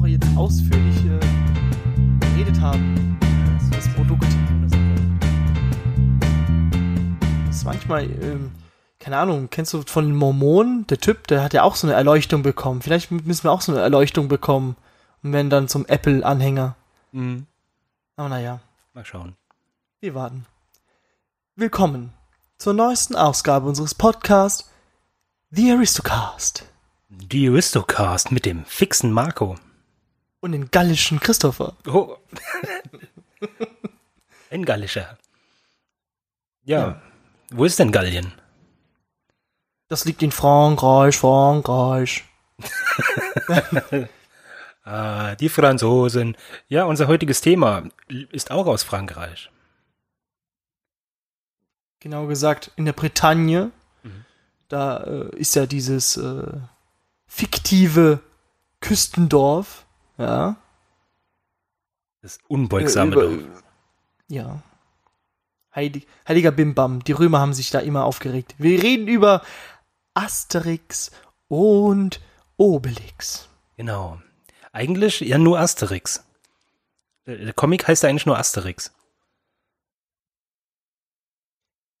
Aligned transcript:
Woche 0.00 0.08
jetzt 0.08 0.28
ausführlich 0.34 1.04
äh, 1.04 1.20
geredet 2.20 2.58
haben. 2.58 3.18
Das 3.70 3.86
Produkt. 3.94 4.24
Das 7.46 7.56
ist 7.56 7.64
manchmal, 7.64 8.04
ähm, 8.04 8.50
keine 8.98 9.18
Ahnung, 9.18 9.48
kennst 9.50 9.74
du 9.74 9.82
von 9.82 10.06
den 10.06 10.16
Mormonen? 10.16 10.86
Der 10.86 10.98
Typ, 10.98 11.26
der 11.26 11.42
hat 11.42 11.52
ja 11.52 11.64
auch 11.64 11.76
so 11.76 11.86
eine 11.86 11.96
Erleuchtung 11.96 12.42
bekommen. 12.42 12.80
Vielleicht 12.80 13.10
müssen 13.10 13.44
wir 13.44 13.52
auch 13.52 13.60
so 13.60 13.72
eine 13.72 13.82
Erleuchtung 13.82 14.28
bekommen 14.28 14.76
und 15.22 15.34
werden 15.34 15.50
dann 15.50 15.68
zum 15.68 15.84
Apple-Anhänger. 15.84 16.76
Mhm. 17.12 17.46
Aber 18.16 18.30
naja, 18.30 18.60
Mal 18.94 19.04
schauen. 19.04 19.36
wir 20.00 20.14
warten. 20.14 20.46
Willkommen 21.56 22.14
zur 22.56 22.72
neuesten 22.72 23.16
Ausgabe 23.16 23.68
unseres 23.68 23.94
Podcasts 23.94 24.70
The 25.50 25.72
Aristocast 25.72 26.64
Die 27.10 27.50
Aristocast 27.50 28.32
mit 28.32 28.46
dem 28.46 28.64
fixen 28.64 29.12
Marco. 29.12 29.56
Und 30.40 30.52
den 30.52 30.70
gallischen 30.70 31.20
Christopher. 31.20 31.76
Oh. 31.86 32.16
Ein 34.50 34.64
Gallischer. 34.64 35.18
Ja. 36.64 36.78
Ja. 36.78 37.02
Wo 37.52 37.64
ist 37.64 37.78
denn 37.78 37.92
Gallien? 37.92 38.32
Das 39.88 40.04
liegt 40.04 40.22
in 40.22 40.32
Frankreich, 40.32 41.16
Frankreich. 41.16 42.24
Ah, 44.82 45.36
die 45.36 45.50
Franzosen. 45.50 46.36
Ja, 46.68 46.84
unser 46.84 47.06
heutiges 47.06 47.42
Thema 47.42 47.84
ist 48.08 48.50
auch 48.50 48.66
aus 48.66 48.82
Frankreich. 48.82 49.50
Genau 52.00 52.26
gesagt, 52.26 52.72
in 52.76 52.86
der 52.86 52.94
Bretagne. 52.94 53.70
Mhm. 54.02 54.24
Da 54.68 54.96
äh, 55.04 55.36
ist 55.36 55.54
ja 55.54 55.66
dieses 55.66 56.16
äh, 56.16 56.60
fiktive 57.26 58.20
Küstendorf. 58.80 59.86
Ja. 60.20 60.56
Das 62.22 62.38
unbeugsame 62.48 63.10
Äh, 63.16 63.18
über- 63.18 63.36
Dorf. 63.52 63.62
Ja. 64.28 64.62
Heilig, 65.74 66.06
heiliger 66.28 66.50
Bimbam. 66.50 67.02
Die 67.04 67.12
Römer 67.12 67.38
haben 67.40 67.54
sich 67.54 67.70
da 67.70 67.78
immer 67.78 68.04
aufgeregt. 68.04 68.54
Wir 68.58 68.82
reden 68.82 69.08
über 69.08 69.42
Asterix 70.14 71.10
und 71.48 72.20
Obelix. 72.56 73.48
Genau. 73.76 74.20
Eigentlich 74.72 75.20
ja 75.20 75.38
nur 75.38 75.58
Asterix. 75.58 76.24
Der 77.26 77.36
der 77.36 77.52
Comic 77.52 77.86
heißt 77.88 78.02
ja 78.02 78.08
eigentlich 78.08 78.26
nur 78.26 78.38
Asterix. 78.38 78.92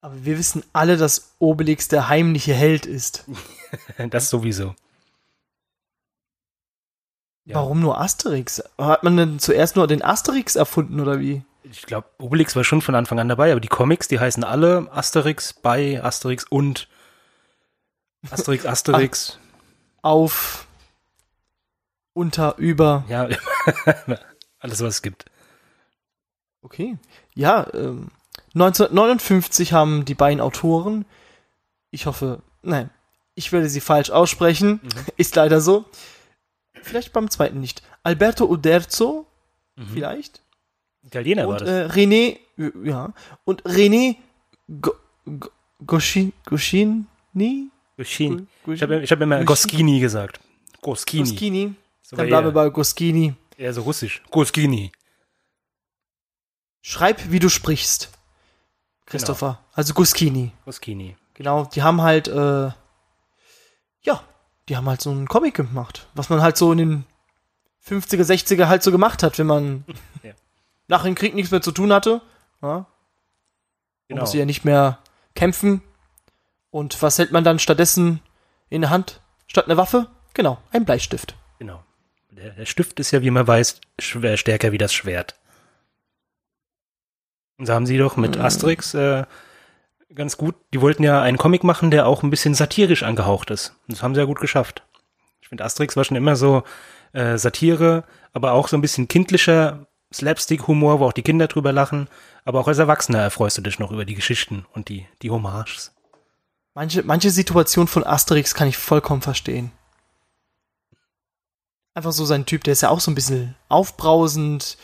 Aber 0.02 0.24
wir 0.24 0.38
wissen 0.38 0.64
alle, 0.72 0.96
dass 0.96 1.34
Obelix 1.38 1.88
der 1.88 2.08
heimliche 2.08 2.54
Held 2.54 2.86
ist. 2.86 3.24
Das 4.10 4.30
sowieso. 4.30 4.74
Ja. 7.50 7.56
Warum 7.56 7.80
nur 7.80 8.00
Asterix? 8.00 8.62
Hat 8.78 9.02
man 9.02 9.16
denn 9.16 9.38
zuerst 9.40 9.74
nur 9.74 9.88
den 9.88 10.02
Asterix 10.02 10.54
erfunden 10.54 11.00
oder 11.00 11.18
wie? 11.18 11.42
Ich 11.64 11.82
glaube, 11.82 12.08
Obelix 12.18 12.54
war 12.54 12.62
schon 12.62 12.80
von 12.80 12.94
Anfang 12.94 13.18
an 13.18 13.28
dabei, 13.28 13.50
aber 13.50 13.60
die 13.60 13.68
Comics, 13.68 14.06
die 14.06 14.20
heißen 14.20 14.44
alle 14.44 14.88
Asterix, 14.92 15.52
bei 15.52 16.02
Asterix 16.02 16.44
und 16.44 16.88
Asterix, 18.30 18.64
Asterix. 18.66 19.38
Auf, 20.00 20.68
unter, 22.12 22.56
über. 22.56 23.04
ja, 23.08 23.28
alles, 24.60 24.80
was 24.80 24.94
es 24.94 25.02
gibt. 25.02 25.24
Okay. 26.62 26.98
Ja, 27.34 27.66
ähm, 27.74 28.10
1959 28.54 29.72
haben 29.72 30.04
die 30.04 30.14
beiden 30.14 30.40
Autoren, 30.40 31.04
ich 31.90 32.06
hoffe, 32.06 32.42
nein, 32.62 32.90
ich 33.34 33.50
werde 33.50 33.68
sie 33.68 33.80
falsch 33.80 34.10
aussprechen, 34.10 34.80
ist 35.16 35.34
leider 35.34 35.60
so. 35.60 35.84
Vielleicht 36.82 37.12
beim 37.12 37.30
zweiten 37.30 37.60
nicht. 37.60 37.82
Alberto 38.02 38.46
Uderzo, 38.46 39.26
vielleicht. 39.92 40.42
Italiener 41.02 41.46
war 41.48 41.54
Und 41.54 41.60
das. 41.62 41.68
äh, 41.68 41.86
René, 41.98 42.38
ja, 42.84 43.12
und 43.44 43.62
René 43.64 44.16
Go, 44.80 44.92
Go, 45.24 45.48
Goschi, 45.86 46.32
Goschini? 46.44 47.04
Goschini. 47.96 48.46
Go- 48.64 48.72
Ich 48.72 48.82
habe 48.82 49.00
ich 49.02 49.10
hab 49.10 49.20
immer 49.20 49.42
Goskini 49.44 49.98
gesagt. 50.00 50.40
Goskini. 50.82 51.30
Goschini. 51.30 51.74
So 52.02 52.16
Dann 52.16 52.24
war 52.24 52.42
bleiben 52.42 52.46
wir 52.48 52.52
bei 52.52 52.68
Goschini. 52.70 53.34
eher 53.56 53.72
so 53.72 53.82
russisch. 53.82 54.22
Goskini. 54.30 54.92
Schreib, 56.82 57.30
wie 57.30 57.38
du 57.38 57.48
sprichst. 57.48 58.10
Christopher. 59.06 59.58
Also 59.72 59.92
Goschini. 59.94 60.52
Goskini. 60.64 61.16
Genau, 61.34 61.64
die 61.64 61.82
haben 61.82 62.00
halt, 62.02 62.28
äh, 62.28 62.34
ja, 62.34 62.74
die 64.70 64.76
haben 64.76 64.88
halt 64.88 65.02
so 65.02 65.10
einen 65.10 65.28
Comic 65.28 65.54
gemacht, 65.54 66.06
was 66.14 66.30
man 66.30 66.40
halt 66.40 66.56
so 66.56 66.72
in 66.72 66.78
den 66.78 67.04
50er, 67.86 68.22
60er 68.24 68.68
halt 68.68 68.82
so 68.82 68.90
gemacht 68.90 69.22
hat, 69.22 69.38
wenn 69.38 69.46
man 69.46 69.84
Ja. 70.22 70.32
nach 70.88 71.02
dem 71.04 71.14
Krieg 71.14 71.34
nichts 71.34 71.50
mehr 71.50 71.60
zu 71.62 71.72
tun 71.72 71.92
hatte. 71.92 72.22
Ja, 72.62 72.68
man 72.68 72.86
Genau. 74.08 74.22
musste 74.22 74.38
ja 74.38 74.44
nicht 74.46 74.64
mehr 74.64 74.98
kämpfen. 75.34 75.82
Und 76.70 77.00
was 77.02 77.18
hält 77.18 77.32
man 77.32 77.44
dann 77.44 77.58
stattdessen 77.58 78.20
in 78.68 78.80
der 78.82 78.90
Hand 78.90 79.20
statt 79.46 79.66
einer 79.66 79.76
Waffe? 79.76 80.06
Genau, 80.34 80.58
ein 80.72 80.84
Bleistift. 80.84 81.34
genau. 81.58 81.82
Der, 82.30 82.50
der 82.50 82.64
Stift 82.66 83.00
ist 83.00 83.10
ja, 83.10 83.22
wie 83.22 83.30
man 83.30 83.46
weiß, 83.46 83.80
schwer, 83.98 84.36
stärker 84.36 84.70
wie 84.72 84.78
das 84.78 84.94
Schwert. 84.94 85.34
Und 87.58 87.66
so 87.66 87.74
haben 87.74 87.86
sie 87.86 87.98
doch 87.98 88.16
mit 88.16 88.36
Mhm. 88.36 88.42
Asterix 88.42 88.94
äh, 88.94 89.24
ganz 90.14 90.36
gut, 90.36 90.54
die 90.72 90.80
wollten 90.80 91.02
ja 91.02 91.22
einen 91.22 91.38
Comic 91.38 91.64
machen, 91.64 91.90
der 91.90 92.06
auch 92.06 92.22
ein 92.22 92.30
bisschen 92.30 92.54
satirisch 92.54 93.02
angehaucht 93.02 93.50
ist. 93.50 93.76
Und 93.86 93.92
das 93.92 94.02
haben 94.02 94.14
sie 94.14 94.20
ja 94.20 94.26
gut 94.26 94.40
geschafft. 94.40 94.82
Ich 95.40 95.48
finde, 95.48 95.64
Asterix 95.64 95.96
war 95.96 96.04
schon 96.04 96.16
immer 96.16 96.36
so 96.36 96.62
äh, 97.12 97.38
Satire, 97.38 98.04
aber 98.32 98.52
auch 98.52 98.68
so 98.68 98.76
ein 98.76 98.80
bisschen 98.80 99.08
kindlicher 99.08 99.86
Slapstick-Humor, 100.12 101.00
wo 101.00 101.06
auch 101.06 101.12
die 101.12 101.22
Kinder 101.22 101.46
drüber 101.46 101.72
lachen. 101.72 102.08
Aber 102.44 102.60
auch 102.60 102.68
als 102.68 102.78
Erwachsener 102.78 103.20
erfreust 103.20 103.58
du 103.58 103.62
dich 103.62 103.78
noch 103.78 103.92
über 103.92 104.04
die 104.04 104.14
Geschichten 104.14 104.66
und 104.72 104.88
die, 104.88 105.06
die 105.22 105.30
Hommages. 105.30 105.92
Manche, 106.74 107.02
manche 107.02 107.30
Situation 107.30 107.88
von 107.88 108.04
Asterix 108.04 108.54
kann 108.54 108.68
ich 108.68 108.76
vollkommen 108.76 109.22
verstehen. 109.22 109.72
Einfach 111.94 112.12
so 112.12 112.24
sein 112.24 112.46
Typ, 112.46 112.62
der 112.62 112.72
ist 112.72 112.82
ja 112.82 112.88
auch 112.88 113.00
so 113.00 113.10
ein 113.10 113.16
bisschen 113.16 113.56
aufbrausend, 113.68 114.78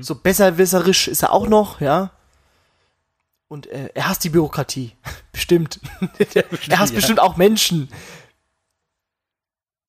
so 0.00 0.14
besserwisserisch 0.14 1.08
ist 1.08 1.22
er 1.22 1.32
auch 1.32 1.48
noch, 1.48 1.80
ja. 1.80 2.10
Und 3.50 3.66
äh, 3.66 3.90
er 3.94 4.08
hasst 4.08 4.22
die 4.22 4.28
Bürokratie. 4.28 4.92
bestimmt. 5.32 5.80
er 6.68 6.78
hasst 6.78 6.92
ja. 6.92 6.96
bestimmt 6.96 7.18
auch 7.18 7.36
Menschen. 7.36 7.88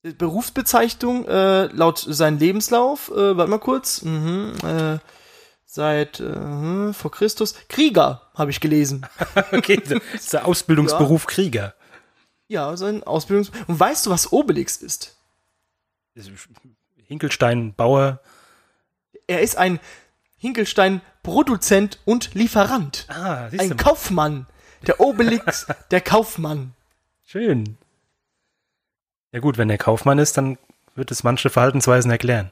Äh, 0.02 0.14
Berufsbezeichnung 0.14 1.28
äh, 1.28 1.66
laut 1.68 2.00
seinem 2.00 2.40
Lebenslauf, 2.40 3.12
äh, 3.12 3.38
warte 3.38 3.52
mal 3.52 3.60
kurz, 3.60 4.02
mhm, 4.02 4.54
äh, 4.64 4.98
seit 5.68 6.20
äh, 6.20 6.92
vor 6.92 7.12
Christus 7.12 7.54
Krieger 7.70 8.30
habe 8.34 8.50
ich 8.50 8.60
gelesen. 8.60 9.06
Okay, 9.52 9.78
das 9.78 10.02
ist 10.16 10.34
der 10.34 10.48
Ausbildungsberuf 10.48 11.28
Krieger. 11.28 11.76
Ja, 12.48 12.76
sein 12.76 13.04
Ausbildungs. 13.04 13.52
Und 13.68 13.80
weißt 13.80 14.08
du, 14.08 14.10
was 14.10 14.32
Obelix 14.32 14.78
ist? 14.78 15.16
Hinkelstein, 17.06 17.76
Bauer. 17.76 18.22
Er 19.28 19.42
ist 19.42 19.56
ein 19.56 19.80
Hinkelstein-Produzent 20.42 22.00
und 22.04 22.34
Lieferant. 22.34 23.06
Ah, 23.10 23.48
siehst 23.50 23.62
Ein 23.62 23.78
Kaufmann. 23.78 24.48
Der 24.88 25.00
Obelix, 25.00 25.68
der 25.92 26.02
Kaufmann. 26.02 26.74
Schön. 27.24 27.78
Ja 29.32 29.40
gut, 29.40 29.60
wenn 29.60 29.70
er 29.70 29.78
Kaufmann 29.78 30.18
ist, 30.18 30.38
dann 30.38 30.58
wird 30.96 31.12
es 31.12 31.24
manche 31.24 31.52
Verhaltensweisen 31.52 32.10
erklären. 32.10 32.50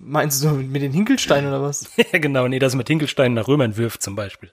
Meinst 0.00 0.42
du 0.42 0.50
mit 0.50 0.82
den 0.82 0.92
Hinkelsteinen 0.92 1.48
oder 1.48 1.62
was? 1.62 1.88
ja 2.12 2.18
genau, 2.18 2.48
nee, 2.48 2.58
dass 2.58 2.74
man 2.74 2.84
Hinkelstein 2.84 3.34
nach 3.34 3.46
Römern 3.46 3.76
wirft 3.76 4.02
zum 4.02 4.16
Beispiel. 4.16 4.52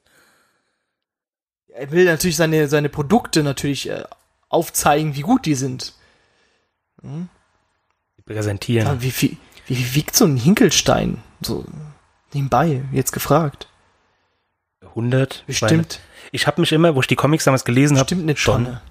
Er 1.70 1.90
will 1.90 2.06
natürlich 2.06 2.38
seine, 2.38 2.68
seine 2.68 2.90
Produkte 2.90 3.42
natürlich 3.42 3.90
äh, 3.90 4.04
aufzeigen, 4.48 5.16
wie 5.16 5.22
gut 5.22 5.48
die 5.48 5.56
sind. 5.56 5.96
Die 7.02 8.22
Präsentieren. 8.22 9.02
Wie, 9.02 9.12
viel, 9.12 9.38
wie 9.68 9.96
wiegt 9.96 10.16
so 10.16 10.26
ein 10.26 10.38
Hinkelstein? 10.38 11.22
So 11.42 11.66
nebenbei, 12.34 12.84
jetzt 12.92 13.12
gefragt. 13.12 13.68
100. 14.82 15.44
Bestimmt, 15.48 16.00
Ich 16.32 16.48
habe 16.48 16.62
mich 16.62 16.72
immer, 16.72 16.96
wo 16.96 17.02
ich 17.02 17.08
die 17.08 17.16
Comics 17.16 17.44
damals 17.46 17.66
gelesen 17.66 17.98
habe, 17.98 18.06
bestimmt 18.06 18.24
eine 18.24 18.36
Tonne. 18.36 18.82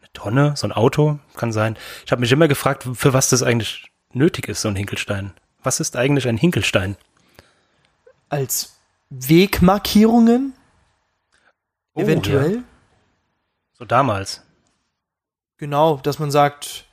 eine 0.00 0.12
Tonne, 0.12 0.56
so 0.56 0.66
ein 0.66 0.72
Auto, 0.72 1.18
kann 1.36 1.52
sein. 1.52 1.76
Ich 2.04 2.12
habe 2.12 2.20
mich 2.20 2.32
immer 2.32 2.48
gefragt, 2.48 2.86
für 2.94 3.12
was 3.12 3.28
das 3.28 3.42
eigentlich 3.42 3.90
nötig 4.12 4.48
ist, 4.48 4.62
so 4.62 4.68
ein 4.68 4.76
Hinkelstein. 4.76 5.32
Was 5.62 5.80
ist 5.80 5.96
eigentlich 5.96 6.26
ein 6.28 6.36
Hinkelstein? 6.36 6.96
Als 8.28 8.76
Wegmarkierungen? 9.10 10.54
Oh, 11.94 12.00
eventuell? 12.00 12.56
Ja. 12.56 12.62
So 13.78 13.84
damals. 13.84 14.42
Genau, 15.56 15.98
dass 15.98 16.18
man 16.18 16.30
sagt, 16.30 16.86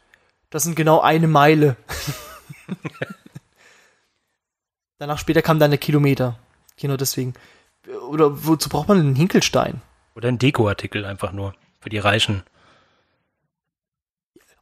das 0.49 0.63
sind 0.63 0.75
genau 0.75 1.01
eine 1.01 1.27
Meile. 1.27 1.75
Danach 5.01 5.17
später 5.17 5.41
kam 5.41 5.57
dann 5.57 5.71
der 5.71 5.79
Kilometer. 5.79 6.37
Genau 6.77 6.95
deswegen. 6.95 7.33
Oder 8.07 8.45
wozu 8.45 8.69
braucht 8.69 8.87
man 8.87 8.99
einen 8.99 9.15
Hinkelstein? 9.15 9.81
Oder 10.13 10.27
ein 10.27 10.37
Dekoartikel 10.37 11.05
einfach 11.05 11.31
nur. 11.31 11.55
Für 11.79 11.89
die 11.89 11.97
Reichen. 11.97 12.43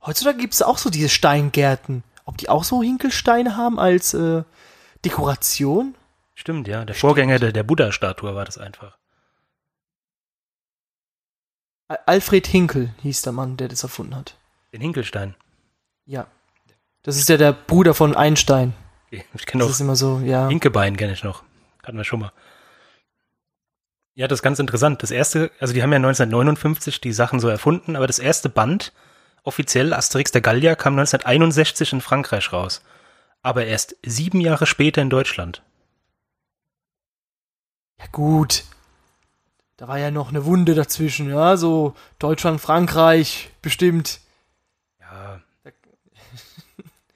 Heutzutage 0.05 0.37
gibt 0.37 0.53
es 0.53 0.61
auch 0.61 0.77
so 0.77 0.89
diese 0.89 1.09
Steingärten. 1.09 2.05
Ob 2.23 2.37
die 2.37 2.47
auch 2.47 2.63
so 2.63 2.81
Hinkelsteine 2.81 3.57
haben 3.57 3.81
als 3.81 4.13
äh, 4.13 4.43
Dekoration? 5.03 5.93
Stimmt, 6.35 6.69
ja. 6.69 6.85
Der 6.85 6.95
Vorgänger 6.95 7.37
der, 7.37 7.51
der 7.51 7.63
Buddha-Statue 7.63 8.33
war 8.33 8.45
das 8.45 8.57
einfach. 8.57 8.97
Al- 11.89 11.99
Alfred 12.05 12.47
Hinkel 12.47 12.95
hieß 13.01 13.23
der 13.23 13.33
Mann, 13.33 13.57
der 13.57 13.67
das 13.67 13.83
erfunden 13.83 14.15
hat. 14.15 14.37
Den 14.71 14.79
Hinkelstein. 14.79 15.35
Ja. 16.05 16.27
Das 17.03 17.17
ist 17.17 17.27
ja 17.27 17.35
der 17.35 17.51
Bruder 17.51 17.93
von 17.93 18.15
Einstein. 18.15 18.73
Ich 19.11 19.45
kenne 19.45 19.63
Das 19.63 19.69
auch 19.69 19.73
ist 19.75 19.81
immer 19.81 19.95
so, 19.95 20.19
ja. 20.19 20.47
Hinkebein 20.47 20.97
kenne 20.97 21.13
ich 21.13 21.23
noch. 21.23 21.43
Hatten 21.83 21.97
wir 21.97 22.03
schon 22.03 22.19
mal. 22.19 22.31
Ja, 24.15 24.27
das 24.27 24.39
ist 24.39 24.43
ganz 24.43 24.59
interessant. 24.59 25.01
Das 25.01 25.11
erste, 25.11 25.51
also 25.59 25.73
die 25.73 25.81
haben 25.81 25.91
ja 25.91 25.97
1959 25.97 26.99
die 27.01 27.13
Sachen 27.13 27.39
so 27.39 27.47
erfunden, 27.47 27.95
aber 27.95 28.05
das 28.05 28.19
erste 28.19 28.49
Band, 28.49 28.91
offiziell 29.43 29.93
Asterix 29.93 30.31
der 30.31 30.41
Gallier, 30.41 30.75
kam 30.75 30.93
1961 30.93 31.93
in 31.93 32.01
Frankreich 32.01 32.51
raus. 32.51 32.81
Aber 33.41 33.65
erst 33.65 33.95
sieben 34.03 34.41
Jahre 34.41 34.65
später 34.65 35.01
in 35.01 35.09
Deutschland. 35.09 35.63
Ja 37.99 38.05
gut. 38.11 38.65
Da 39.77 39.87
war 39.87 39.97
ja 39.97 40.11
noch 40.11 40.29
eine 40.29 40.43
Wunde 40.43 40.75
dazwischen, 40.75 41.29
ja, 41.29 41.55
so 41.55 41.95
Deutschland, 42.19 42.59
Frankreich, 42.59 43.49
bestimmt. 43.61 44.19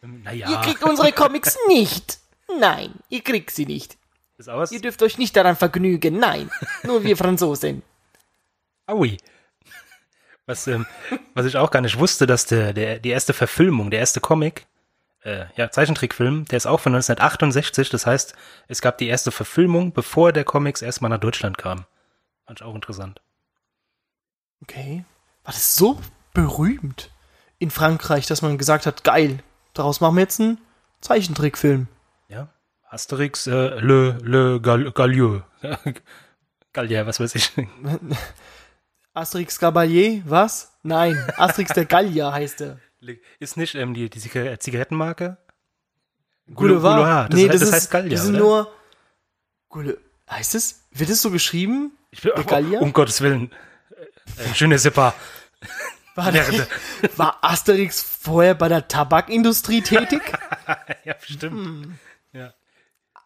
Ja. 0.04 0.10
Ihr 0.10 0.20
naja, 0.20 0.62
kriegt 0.62 0.84
unsere 0.84 1.12
Comics 1.12 1.58
nicht. 1.68 2.20
Nein, 2.60 2.94
ihr 3.10 3.22
kriegt 3.22 3.52
sie 3.52 3.66
nicht. 3.66 3.98
ist 4.38 4.50
aus. 4.50 4.72
Ihr 4.72 4.82
dürft 4.82 5.02
euch 5.02 5.18
nicht 5.18 5.36
daran 5.36 5.56
vergnügen. 5.56 6.20
Nein, 6.20 6.52
nur 6.84 7.04
wir 7.04 7.18
Franzosen. 7.24 7.82
Aui. 8.86 9.18
Was, 10.46 10.68
ähm, 10.68 10.86
was 11.34 11.46
ich 11.46 11.56
auch 11.56 11.72
gar 11.72 11.82
nicht 11.82 11.98
wusste, 12.00 12.28
dass 12.28 12.46
der, 12.46 12.74
der, 12.74 13.00
die 13.00 13.10
erste 13.12 13.34
Verfilmung, 13.34 13.92
der 13.92 14.02
erste 14.02 14.20
Comic, 14.20 14.66
äh, 15.22 15.46
ja, 15.56 15.72
Zeichentrickfilm, 15.72 16.46
der 16.46 16.58
ist 16.58 16.66
auch 16.66 16.82
von 16.82 16.94
1968. 16.94 17.90
Das 17.90 18.06
heißt, 18.06 18.36
es 18.68 18.82
gab 18.82 18.98
die 18.98 19.08
erste 19.08 19.32
Verfilmung, 19.32 19.94
bevor 19.94 20.34
der 20.34 20.44
Comics 20.44 20.82
erstmal 20.82 21.10
nach 21.10 21.20
Deutschland 21.20 21.58
kam. 21.58 21.86
Fand 22.46 22.60
ich 22.60 22.66
auch 22.66 22.76
interessant. 22.76 23.22
Okay. 24.62 25.06
War 25.46 25.54
das 25.54 25.78
so 25.78 25.98
berühmt 26.34 27.10
in 27.58 27.72
Frankreich, 27.72 28.28
dass 28.28 28.42
man 28.42 28.58
gesagt 28.58 28.86
hat, 28.86 29.06
geil, 29.06 29.42
daraus 29.74 30.02
machen 30.02 30.16
wir 30.16 30.22
jetzt 30.22 30.40
einen 30.40 30.58
Zeichentrickfilm. 31.02 31.88
Ja. 32.30 32.50
Asterix, 32.90 33.48
äh, 33.48 33.80
Le, 33.80 34.18
Le 34.22 34.62
Gal, 34.62 34.92
Gallieu. 34.92 35.42
Gallier, 36.74 37.06
was 37.06 37.20
weiß 37.20 37.36
ich. 37.36 37.52
Asterix 39.14 39.60
Gabalier, 39.60 40.24
was? 40.26 40.72
Nein, 40.82 41.16
Asterix 41.38 41.74
der 41.74 41.86
Gallier 41.86 42.32
heißt 42.32 42.62
er. 42.62 42.80
Ist 43.40 43.58
nicht 43.58 43.76
ähm, 43.76 43.94
die, 43.94 44.10
die 44.10 44.20
Ziga- 44.20 44.58
Zigarettenmarke? 44.60 45.38
Boulevard. 46.48 47.32
Das, 47.32 47.40
nee, 47.40 47.50
heißt, 47.50 47.54
das, 47.54 47.60
das 47.62 47.70
ist, 47.70 47.76
heißt 47.76 47.92
Gallier, 47.92 48.10
das 48.12 48.26
sind 48.26 48.36
oder? 48.36 48.44
nur 48.44 48.74
Goule 49.70 49.98
heißt 50.30 50.56
es? 50.56 50.86
Wird 50.92 51.10
es 51.10 51.22
so 51.22 51.32
geschrieben? 51.32 51.92
ich 52.12 52.22
bin, 52.22 52.32
der 52.36 52.44
Gallier? 52.44 52.82
Um 52.82 52.94
Gottes 52.94 53.22
Willen. 53.22 53.52
Äh, 54.38 54.44
äh, 54.44 54.54
schöne 54.56 54.80
Sipper. 54.80 55.14
War, 56.16 56.32
der, 56.32 56.68
war 57.18 57.38
Asterix 57.42 58.02
vorher 58.02 58.54
bei 58.54 58.70
der 58.70 58.88
Tabakindustrie 58.88 59.82
tätig? 59.82 60.22
ja, 61.06 61.14
bestimmt. 61.14 61.66
Hm. 61.66 62.00
Ja. 62.34 62.54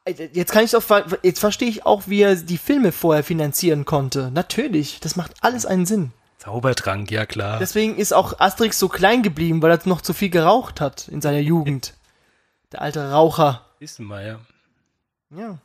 Jetzt 0.08 0.54
kann 0.54 0.64
ich 0.64 0.72
doch, 0.72 0.84
jetzt 1.22 1.40
verstehe 1.40 1.68
ich 1.68 1.86
auch, 1.86 2.04
wie 2.08 2.22
er 2.22 2.36
die 2.36 2.58
Filme 2.58 2.94
vorher 2.94 3.26
finanzieren 3.26 3.84
konnte. 3.84 4.32
Natürlich, 4.32 5.02
das 5.02 5.18
macht 5.18 5.34
alles 5.42 5.66
einen 5.66 5.86
Sinn. 5.86 6.14
Zaubertrank, 6.38 7.12
ja 7.12 7.26
klar. 7.26 7.60
Deswegen 7.60 7.98
ist 7.98 8.14
auch 8.14 8.40
Asterix 8.40 8.80
so 8.80 8.88
klein 8.88 9.22
geblieben, 9.22 9.62
weil 9.62 9.72
er 9.72 9.80
noch 9.86 10.02
zu 10.02 10.14
viel 10.14 10.30
geraucht 10.30 10.80
hat 10.80 11.10
in 11.10 11.20
seiner 11.20 11.40
Jugend. 11.40 11.94
Der 12.72 12.82
alte 12.82 13.12
Raucher. 13.12 13.66
Du 13.80 14.04
mal, 14.04 14.26
ja. 14.26 14.40
Ja. 15.38 15.58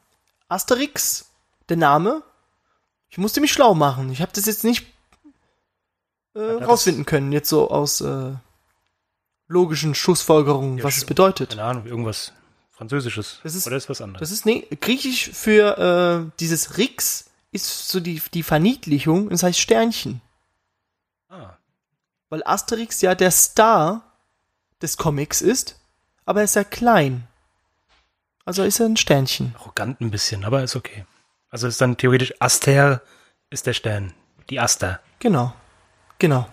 Asterix, 0.48 1.26
der 1.68 1.76
Name. 1.76 2.22
Ich 3.10 3.18
musste 3.18 3.40
mich 3.40 3.52
schlau 3.52 3.74
machen. 3.74 4.10
Ich 4.10 4.22
habe 4.22 4.32
das 4.34 4.46
jetzt 4.46 4.64
nicht 4.64 4.91
äh, 6.34 6.40
rausfinden 6.40 7.04
können, 7.06 7.32
jetzt 7.32 7.48
so 7.48 7.70
aus 7.70 8.00
äh, 8.00 8.32
logischen 9.48 9.94
Schlussfolgerungen, 9.94 10.78
Ja, 10.78 10.84
was 10.84 10.96
es 10.96 11.04
bedeutet. 11.04 11.50
Keine 11.50 11.64
Ahnung, 11.64 11.86
irgendwas 11.86 12.32
Französisches. 12.70 13.40
Das 13.42 13.54
ist- 13.54 13.66
Oder 13.66 13.76
ist 13.76 13.88
was 13.90 14.00
anderes? 14.00 14.20
Das 14.20 14.30
ist, 14.30 14.46
nee, 14.46 14.66
griechisch 14.80 15.30
für 15.32 16.26
äh, 16.26 16.30
dieses 16.40 16.78
Rix 16.78 17.26
ist 17.50 17.88
so 17.88 18.00
die, 18.00 18.22
die 18.32 18.42
Verniedlichung, 18.42 19.28
das 19.28 19.42
heißt 19.42 19.58
Sternchen. 19.58 20.20
ah, 21.28 21.50
Weil 22.30 22.42
Asterix 22.44 23.00
ja 23.02 23.14
der 23.14 23.30
Star 23.30 24.02
des 24.80 24.96
Comics 24.96 25.42
ist, 25.42 25.78
aber 26.24 26.40
er 26.40 26.44
ist 26.44 26.56
ja 26.56 26.64
klein. 26.64 27.28
Also 28.44 28.64
ist 28.64 28.80
er 28.80 28.86
ein 28.86 28.96
Sternchen. 28.96 29.54
arrogant 29.58 30.00
ein 30.00 30.10
bisschen, 30.10 30.44
aber 30.44 30.62
ist 30.62 30.74
okay. 30.76 31.04
Also 31.50 31.66
ist 31.68 31.80
dann 31.80 31.96
theoretisch 31.98 32.32
Aster 32.40 33.02
ist 33.50 33.66
der 33.66 33.74
Stern. 33.74 34.14
Die 34.48 34.58
Aster. 34.58 34.98
Genau. 35.18 35.54
Genau. 36.18 36.48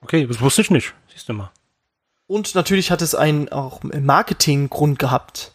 Okay, 0.00 0.26
das 0.26 0.40
wusste 0.40 0.62
ich 0.62 0.70
nicht. 0.70 0.94
Siehst 1.12 1.28
du 1.28 1.32
mal. 1.34 1.50
Und 2.26 2.54
natürlich 2.54 2.90
hat 2.90 3.02
es 3.02 3.14
einen 3.14 3.50
auch 3.50 3.82
Marketinggrund 3.82 4.98
gehabt. 4.98 5.52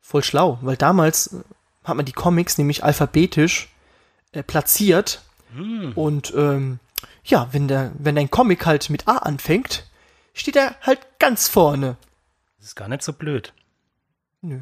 Voll 0.00 0.22
schlau, 0.24 0.58
weil 0.62 0.76
damals 0.76 1.28
äh, 1.28 1.40
hat 1.84 1.96
man 1.96 2.04
die 2.04 2.12
Comics 2.12 2.58
nämlich 2.58 2.82
alphabetisch 2.84 3.68
äh, 4.32 4.42
platziert. 4.42 5.22
Und 5.96 6.32
ähm, 6.36 6.78
ja, 7.24 7.48
wenn 7.50 7.66
der, 7.66 7.90
wenn 7.98 8.16
ein 8.16 8.30
Comic 8.30 8.66
halt 8.66 8.88
mit 8.88 9.08
A 9.08 9.16
anfängt, 9.18 9.84
steht 10.32 10.54
er 10.54 10.76
halt 10.82 11.00
ganz 11.18 11.48
vorne. 11.48 11.96
Das 12.58 12.68
ist 12.68 12.76
gar 12.76 12.86
nicht 12.88 13.02
so 13.02 13.12
blöd. 13.12 13.52
Nö. 14.42 14.60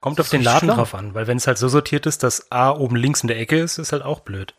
Kommt 0.00 0.18
Das 0.20 0.26
auf 0.26 0.30
den 0.30 0.42
Laden 0.42 0.66
schlau. 0.68 0.76
drauf 0.76 0.94
an, 0.94 1.14
weil 1.14 1.26
wenn 1.26 1.36
es 1.38 1.48
halt 1.48 1.58
so 1.58 1.66
sortiert 1.68 2.06
ist, 2.06 2.22
dass 2.22 2.52
A 2.52 2.70
oben 2.70 2.94
links 2.94 3.22
in 3.22 3.28
der 3.28 3.38
Ecke 3.40 3.58
ist, 3.58 3.78
ist 3.78 3.90
halt 3.90 4.02
auch 4.04 4.20
blöd. 4.20 4.54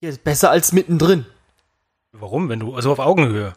Ja, 0.00 0.08
ist 0.10 0.24
besser 0.24 0.50
als 0.50 0.72
mittendrin. 0.72 1.26
Warum? 2.12 2.48
Wenn 2.48 2.60
du, 2.60 2.74
also 2.74 2.92
auf 2.92 2.98
Augenhöhe. 2.98 3.54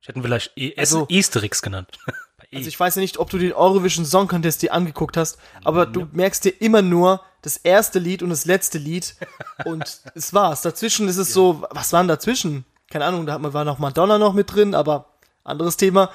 Ich 0.00 0.08
hätte 0.08 0.18
ihn 0.18 0.22
vielleicht 0.22 0.52
e 0.56 0.74
Also- 0.76 1.06
Easterix 1.08 1.62
genannt. 1.62 1.98
E. 2.50 2.58
Also 2.58 2.68
ich 2.68 2.78
weiß 2.78 2.96
ja 2.96 3.00
nicht, 3.00 3.18
ob 3.18 3.30
du 3.30 3.38
den 3.38 3.52
Eurovision 3.54 4.04
Song 4.04 4.28
Contest 4.28 4.60
dir 4.62 4.72
angeguckt 4.74 5.16
hast, 5.16 5.38
aber 5.64 5.86
du 5.86 6.06
merkst 6.12 6.44
dir 6.44 6.50
immer 6.60 6.82
nur 6.82 7.22
das 7.42 7.56
erste 7.56 7.98
Lied 7.98 8.22
und 8.22 8.28
das 8.28 8.44
letzte 8.44 8.76
Lied 8.78 9.16
und 9.64 10.02
es 10.14 10.34
war's. 10.34 10.60
Dazwischen 10.60 11.08
ist 11.08 11.16
es 11.16 11.32
so, 11.32 11.66
was 11.70 11.92
war 11.92 12.00
denn 12.02 12.08
dazwischen? 12.08 12.64
Keine 12.90 13.06
Ahnung, 13.06 13.24
da 13.26 13.32
hat 13.32 13.40
man- 13.40 13.54
war 13.54 13.64
noch 13.64 13.78
Madonna 13.78 14.18
noch 14.18 14.34
mit 14.34 14.52
drin, 14.54 14.74
aber 14.74 15.06
anderes 15.42 15.78
Thema. 15.78 16.10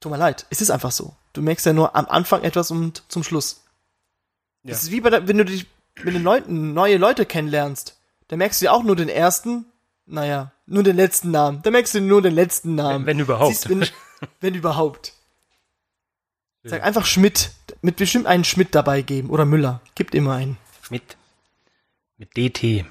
Tut 0.00 0.12
mir 0.12 0.18
leid, 0.18 0.46
es 0.48 0.60
ist 0.62 0.70
einfach 0.70 0.92
so. 0.92 1.16
Du 1.32 1.42
merkst 1.42 1.66
ja 1.66 1.72
nur 1.72 1.96
am 1.96 2.06
Anfang 2.06 2.44
etwas 2.44 2.70
und 2.70 3.02
zum 3.08 3.24
Schluss. 3.24 3.64
Ja. 4.62 4.70
Das 4.70 4.84
ist 4.84 4.90
wie 4.92 5.00
bei 5.00 5.10
der, 5.10 5.26
wenn 5.26 5.38
du 5.38 5.44
dich 5.44 5.66
mit 6.02 6.14
den 6.14 6.22
Leuten, 6.22 6.72
neue 6.72 6.98
Leute 6.98 7.26
kennenlernst. 7.26 7.98
Da 8.32 8.38
merkst 8.38 8.62
du 8.62 8.64
ja 8.64 8.72
auch 8.72 8.82
nur 8.82 8.96
den 8.96 9.10
ersten, 9.10 9.66
naja, 10.06 10.52
nur 10.64 10.82
den 10.82 10.96
letzten 10.96 11.30
Namen. 11.32 11.60
Da 11.60 11.70
merkst 11.70 11.92
du 11.92 12.00
nur 12.00 12.22
den 12.22 12.34
letzten 12.34 12.74
Namen. 12.74 13.04
Wenn- 13.04 13.18
wenn 13.18 13.20
überhaupt. 13.20 13.54
Siehst, 13.54 13.68
wenn, 13.68 13.86
wenn 14.40 14.54
überhaupt. 14.54 15.12
Sag 16.64 16.82
einfach 16.82 17.04
Schmidt. 17.04 17.50
Mit 17.82 17.96
bestimmt 17.96 18.24
einen 18.26 18.44
Schmidt 18.44 18.74
dabei 18.74 19.02
geben. 19.02 19.28
Oder 19.28 19.44
Müller. 19.44 19.82
Gibt 19.96 20.14
immer 20.14 20.32
einen. 20.34 20.56
Mit, 20.88 21.18
mit 22.16 22.34
DT. 22.34 22.86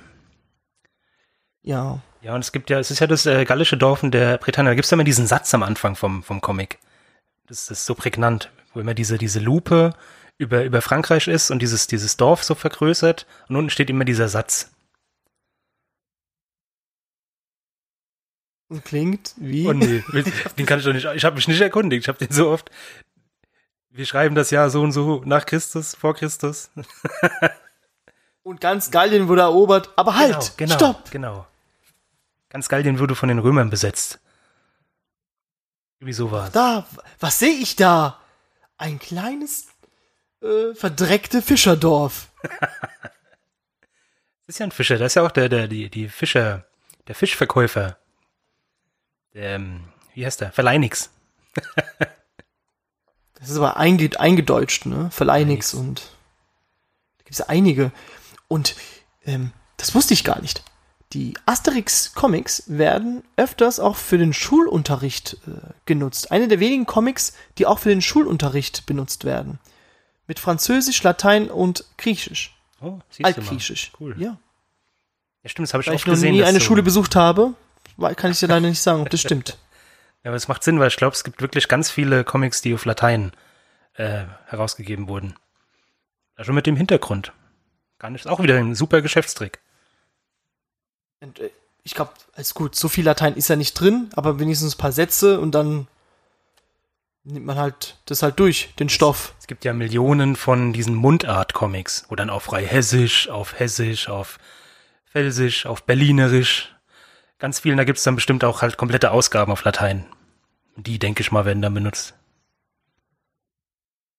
Ja. 1.63 2.03
Ja, 2.21 2.35
und 2.35 2.41
es 2.41 2.51
gibt 2.51 2.69
ja, 2.69 2.77
es 2.77 2.91
ist 2.91 2.99
ja 2.99 3.07
das 3.07 3.25
äh, 3.25 3.43
gallische 3.45 3.77
Dorf 3.77 4.03
in 4.03 4.11
der 4.11 4.37
Bretagne. 4.37 4.69
Da 4.69 4.75
gibt's 4.75 4.91
ja 4.91 4.95
immer 4.95 5.03
diesen 5.03 5.25
Satz 5.25 5.51
am 5.55 5.63
Anfang 5.63 5.95
vom, 5.95 6.21
vom 6.21 6.39
Comic. 6.39 6.77
Das, 7.47 7.65
das 7.65 7.79
ist 7.79 7.85
so 7.87 7.95
prägnant, 7.95 8.51
wo 8.75 8.79
immer 8.79 8.93
diese, 8.93 9.17
diese 9.17 9.39
Lupe 9.39 9.95
über, 10.37 10.63
über 10.65 10.83
Frankreich 10.83 11.27
ist 11.27 11.49
und 11.49 11.63
dieses, 11.63 11.87
dieses 11.87 12.15
Dorf 12.15 12.43
so 12.43 12.53
vergrößert. 12.53 13.25
Und 13.49 13.55
unten 13.55 13.71
steht 13.71 13.89
immer 13.89 14.05
dieser 14.05 14.27
Satz. 14.27 14.70
Klingt 18.79 19.33
wie. 19.37 19.67
Oh 19.67 19.73
nee, 19.73 20.03
den 20.57 20.65
kann 20.65 20.79
ich 20.79 20.85
doch 20.85 20.93
nicht. 20.93 21.05
Ich 21.05 21.25
habe 21.25 21.35
mich 21.35 21.47
nicht 21.47 21.61
erkundigt. 21.61 22.03
Ich 22.03 22.07
habe 22.07 22.17
den 22.17 22.31
so 22.31 22.49
oft. 22.49 22.71
Wir 23.89 24.05
schreiben 24.05 24.35
das 24.35 24.51
Jahr 24.51 24.69
so 24.69 24.81
und 24.81 24.93
so 24.93 25.21
nach 25.25 25.45
Christus, 25.45 25.95
vor 25.95 26.15
Christus. 26.15 26.71
Und 28.43 28.59
ganz 28.59 28.89
Gallien 28.89 29.27
wurde 29.27 29.41
erobert. 29.41 29.89
Aber 29.95 30.15
halt! 30.15 30.57
genau, 30.57 30.73
Stopp! 30.73 31.11
Genau. 31.11 31.45
Ganz 32.49 32.69
Gallien 32.69 32.97
wurde 32.97 33.15
von 33.15 33.29
den 33.29 33.39
Römern 33.39 33.69
besetzt. 33.69 34.19
Irgendwie 35.99 36.13
so 36.13 36.31
war. 36.31 36.49
Da, 36.49 36.87
was 37.19 37.37
sehe 37.37 37.53
ich 37.53 37.75
da? 37.75 38.19
Ein 38.77 38.97
kleines, 38.97 39.67
äh, 40.41 40.73
verdreckte 40.73 41.41
Fischerdorf. 41.41 42.29
Das 44.47 44.55
ist 44.55 44.59
ja 44.59 44.65
ein 44.65 44.71
Fischer. 44.71 44.97
Das 44.97 45.13
ist 45.13 45.15
ja 45.15 45.25
auch 45.25 45.31
der, 45.31 45.47
der, 45.47 45.69
die, 45.69 45.89
die 45.89 46.09
Fischer, 46.09 46.65
der 47.07 47.15
Fischverkäufer. 47.15 47.95
Ähm, 49.33 49.81
wie 50.13 50.25
heißt 50.25 50.41
der? 50.41 50.51
Verleinix. 50.51 51.09
Das 53.35 53.49
ist 53.49 53.57
aber 53.57 53.77
einge 53.77 54.07
eingedeutscht, 54.19 54.85
ne? 54.85 55.09
Verleinix 55.11 55.73
und 55.73 56.01
da 57.17 57.23
gibt 57.23 57.31
es 57.31 57.41
einige. 57.41 57.91
Und 58.47 58.75
ähm, 59.25 59.51
das 59.77 59.95
wusste 59.95 60.13
ich 60.13 60.23
gar 60.23 60.39
nicht. 60.41 60.63
die 61.13 61.33
Asterix-Comics 61.47 62.65
werden 62.67 63.23
öfters 63.37 63.79
auch 63.79 63.95
für 63.95 64.19
den 64.19 64.31
Schulunterricht 64.33 65.37
äh, 65.47 65.73
genutzt. 65.87 66.31
Eine 66.31 66.47
der 66.47 66.59
wenigen 66.59 66.85
Comics, 66.85 67.33
die 67.57 67.65
auch 67.65 67.79
für 67.79 67.89
den 67.89 68.01
Schulunterricht 68.03 68.85
benutzt 68.85 69.25
werden. 69.25 69.57
Mit 70.27 70.37
Französisch, 70.39 71.01
Latein 71.01 71.49
und 71.49 71.83
Griechisch. 71.97 72.55
Oh, 72.79 72.99
siehst 73.09 73.19
du 73.19 73.23
mal. 73.23 73.27
Altgriechisch. 73.35 73.91
Cool. 73.99 74.15
Ja. 74.21 74.37
Ja, 75.41 75.49
stimmt, 75.49 75.67
das 75.67 75.73
habe 75.73 75.81
ich 75.81 75.87
Weil 75.87 75.95
oft 75.95 76.03
ich 76.03 76.07
noch 76.07 76.13
gesehen. 76.13 76.33
nie 76.33 76.43
eine 76.43 76.59
so- 76.59 76.65
Schule 76.65 76.83
besucht 76.83 77.15
habe, 77.15 77.55
kann 78.15 78.31
ich 78.31 78.39
dir 78.39 78.47
leider 78.47 78.67
nicht 78.67 78.81
sagen, 78.81 79.01
ob 79.01 79.09
das 79.09 79.21
stimmt. 79.21 79.57
Ja, 80.23 80.29
aber 80.29 80.35
es 80.35 80.47
macht 80.47 80.63
Sinn, 80.63 80.79
weil 80.79 80.89
ich 80.89 80.97
glaube, 80.97 81.15
es 81.15 81.23
gibt 81.23 81.41
wirklich 81.41 81.67
ganz 81.67 81.89
viele 81.89 82.23
Comics, 82.23 82.61
die 82.61 82.75
auf 82.75 82.85
Latein 82.85 83.31
äh, 83.95 84.25
herausgegeben 84.45 85.07
wurden. 85.07 85.33
Also 86.35 86.53
mit 86.53 86.67
dem 86.67 86.75
Hintergrund. 86.75 87.33
Gar 87.97 88.11
nicht, 88.11 88.27
auch 88.27 88.39
wieder 88.39 88.57
ein 88.57 88.75
super 88.75 89.01
Geschäftstrick. 89.01 89.59
Und, 91.21 91.39
äh, 91.39 91.49
ich 91.83 91.95
glaube, 91.95 92.11
alles 92.35 92.53
gut, 92.53 92.75
so 92.75 92.87
viel 92.87 93.03
Latein 93.03 93.35
ist 93.35 93.47
ja 93.47 93.55
nicht 93.55 93.73
drin, 93.73 94.11
aber 94.15 94.39
wenigstens 94.39 94.75
ein 94.75 94.77
paar 94.77 94.91
Sätze 94.91 95.39
und 95.39 95.53
dann 95.53 95.87
nimmt 97.23 97.45
man 97.45 97.57
halt 97.57 97.97
das 98.05 98.23
halt 98.23 98.39
durch, 98.39 98.73
den 98.79 98.89
Stoff. 98.89 99.33
Es 99.39 99.47
gibt 99.47 99.65
ja 99.65 99.73
Millionen 99.73 100.35
von 100.35 100.73
diesen 100.73 100.95
Mundart-Comics, 100.95 102.05
wo 102.09 102.15
dann 102.15 102.29
auf 102.29 102.43
frei 102.43 102.65
Hessisch, 102.65 103.29
auf 103.29 103.59
Hessisch, 103.59 104.09
auf 104.09 104.39
Felsisch, 105.05 105.65
auf 105.65 105.83
Berlinerisch, 105.83 106.70
ganz 107.41 107.59
vielen, 107.59 107.75
da 107.77 107.83
gibt's 107.83 108.03
dann 108.03 108.15
bestimmt 108.15 108.45
auch 108.45 108.61
halt 108.61 108.77
komplette 108.77 109.11
Ausgaben 109.11 109.51
auf 109.51 109.63
Latein. 109.65 110.05
Die, 110.77 110.97
denke 110.99 111.21
ich 111.21 111.31
mal, 111.33 111.43
werden 111.43 111.61
dann 111.61 111.73
benutzt. 111.73 112.13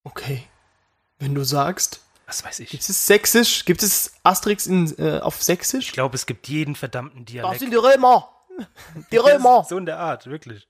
Okay. 0.05 0.45
Wenn 1.19 1.35
du 1.35 1.45
sagst, 1.45 2.03
Was 2.27 2.45
weiß 2.45 2.61
ich. 2.61 2.71
gibt 2.71 2.83
es 2.87 3.07
Sächsisch? 3.07 3.65
Gibt 3.65 3.83
es 3.83 4.13
Asterix 4.25 4.67
in, 4.67 4.93
äh, 4.99 5.21
auf 5.21 5.39
Ich 5.39 5.45
Sächsisch? 5.45 5.93
glaube, 5.93 6.17
es 6.17 6.27
gibt 6.27 6.49
jeden 6.49 6.75
verdammten 6.75 7.25
Das 7.25 7.33
Dialekt. 7.33 7.61
sind 7.61 7.71
die 7.71 7.77
Römer! 7.77 8.29
Die 9.13 9.17
Römer! 9.17 9.65
So 9.69 9.79
in 9.79 9.87
der 9.87 9.99
Art, 9.99 10.27
wirklich. 10.27 10.69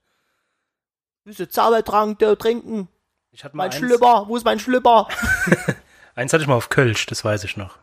Diese 1.25 1.49
Zaubertrank 1.49 2.19
trinken. 2.39 2.87
Ich 3.31 3.43
hatte 3.43 3.57
mal 3.57 3.63
Mein 3.63 3.71
eins, 3.71 3.79
Schlüpper, 3.79 4.27
wo 4.27 4.37
ist 4.37 4.45
mein 4.45 4.59
Schlüpper? 4.59 5.07
eins 6.15 6.31
hatte 6.31 6.43
ich 6.43 6.47
mal 6.47 6.55
auf 6.55 6.69
Kölsch, 6.69 7.05
das 7.07 7.25
weiß 7.25 7.43
ich 7.45 7.57
noch. 7.57 7.77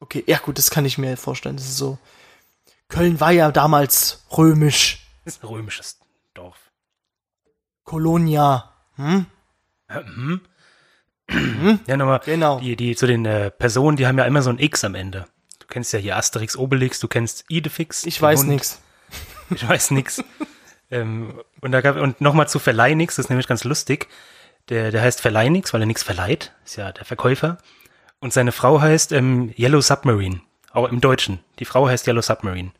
Okay, 0.00 0.24
ja 0.26 0.38
gut, 0.38 0.58
das 0.58 0.70
kann 0.70 0.84
ich 0.84 0.98
mir 0.98 1.16
vorstellen. 1.16 1.56
Das 1.56 1.66
ist 1.66 1.76
so. 1.76 1.98
Köln 2.88 3.20
war 3.20 3.30
ja 3.32 3.50
damals 3.50 4.24
römisch. 4.36 5.06
Ist 5.24 5.42
ein 5.42 5.46
römisches 5.48 5.98
Dorf. 6.34 6.56
Kolonia. 7.84 8.72
Hm? 8.96 9.26
Mhm. 10.04 10.40
Ja, 11.86 11.96
nochmal, 11.96 12.20
Genau. 12.24 12.58
die, 12.60 12.76
die, 12.76 12.96
zu 12.96 13.06
den 13.06 13.24
äh, 13.26 13.50
Personen, 13.50 13.96
die 13.96 14.06
haben 14.06 14.16
ja 14.18 14.24
immer 14.24 14.42
so 14.42 14.50
ein 14.50 14.58
X 14.58 14.84
am 14.84 14.94
Ende. 14.94 15.26
Du 15.58 15.66
kennst 15.66 15.92
ja 15.92 15.98
hier 15.98 16.16
Asterix, 16.16 16.56
Obelix, 16.56 17.00
du 17.00 17.08
kennst 17.08 17.44
Idefix. 17.48 18.04
Ich 18.04 18.20
weiß 18.20 18.40
Hund. 18.40 18.48
nichts. 18.50 18.80
Ich 19.50 19.66
weiß 19.66 19.92
nix. 19.92 20.22
ähm, 20.90 21.40
und 21.62 21.72
da 21.72 21.80
gab, 21.80 21.96
und 21.96 22.20
nochmal 22.20 22.48
zu 22.50 22.58
Verleihmix, 22.58 23.16
das 23.16 23.24
ist 23.24 23.30
nämlich 23.30 23.46
ganz 23.46 23.64
lustig. 23.64 24.06
Der, 24.68 24.90
der 24.90 25.00
heißt 25.00 25.22
Verleihmix, 25.22 25.72
weil 25.72 25.80
er 25.80 25.86
nichts 25.86 26.02
verleiht. 26.02 26.52
Ist 26.66 26.76
ja 26.76 26.92
der 26.92 27.06
Verkäufer. 27.06 27.56
Und 28.20 28.34
seine 28.34 28.52
Frau 28.52 28.82
heißt 28.82 29.12
ähm, 29.12 29.54
Yellow 29.58 29.80
Submarine. 29.80 30.42
Auch 30.72 30.88
im 30.88 31.00
Deutschen. 31.00 31.40
Die 31.58 31.64
Frau 31.64 31.88
heißt 31.88 32.06
Yellow 32.06 32.22
Submarine. 32.22 32.72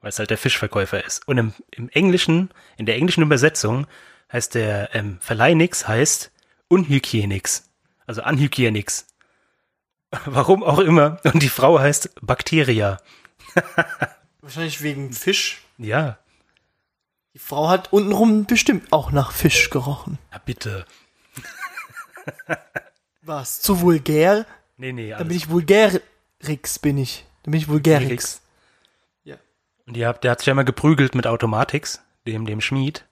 Weil 0.00 0.10
es 0.10 0.18
halt 0.18 0.30
der 0.30 0.38
Fischverkäufer 0.38 1.04
ist. 1.04 1.26
Und 1.26 1.38
im, 1.38 1.54
im 1.70 1.88
Englischen, 1.90 2.50
in 2.76 2.86
der 2.86 2.96
englischen 2.96 3.22
Übersetzung 3.22 3.86
heißt 4.32 4.54
der 4.54 4.94
ähm, 4.94 5.18
Verleihmix 5.20 5.88
heißt 5.88 6.30
Unhygienix. 6.68 7.70
Also 8.06 8.22
Unhygienix. 8.24 9.06
Warum 10.26 10.62
auch 10.62 10.78
immer. 10.78 11.18
Und 11.24 11.42
die 11.42 11.48
Frau 11.48 11.78
heißt 11.78 12.10
Bacteria. 12.20 12.98
Wahrscheinlich 14.40 14.82
wegen 14.82 15.12
Fisch. 15.12 15.62
Ja. 15.78 16.18
Die 17.32 17.38
Frau 17.38 17.68
hat 17.68 17.92
untenrum 17.92 18.44
bestimmt 18.44 18.92
auch 18.92 19.10
nach 19.10 19.32
Fisch 19.32 19.70
gerochen. 19.70 20.18
Ja, 20.32 20.40
bitte. 20.44 20.86
Was? 23.22 23.60
Zu 23.60 23.80
vulgär? 23.80 24.46
Nee, 24.76 24.92
nee, 24.92 25.10
Dann 25.10 25.28
bin 25.28 25.36
ich 25.36 25.48
Vulgärix, 26.44 26.78
bin 26.78 26.98
ich. 26.98 27.24
Dann 27.42 27.52
bin 27.52 27.60
ich 27.60 27.68
Vulgärix. 27.68 28.06
Felix. 28.06 28.42
Ja. 29.24 29.36
Und 29.86 29.94
die 29.96 30.06
hat, 30.06 30.24
der 30.24 30.32
hat 30.32 30.40
sich 30.40 30.46
ja 30.46 30.52
immer 30.52 30.64
geprügelt 30.64 31.14
mit 31.14 31.26
Automatix, 31.26 32.02
dem, 32.26 32.44
dem 32.46 32.60
Schmied. 32.60 33.06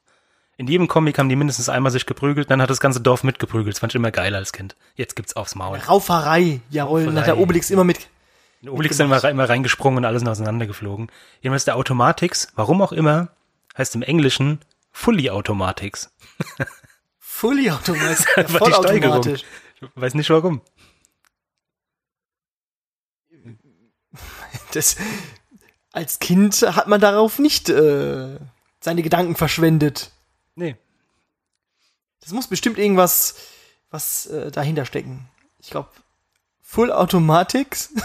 In 0.59 0.67
jedem 0.69 0.87
Comic 0.87 1.19
haben 1.19 1.29
die 1.29 1.37
mindestens 1.37 1.69
einmal 1.69 1.91
sich 1.91 2.07
geprügelt, 2.07 2.51
dann 2.51 2.61
hat 2.61 2.71
das 2.71 2.81
ganze 2.81 3.01
Dorf 3.01 3.25
mitgeprügelt. 3.25 3.75
Das 3.75 3.81
fand 3.81 3.93
ich 3.93 3.97
immer 3.97 4.11
geil 4.11 4.35
als 4.35 4.53
Kind. 4.53 4.77
Jetzt 4.95 5.17
gibt's 5.17 5.35
aufs 5.35 5.55
Maul. 5.55 5.79
Rauferei. 5.79 6.61
Jawohl, 6.71 7.07
dann 7.07 7.19
hat 7.19 7.27
der. 7.27 7.39
Obelix 7.39 7.71
immer 7.71 7.85
mit. 7.85 8.09
In 8.61 8.69
Obelix 8.69 8.97
sind 8.97 9.07
immer, 9.07 9.25
immer 9.25 9.49
reingesprungen 9.49 9.99
und 9.99 10.05
alles 10.05 10.25
auseinandergeflogen. 10.25 11.11
Jedenfalls 11.41 11.65
der 11.65 11.77
Automatix, 11.77 12.49
warum 12.55 12.81
auch 12.83 12.93
immer, 12.93 13.29
heißt 13.77 13.95
im 13.97 14.03
Englischen 14.03 14.61
Fully 14.93 15.31
Automatics. 15.31 16.15
Fully 17.19 17.71
automatisch. 17.71 18.27
Einfach 18.37 18.61
die 18.61 18.73
Steigerung. 18.73 19.23
Vollautomatisch. 19.23 19.45
Ich 19.81 19.89
weiß 19.97 20.15
nicht 20.15 20.31
warum. 20.31 20.61
Das, 24.75 24.97
als 25.93 26.19
Kind 26.19 26.63
hat 26.63 26.89
man 26.89 27.01
darauf 27.01 27.39
nicht 27.39 27.69
äh, 27.69 28.39
seine 28.81 29.03
Gedanken 29.03 29.37
verschwendet. 29.37 30.11
Nee. 30.55 30.77
Das 32.21 32.33
muss 32.33 32.47
bestimmt 32.47 32.79
irgendwas 32.79 33.37
was 33.91 34.27
äh, 34.27 34.51
dahinter 34.51 34.87
stecken. 34.87 35.29
Ich 35.59 35.71
glaube, 35.71 35.91
Full 36.73 36.91
Automatics. 36.91 37.93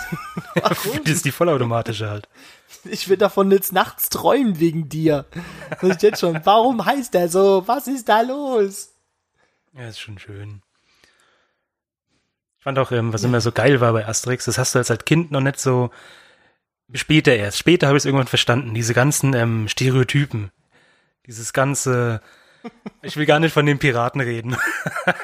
Das 0.55 0.85
ist 1.05 1.25
die 1.25 1.31
vollautomatische 1.31 2.09
halt. 2.09 2.27
Ich 2.83 3.07
will 3.07 3.15
davon 3.15 3.51
jetzt 3.51 3.71
nachts 3.71 4.09
träumen 4.09 4.59
wegen 4.59 4.89
dir. 4.89 5.25
Das 5.79 5.91
ist 5.91 6.01
jetzt 6.01 6.19
schon. 6.19 6.41
Warum 6.45 6.83
heißt 6.83 7.13
der 7.13 7.29
so? 7.29 7.63
Was 7.67 7.87
ist 7.87 8.09
da 8.09 8.21
los? 8.21 8.89
Ja, 9.73 9.87
ist 9.87 9.99
schon 9.99 10.19
schön. 10.19 10.61
Ich 12.57 12.63
fand 12.63 12.79
auch, 12.79 12.91
ähm, 12.91 13.13
was 13.13 13.23
immer 13.23 13.39
so 13.39 13.51
geil 13.51 13.79
war 13.79 13.93
bei 13.93 14.05
Asterix, 14.05 14.45
das 14.45 14.57
hast 14.57 14.75
du 14.75 14.79
als, 14.79 14.91
als 14.91 15.05
Kind 15.05 15.31
noch 15.31 15.41
nicht 15.41 15.59
so 15.59 15.91
später 16.93 17.35
erst. 17.35 17.57
Später 17.57 17.87
habe 17.87 17.97
ich 17.97 18.01
es 18.01 18.05
irgendwann 18.05 18.27
verstanden, 18.27 18.73
diese 18.73 18.93
ganzen 18.93 19.33
ähm, 19.33 19.67
Stereotypen. 19.67 20.51
Dieses 21.25 21.51
ganze, 21.53 22.21
ich 23.01 23.17
will 23.17 23.25
gar 23.25 23.39
nicht 23.39 23.53
von 23.53 23.65
den 23.65 23.79
Piraten 23.79 24.21
reden. 24.21 24.55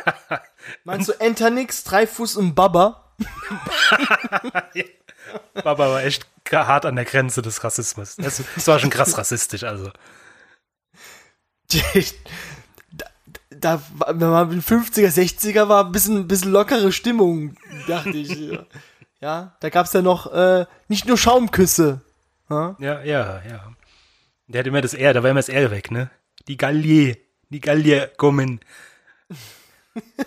Meinst 0.83 1.07
du 1.09 1.13
Enternix, 1.13 1.83
Dreifuß 1.85 2.35
und 2.37 2.55
Baba? 2.55 3.13
Baba 5.53 5.89
war 5.89 6.03
echt 6.03 6.27
hart 6.51 6.85
an 6.85 6.95
der 6.95 7.05
Grenze 7.05 7.41
des 7.41 7.63
Rassismus. 7.63 8.15
Das, 8.17 8.41
das 8.55 8.67
war 8.67 8.79
schon 8.79 8.89
krass 8.89 9.17
rassistisch, 9.17 9.63
also. 9.63 9.91
da, 12.91 13.05
da, 13.49 13.81
war- 13.95 14.19
wenn 14.19 14.29
man 14.29 14.51
in 14.51 14.59
den 14.59 14.63
50er, 14.63 15.07
60er 15.09 15.67
war, 15.69 15.85
ein 15.85 15.91
bisschen, 15.91 16.27
bisschen 16.27 16.51
lockere 16.51 16.91
Stimmung, 16.91 17.55
dachte 17.87 18.09
ich. 18.11 18.59
Ja, 19.23 19.55
da 19.61 19.69
gab's 19.69 19.93
ja 19.93 20.01
noch 20.01 20.33
äh, 20.33 20.65
nicht 20.89 21.05
nur 21.05 21.17
Schaumküsse. 21.17 22.01
Ja? 22.49 22.75
Ja, 22.77 23.01
ja, 23.03 23.41
ja. 23.49 23.73
Der 24.47 24.59
hat 24.59 24.67
immer 24.67 24.81
das 24.81 24.93
R, 24.93 25.13
da 25.13 25.23
war 25.23 25.29
immer 25.29 25.39
das 25.39 25.47
R 25.47 25.71
weg, 25.71 25.91
ne? 25.91 26.11
Die 26.49 26.57
Gallier, 26.57 27.15
die 27.47 27.61
Gallier 27.61 28.07
kommen. 28.17 28.59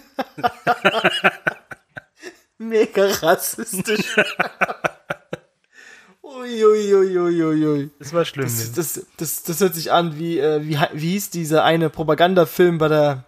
Mega 2.57 3.07
rassistisch. 3.21 4.17
Uiuiuiuiui. 6.23 7.91
Das 7.99 8.15
war 8.15 8.25
schlimm. 8.25 8.47
Das, 8.47 8.73
das, 8.73 9.07
das, 9.19 9.43
das 9.43 9.61
hört 9.61 9.75
sich 9.75 9.93
an 9.93 10.19
wie, 10.19 10.39
äh, 10.39 10.63
wie, 10.63 10.79
wie 10.95 11.11
hieß 11.11 11.29
dieser 11.29 11.65
eine 11.65 11.91
Propagandafilm 11.91 12.79
bei 12.79 12.89
der 12.89 13.25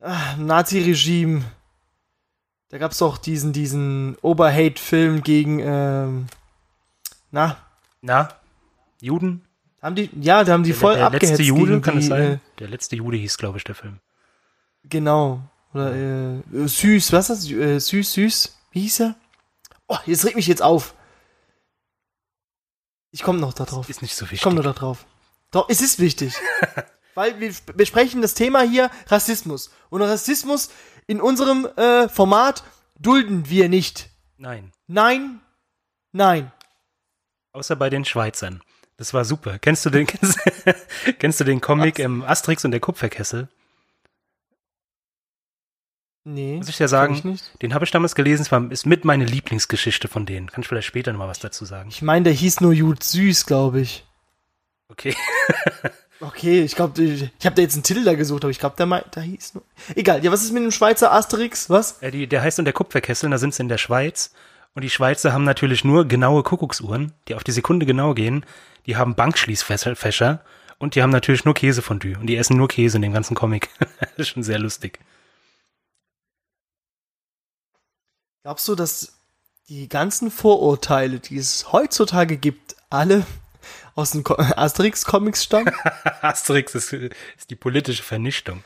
ah, 0.00 0.34
Nazi-Regime. 0.38 1.44
Da 2.70 2.78
gab's 2.78 2.98
doch 2.98 3.18
diesen, 3.18 3.52
diesen 3.52 4.16
Oberhate-Film 4.22 5.22
gegen, 5.22 5.58
ähm, 5.60 6.26
na, 7.30 7.56
Na, 8.00 8.28
Juden? 9.00 9.44
haben 9.82 9.94
die, 9.94 10.10
ja, 10.20 10.44
da 10.44 10.52
haben 10.52 10.62
die 10.62 10.72
voll 10.72 10.92
der, 10.92 10.98
der 10.98 11.06
abgehetzt 11.06 11.30
letzte 11.38 11.42
Jude, 11.42 11.80
kann 11.80 11.94
die, 11.94 12.00
es 12.00 12.06
sein? 12.06 12.22
Äh, 12.34 12.38
der 12.58 12.68
letzte 12.68 12.96
Jude 12.96 13.16
hieß, 13.16 13.38
glaube 13.38 13.58
ich, 13.58 13.64
der 13.64 13.74
Film. 13.74 13.98
genau. 14.84 15.40
Oder, 15.72 15.94
äh, 15.94 16.42
süß, 16.66 17.12
was 17.12 17.30
ist 17.30 17.44
das? 17.44 17.50
Äh, 17.52 17.78
süß, 17.78 18.12
süß. 18.14 18.58
Wie 18.72 18.80
hieß 18.80 19.00
er? 19.00 19.14
Oh, 19.86 19.98
jetzt 20.04 20.24
regt 20.24 20.34
mich 20.34 20.48
jetzt 20.48 20.62
auf. 20.62 20.94
Ich 23.12 23.22
komme 23.22 23.38
noch 23.38 23.52
da 23.52 23.64
drauf. 23.64 23.88
Ist 23.88 24.02
nicht 24.02 24.16
so 24.16 24.24
Ich 24.24 24.32
wichtig. 24.32 24.42
komme 24.42 24.56
nur 24.56 24.64
da 24.64 24.72
drauf. 24.72 25.06
Doch, 25.52 25.68
es 25.68 25.80
ist 25.80 25.98
wichtig. 26.00 26.34
Weil 27.14 27.38
wir 27.40 27.52
besprechen 27.76 28.20
das 28.22 28.34
Thema 28.34 28.62
hier 28.62 28.90
Rassismus. 29.06 29.70
Und 29.90 30.02
Rassismus 30.02 30.70
in 31.10 31.20
unserem 31.20 31.66
äh, 31.76 32.08
Format 32.08 32.62
dulden 33.00 33.50
wir 33.50 33.68
nicht. 33.68 34.10
Nein. 34.36 34.70
Nein, 34.86 35.40
nein. 36.12 36.52
Außer 37.52 37.74
bei 37.74 37.90
den 37.90 38.04
Schweizern. 38.04 38.62
Das 38.96 39.12
war 39.12 39.24
super. 39.24 39.58
Kennst 39.58 39.84
du 39.84 39.90
den, 39.90 40.06
kennst, 40.06 40.38
kennst 41.18 41.40
du 41.40 41.44
den 41.44 41.60
Comic 41.60 41.98
ähm, 41.98 42.22
Asterix 42.22 42.64
und 42.64 42.70
der 42.70 42.78
Kupferkessel? 42.78 43.48
Nee. 46.22 46.58
Muss 46.58 46.68
ich 46.68 46.78
ja 46.78 46.84
kenn 46.84 46.88
sagen, 46.88 47.14
Ich, 47.14 47.24
nicht. 47.24 47.60
den 47.60 47.74
habe 47.74 47.84
ich 47.84 47.90
damals 47.90 48.14
gelesen, 48.14 48.42
es 48.42 48.52
war, 48.52 48.70
ist 48.70 48.86
mit 48.86 49.04
meine 49.04 49.24
Lieblingsgeschichte 49.24 50.06
von 50.06 50.26
denen. 50.26 50.48
Kann 50.48 50.62
ich 50.62 50.68
vielleicht 50.68 50.86
später 50.86 51.10
noch 51.12 51.18
mal 51.18 51.26
was 51.28 51.40
dazu 51.40 51.64
sagen. 51.64 51.88
ich 51.88 52.02
meine, 52.02 52.22
der 52.22 52.34
hieß 52.34 52.60
nur 52.60 52.72
Jud 52.72 53.02
Süß, 53.02 53.46
glaube 53.46 53.80
ich. 53.80 54.06
Okay. 54.86 55.16
Okay, 56.22 56.62
ich 56.62 56.74
glaube, 56.76 57.02
ich, 57.02 57.30
ich 57.38 57.46
habe 57.46 57.56
da 57.56 57.62
jetzt 57.62 57.74
einen 57.74 57.82
Titel 57.82 58.04
da 58.04 58.14
gesucht, 58.14 58.44
aber 58.44 58.50
ich 58.50 58.58
glaube, 58.58 58.76
der, 58.76 58.84
mei- 58.86 59.04
der 59.14 59.22
hieß 59.22 59.54
nur. 59.54 59.64
Egal, 59.94 60.22
ja, 60.22 60.30
was 60.30 60.42
ist 60.42 60.52
mit 60.52 60.62
dem 60.62 60.70
Schweizer 60.70 61.12
Asterix? 61.12 61.70
Was? 61.70 62.02
Äh, 62.02 62.10
die, 62.10 62.26
der 62.26 62.42
heißt 62.42 62.58
und 62.58 62.66
der 62.66 62.74
Kupferkessel, 62.74 63.30
da 63.30 63.38
sind 63.38 63.54
sie 63.54 63.62
in 63.62 63.68
der 63.70 63.78
Schweiz. 63.78 64.32
Und 64.74 64.82
die 64.82 64.90
Schweizer 64.90 65.32
haben 65.32 65.44
natürlich 65.44 65.82
nur 65.82 66.06
genaue 66.06 66.42
Kuckucksuhren, 66.42 67.12
die 67.26 67.34
auf 67.34 67.42
die 67.42 67.52
Sekunde 67.52 67.86
genau 67.86 68.12
gehen. 68.14 68.44
Die 68.86 68.96
haben 68.96 69.14
Bankschließfächer 69.14 70.44
und 70.78 70.94
die 70.94 71.02
haben 71.02 71.10
natürlich 71.10 71.44
nur 71.46 71.54
Käsefondue. 71.54 72.18
Und 72.18 72.26
die 72.26 72.36
essen 72.36 72.56
nur 72.56 72.68
Käse 72.68 72.96
in 72.98 73.02
dem 73.02 73.12
ganzen 73.14 73.34
Comic. 73.34 73.70
das 74.00 74.10
ist 74.18 74.28
schon 74.28 74.42
sehr 74.42 74.58
lustig. 74.58 75.00
Glaubst 78.42 78.68
du, 78.68 78.74
dass 78.74 79.14
die 79.68 79.88
ganzen 79.88 80.30
Vorurteile, 80.30 81.18
die 81.18 81.36
es 81.38 81.72
heutzutage 81.72 82.36
gibt, 82.36 82.76
alle 82.90 83.24
aus 84.00 84.10
den 84.12 84.24
Ko- 84.24 84.36
Asterix-Comics 84.38 85.44
stammen? 85.44 85.72
Asterix 86.22 86.74
ist, 86.74 86.92
ist 86.92 87.50
die 87.50 87.56
politische 87.56 88.02
Vernichtung. 88.02 88.62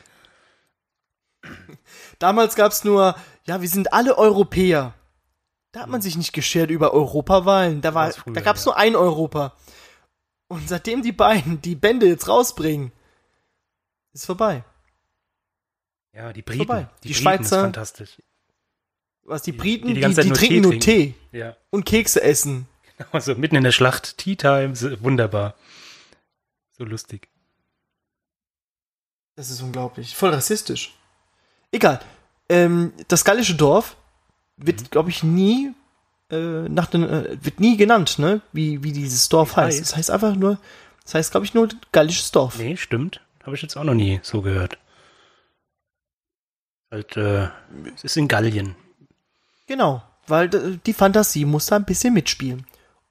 Damals 2.19 2.55
gab's 2.55 2.83
nur, 2.83 3.15
ja, 3.45 3.61
wir 3.61 3.69
sind 3.69 3.93
alle 3.93 4.17
Europäer. 4.17 4.93
Da 5.71 5.81
hat 5.81 5.89
man 5.89 6.01
sich 6.01 6.17
nicht 6.17 6.33
geschert 6.33 6.71
über 6.71 6.93
Europawahlen. 6.93 7.81
Da, 7.81 7.93
war, 7.93 8.05
war's 8.05 8.17
früher, 8.17 8.33
da 8.33 8.41
gab's 8.41 8.63
ja. 8.65 8.71
nur 8.71 8.77
ein 8.77 8.95
Europa. 8.95 9.53
Und 10.47 10.67
seitdem 10.69 11.01
die 11.01 11.11
beiden 11.11 11.61
die 11.61 11.75
Bände 11.75 12.07
jetzt 12.07 12.27
rausbringen, 12.27 12.91
ist 14.13 14.25
vorbei. 14.25 14.63
Ja, 16.13 16.31
die 16.31 16.41
Briten. 16.41 16.65
Vorbei. 16.65 16.87
Die, 17.03 17.09
Die 17.09 17.13
Briten 17.13 17.23
Schweizer- 17.23 17.57
ist 17.57 17.61
fantastisch. 17.63 18.21
Was 19.23 19.41
die 19.41 19.51
Die- 19.51 19.57
Briten, 19.57 19.87
die 19.89 19.95
die, 19.95 20.13
die 20.13 20.31
trinken 20.31 20.61
nur 20.61 20.79
Tee 20.79 21.15
Ja. 21.31 21.57
und 21.71 21.83
Kekse 21.85 22.21
essen. 22.21 22.67
Also 23.11 23.35
mitten 23.35 23.55
in 23.55 23.63
der 23.63 23.71
Schlacht, 23.71 24.17
Tea 24.17 24.35
Time, 24.35 24.75
so- 24.75 25.01
wunderbar. 25.03 25.55
So 26.77 26.83
lustig. 26.85 27.29
Das 29.35 29.49
ist 29.49 29.61
unglaublich. 29.61 30.15
Voll 30.15 30.29
rassistisch. 30.33 30.93
Egal. 31.71 31.99
Ähm, 32.47 32.93
das 33.07 33.25
gallische 33.25 33.55
Dorf 33.55 33.97
wird, 34.57 34.81
Mhm. 34.81 34.89
glaube 34.91 35.09
ich, 35.09 35.23
nie 35.23 35.73
äh, 36.31 36.67
nach 36.69 36.87
den, 36.87 37.03
äh, 37.03 37.37
wird 37.45 37.59
nie 37.59 37.77
genannt, 37.77 38.17
ne? 38.17 38.41
Wie, 38.51 38.81
wie 38.81 38.91
dieses 38.91 39.29
Dorf 39.29 39.51
Ich 39.51 39.57
heißt. 39.57 39.79
weiß. 39.79 39.87
Das 39.89 39.95
heißt 39.97 40.11
einfach 40.11 40.35
nur, 40.35 40.57
das 41.03 41.13
heißt, 41.13 41.29
glaube 41.31 41.45
ich, 41.45 41.53
nur 41.53 41.69
gallisches 41.91 42.31
Dorf. 42.31 42.57
Nee, 42.57 42.77
stimmt. 42.77 43.21
Habe 43.43 43.55
ich 43.55 43.61
jetzt 43.61 43.75
auch 43.77 43.83
noch 43.83 43.93
nie 43.93 44.19
so 44.23 44.41
gehört. 44.41 44.79
Halt, 46.91 47.15
äh, 47.17 47.49
es 47.93 48.03
ist 48.05 48.17
in 48.17 48.27
Gallien. 48.27 48.75
Genau, 49.67 50.01
weil 50.27 50.49
d- 50.49 50.79
die 50.83 50.93
Fantasie 50.93 51.45
muss 51.45 51.67
da 51.67 51.75
ein 51.75 51.85
bisschen 51.85 52.13
mitspielen. 52.15 52.65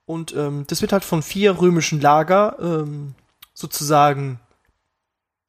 Und 0.06 0.34
ähm, 0.34 0.64
das 0.66 0.82
wird 0.82 0.92
halt 0.92 1.04
von 1.04 1.22
vier 1.22 1.58
römischen 1.60 2.00
Lager 2.00 2.56
ähm, 2.60 3.14
sozusagen, 3.54 4.38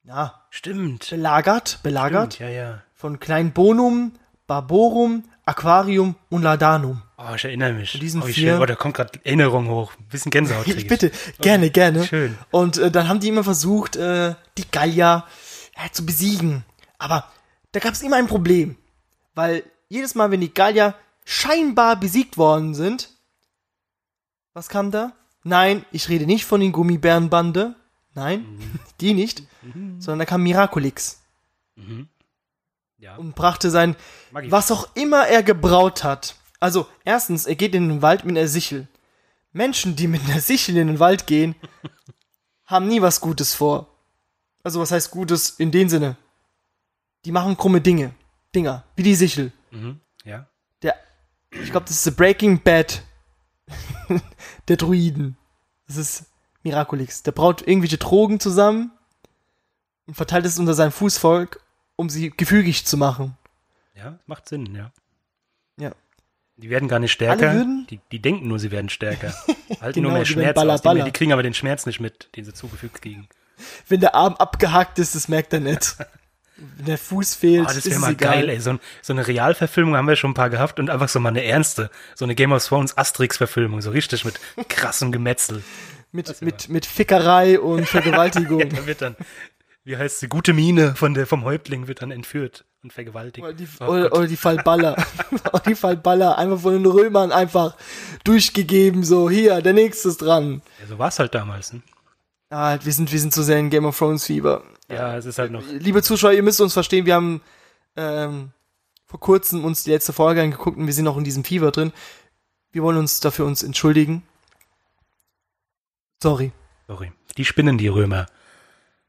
ja, 0.04 0.34
Stimmt. 0.50 1.10
belagert, 1.10 1.80
belagert. 1.82 2.34
Stimmt, 2.34 2.50
ja, 2.50 2.56
ja. 2.56 2.82
Von 2.94 3.20
Kleinbonum, 3.20 4.12
Barborum, 4.46 5.24
Aquarium 5.44 6.14
und 6.30 6.42
Ladanum. 6.42 7.02
Oh, 7.18 7.34
ich 7.34 7.44
erinnere 7.44 7.72
mich. 7.72 7.92
Von 7.92 8.00
diesen 8.00 8.22
oh, 8.22 8.26
wie 8.26 8.32
vier- 8.32 8.52
schön. 8.54 8.62
Oh, 8.62 8.66
da 8.66 8.74
kommt 8.74 8.94
gerade 8.94 9.18
Erinnerung 9.24 9.68
hoch. 9.68 9.92
Ein 9.98 10.08
bisschen 10.08 10.30
Gänsehaut. 10.30 10.66
Ich 10.68 10.86
bitte, 10.86 11.10
gerne, 11.40 11.70
gerne. 11.70 12.04
Schön. 12.04 12.36
Und 12.50 12.78
äh, 12.78 12.90
dann 12.90 13.08
haben 13.08 13.20
die 13.20 13.28
immer 13.28 13.44
versucht, 13.44 13.96
äh, 13.96 14.34
die 14.58 14.70
Gallier 14.70 15.24
ja, 15.76 15.92
zu 15.92 16.06
besiegen. 16.06 16.64
Aber 16.98 17.24
da 17.72 17.80
gab 17.80 17.92
es 17.92 18.02
immer 18.02 18.16
ein 18.16 18.26
Problem. 18.26 18.76
Weil 19.34 19.62
jedes 19.88 20.14
Mal, 20.14 20.30
wenn 20.30 20.40
die 20.40 20.52
Gallier 20.52 20.94
scheinbar 21.24 21.96
besiegt 21.96 22.38
worden 22.38 22.74
sind, 22.74 23.10
was 24.56 24.68
kam 24.70 24.90
da? 24.90 25.12
Nein, 25.44 25.84
ich 25.92 26.08
rede 26.08 26.24
nicht 26.26 26.46
von 26.46 26.60
den 26.60 26.72
Gummibärenbande. 26.72 27.74
Nein, 28.14 28.44
die 29.00 29.12
nicht. 29.14 29.42
Sondern 29.98 30.20
da 30.20 30.24
kam 30.24 30.42
Miraculix 30.42 31.22
Mhm. 31.76 32.08
Ja. 32.98 33.16
und 33.16 33.34
brachte 33.34 33.70
sein, 33.70 33.94
Magie. 34.30 34.50
was 34.50 34.70
auch 34.70 34.88
immer 34.96 35.26
er 35.28 35.42
gebraut 35.42 36.02
hat. 36.04 36.36
Also, 36.58 36.86
erstens, 37.04 37.44
er 37.44 37.54
geht 37.54 37.74
in 37.74 37.88
den 37.90 38.00
Wald 38.00 38.24
mit 38.24 38.36
einer 38.38 38.48
Sichel. 38.48 38.88
Menschen, 39.52 39.94
die 39.94 40.06
mit 40.08 40.24
einer 40.24 40.40
Sichel 40.40 40.78
in 40.78 40.86
den 40.86 40.98
Wald 40.98 41.26
gehen, 41.26 41.54
haben 42.64 42.88
nie 42.88 43.02
was 43.02 43.20
Gutes 43.20 43.54
vor. 43.54 43.88
Also, 44.64 44.80
was 44.80 44.90
heißt 44.90 45.10
Gutes 45.10 45.50
in 45.50 45.70
dem 45.70 45.90
Sinne? 45.90 46.16
Die 47.26 47.32
machen 47.32 47.58
krumme 47.58 47.82
Dinge. 47.82 48.14
Dinger. 48.54 48.84
Wie 48.96 49.02
die 49.02 49.14
Sichel. 49.14 49.52
Mhm. 49.70 50.00
Ja. 50.24 50.46
Der, 50.80 50.94
ich 51.50 51.70
glaube, 51.70 51.84
das 51.86 51.96
ist 51.96 52.04
The 52.04 52.10
Breaking 52.12 52.62
Bad 52.62 53.02
der 54.68 54.76
Druiden. 54.76 55.36
Das 55.86 55.96
ist 55.96 56.26
Miraculix. 56.62 57.22
Der 57.22 57.32
braut 57.32 57.66
irgendwelche 57.66 57.98
Drogen 57.98 58.40
zusammen 58.40 58.90
und 60.06 60.14
verteilt 60.14 60.46
es 60.46 60.58
unter 60.58 60.74
sein 60.74 60.90
Fußvolk, 60.90 61.60
um 61.96 62.08
sie 62.10 62.30
gefügig 62.30 62.84
zu 62.84 62.96
machen. 62.96 63.36
Ja, 63.94 64.18
macht 64.26 64.48
Sinn, 64.48 64.74
ja. 64.74 64.92
Ja. 65.78 65.92
Die 66.56 66.70
werden 66.70 66.88
gar 66.88 66.98
nicht 66.98 67.12
stärker. 67.12 67.64
Die, 67.90 68.00
die 68.10 68.20
denken 68.20 68.48
nur, 68.48 68.58
sie 68.58 68.70
werden 68.70 68.88
stärker. 68.88 69.34
Halten 69.80 69.94
Genau, 69.94 70.08
nur 70.08 70.18
mehr 70.18 70.24
Schmerz 70.24 70.54
baller, 70.54 70.74
aus. 70.74 70.82
Die, 70.82 70.84
baller. 70.84 71.04
die 71.04 71.10
kriegen 71.10 71.32
aber 71.32 71.42
den 71.42 71.54
Schmerz 71.54 71.86
nicht 71.86 72.00
mit, 72.00 72.28
den 72.36 72.44
sie 72.44 72.54
zugefügt 72.54 73.02
kriegen. 73.02 73.28
Wenn 73.88 74.00
der 74.00 74.14
Arm 74.14 74.34
abgehackt 74.34 74.98
ist, 74.98 75.14
das 75.14 75.28
merkt 75.28 75.52
er 75.52 75.60
nicht. 75.60 75.96
Der 76.86 76.96
Fuß 76.96 77.34
fehlt, 77.34 77.62
Ah, 77.66 77.74
das 77.74 77.78
ist 77.78 77.90
wäre 77.90 78.00
mal 78.00 78.12
egal. 78.12 78.32
geil, 78.36 78.48
ey. 78.48 78.60
So, 78.60 78.78
so 79.02 79.12
eine 79.12 79.26
Realverfilmung 79.26 79.94
haben 79.96 80.08
wir 80.08 80.16
schon 80.16 80.30
ein 80.30 80.34
paar 80.34 80.48
gehabt 80.50 80.78
und 80.80 80.88
einfach 80.88 81.08
so 81.10 81.20
mal 81.20 81.28
eine 81.28 81.44
ernste. 81.44 81.90
So 82.14 82.24
eine 82.24 82.34
Game 82.34 82.52
of 82.52 82.64
Thrones 82.66 82.96
Asterix-Verfilmung. 82.96 83.82
So 83.82 83.90
richtig 83.90 84.24
mit 84.24 84.40
krassem 84.68 85.12
Gemetzel. 85.12 85.62
Mit, 86.12 86.40
mit, 86.40 86.68
mit 86.70 86.86
Fickerei 86.86 87.60
und 87.60 87.86
Vergewaltigung. 87.88 88.60
Ja, 88.60 88.66
da 88.66 88.86
wird 88.86 89.02
dann, 89.02 89.16
wie 89.84 89.98
heißt 89.98 90.20
sie, 90.20 90.28
gute 90.28 90.54
Mine 90.54 90.94
von 90.94 91.12
der, 91.12 91.26
vom 91.26 91.44
Häuptling 91.44 91.88
wird 91.88 92.00
dann 92.00 92.10
entführt 92.10 92.64
und 92.82 92.92
vergewaltigt. 92.92 93.44
Oder 93.44 93.52
die, 93.54 93.68
Oh 93.80 93.84
oder, 93.84 94.12
oder 94.14 94.26
die 94.26 94.36
Fallballer. 94.38 94.96
oder 95.52 95.62
die 95.66 95.74
Fallballer. 95.74 96.38
Einfach 96.38 96.60
von 96.60 96.72
den 96.72 96.86
Römern 96.86 97.32
einfach 97.32 97.76
durchgegeben. 98.24 99.04
So, 99.04 99.28
hier, 99.28 99.60
der 99.60 99.74
nächste 99.74 100.08
ist 100.08 100.18
dran. 100.22 100.62
Ja, 100.80 100.86
so 100.86 100.98
war 100.98 101.08
es 101.08 101.18
halt 101.18 101.34
damals. 101.34 101.74
Ne? 101.74 101.82
Ah, 102.48 102.78
wir 102.82 102.92
sind, 102.94 103.12
wir 103.12 103.20
sind 103.20 103.34
zu 103.34 103.42
sehr 103.42 103.58
in 103.58 103.68
Game 103.68 103.84
of 103.84 103.98
Thrones 103.98 104.24
Fieber. 104.24 104.62
Ja, 104.88 105.16
es 105.16 105.24
ist 105.24 105.38
halt 105.38 105.50
noch. 105.50 105.62
Liebe 105.66 106.02
Zuschauer, 106.02 106.32
ihr 106.32 106.42
müsst 106.42 106.60
uns 106.60 106.72
verstehen, 106.72 107.06
wir 107.06 107.14
haben 107.14 107.42
ähm, 107.96 108.52
vor 109.06 109.20
kurzem 109.20 109.64
uns 109.64 109.84
die 109.84 109.90
letzte 109.90 110.12
Folge 110.12 110.42
angeguckt 110.42 110.76
und 110.76 110.86
wir 110.86 110.94
sind 110.94 111.04
noch 111.04 111.16
in 111.16 111.24
diesem 111.24 111.44
Fieber 111.44 111.70
drin. 111.70 111.92
Wir 112.72 112.82
wollen 112.82 112.98
uns 112.98 113.20
dafür 113.20 113.46
uns 113.46 113.62
entschuldigen. 113.62 114.22
Sorry. 116.22 116.52
Sorry. 116.86 117.12
Die 117.36 117.44
spinnen 117.44 117.78
die 117.78 117.88
Römer. 117.88 118.26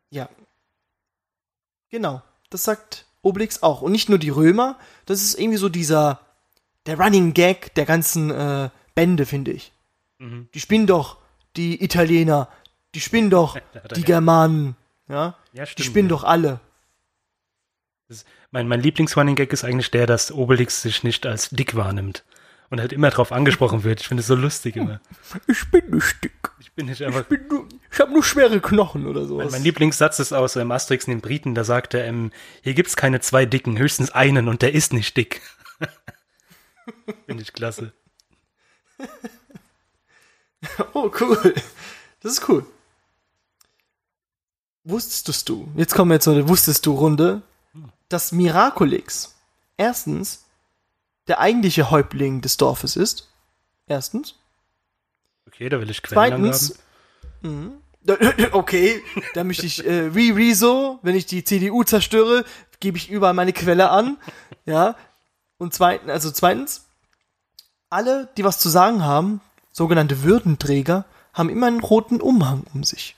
Ja. 0.10 0.30
Genau. 1.90 2.22
Das 2.50 2.63
sagt 2.63 3.06
Obelix 3.22 3.63
auch. 3.63 3.82
Und 3.82 3.92
nicht 3.92 4.10
nur 4.10 4.20
die 4.20 4.30
Römer, 4.30 4.78
das 5.06 5.22
ist 5.22 5.40
irgendwie 5.40 5.58
so 5.58 5.70
dieser, 5.70 6.20
der 6.86 7.00
Running 7.00 7.34
Gag 7.34 7.74
der 7.76 7.86
ganzen 7.86 8.32
äh, 8.32 8.70
Bände, 8.96 9.26
finde 9.26 9.52
ich. 9.52 9.72
Mhm. 10.20 10.50
Die 10.54 10.60
spinnen 10.60 10.88
doch, 10.88 11.18
die 11.56 11.84
Italiener, 11.84 12.50
die 12.96 13.02
spinnen 13.02 13.30
doch, 13.30 13.58
die. 13.96 14.04
Germanen, 14.04 14.76
ja, 15.10 15.38
Ja, 15.54 15.63
die 15.65 15.72
stimmt. 15.72 15.86
spinnen 15.86 16.10
ja. 16.10 16.15
doch 16.15 16.24
alle. 16.24 16.60
Mein, 18.52 18.67
mein 18.67 18.82
Lieblings-Running 18.82 19.36
Gag 19.36 19.52
ist 19.52 19.63
eigentlich 19.65 19.91
der, 19.91 20.06
dass 20.08 20.32
Obelix 20.32 20.82
sich 20.82 21.04
nicht 21.04 21.26
als 21.26 21.50
dick 21.50 21.76
wahrnimmt. 21.76 22.24
Und 22.70 22.82
halt 22.82 22.91
immer 22.91 23.10
drauf 23.10 23.32
angesprochen 23.32 23.84
wird. 23.86 24.02
Ich 24.02 24.08
finde 24.10 24.22
es 24.22 24.28
so 24.28 24.36
lustig 24.36 24.76
immer. 24.76 25.00
Ich 25.48 25.72
bin 25.72 25.89
nicht 25.89 26.22
dick. 26.24 26.34
Ich 26.60 26.74
bin 26.74 26.88
nicht 26.88 27.02
einfach. 27.02 27.22
Ich, 27.22 27.28
bin 27.28 27.48
nur, 27.48 27.67
ich 27.91 28.00
habe 28.00 28.12
nur 28.12 28.24
schwere 28.24 28.60
Knochen 28.60 29.08
oder 29.08 29.26
sowas. 29.26 29.46
Mein, 29.46 29.52
mein 29.54 29.63
Lieblingssatz 29.63 30.20
ist 30.20 30.34
aus 30.34 30.58
ähm, 30.58 30.72
Asterix 30.72 31.06
in 31.08 31.12
den 31.13 31.22
Briten, 31.22 31.56
da 31.56 31.63
sagt 31.63 31.93
er, 31.93 32.04
ähm, 32.06 32.32
hier 32.63 32.74
gibt's 32.74 32.98
keine 32.98 33.22
zwei 33.22 33.46
Dicken, 33.46 33.78
höchstens 33.78 34.12
einen 34.12 34.50
und 34.50 34.62
der 34.62 34.74
ist 34.74 34.91
nicht 34.91 35.15
dick. 35.15 35.41
Finde 37.26 37.43
ich 37.43 37.54
klasse. 37.54 37.93
Oh, 40.93 41.12
cool. 41.22 41.54
Das 42.22 42.32
ist 42.34 42.50
cool. 42.50 42.65
Wusstest 44.89 45.50
du, 45.50 45.67
jetzt 45.76 45.93
kommen 45.93 46.12
wir 46.12 46.21
zu 46.21 46.34
der 46.34 46.47
Wusstest 46.47 46.86
du 46.86 46.93
Runde, 46.93 47.41
dass 48.08 48.32
Miraculix 48.32 49.36
erstens 49.76 50.45
der 51.28 51.41
eigentliche 51.41 51.91
Häuptling 51.91 52.39
des 52.39 52.56
Dorfes 52.56 52.95
ist? 52.95 53.30
Erstens. 53.86 54.36
Okay, 55.45 55.67
da 55.67 55.82
will 55.82 55.89
ich. 55.89 56.02
Zweitens. 56.02 56.80
Mhm. 57.41 57.73
Okay, 58.54 59.04
da 59.34 59.43
möchte 59.43 59.65
ich 59.65 59.86
äh, 59.86 60.08
Re 60.08 60.34
Rezo, 60.34 61.00
wenn 61.02 61.13
ich 61.13 61.26
die 61.26 61.43
CDU 61.43 61.84
zerstöre, 61.84 62.45
gebe 62.80 62.95
ich 62.95 63.10
überall 63.10 63.34
meine 63.34 63.52
Quelle 63.52 63.89
an. 63.89 64.15
Ja. 64.65 64.95
Und 65.58 65.73
zweitens, 65.73 66.10
also 66.10 66.32
zweitens, 66.32 66.86
alle, 67.89 68.30
die 68.38 68.45
was 68.45 68.60
zu 68.60 68.69
sagen 68.69 69.04
haben, 69.04 69.41
sogenannte 69.73 70.23
Würdenträger, 70.23 71.04
haben 71.34 71.50
immer 71.50 71.67
einen 71.67 71.82
roten 71.82 72.21
Umhang 72.21 72.63
um 72.73 72.86
sich. 72.86 73.17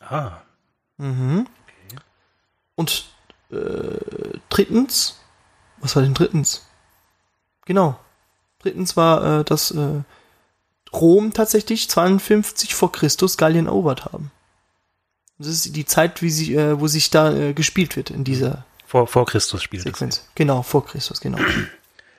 Ah, 0.00 0.42
Mhm. 0.98 1.46
Und 2.74 3.06
äh, 3.50 4.36
drittens, 4.48 5.18
was 5.78 5.96
war 5.96 6.02
denn 6.02 6.14
drittens? 6.14 6.66
Genau. 7.64 7.98
Drittens 8.60 8.96
war, 8.96 9.40
äh, 9.40 9.44
dass 9.44 9.70
äh, 9.70 10.02
Rom 10.92 11.32
tatsächlich 11.32 11.88
52 11.88 12.74
vor 12.74 12.92
Christus 12.92 13.36
Gallien 13.36 13.66
erobert 13.66 14.04
haben. 14.06 14.30
Das 15.38 15.46
ist 15.46 15.76
die 15.76 15.84
Zeit, 15.84 16.20
wie 16.22 16.30
sie, 16.30 16.54
äh, 16.54 16.80
wo 16.80 16.88
sich 16.88 17.10
da 17.10 17.32
äh, 17.32 17.52
gespielt 17.52 17.96
wird 17.96 18.10
in 18.10 18.24
dieser 18.24 18.64
Vor, 18.86 19.06
vor 19.06 19.26
Christus 19.26 19.62
spielt 19.62 19.84
das. 19.84 19.92
Sequenz. 19.92 20.28
Genau, 20.34 20.62
vor 20.62 20.84
Christus, 20.84 21.20
genau. 21.20 21.38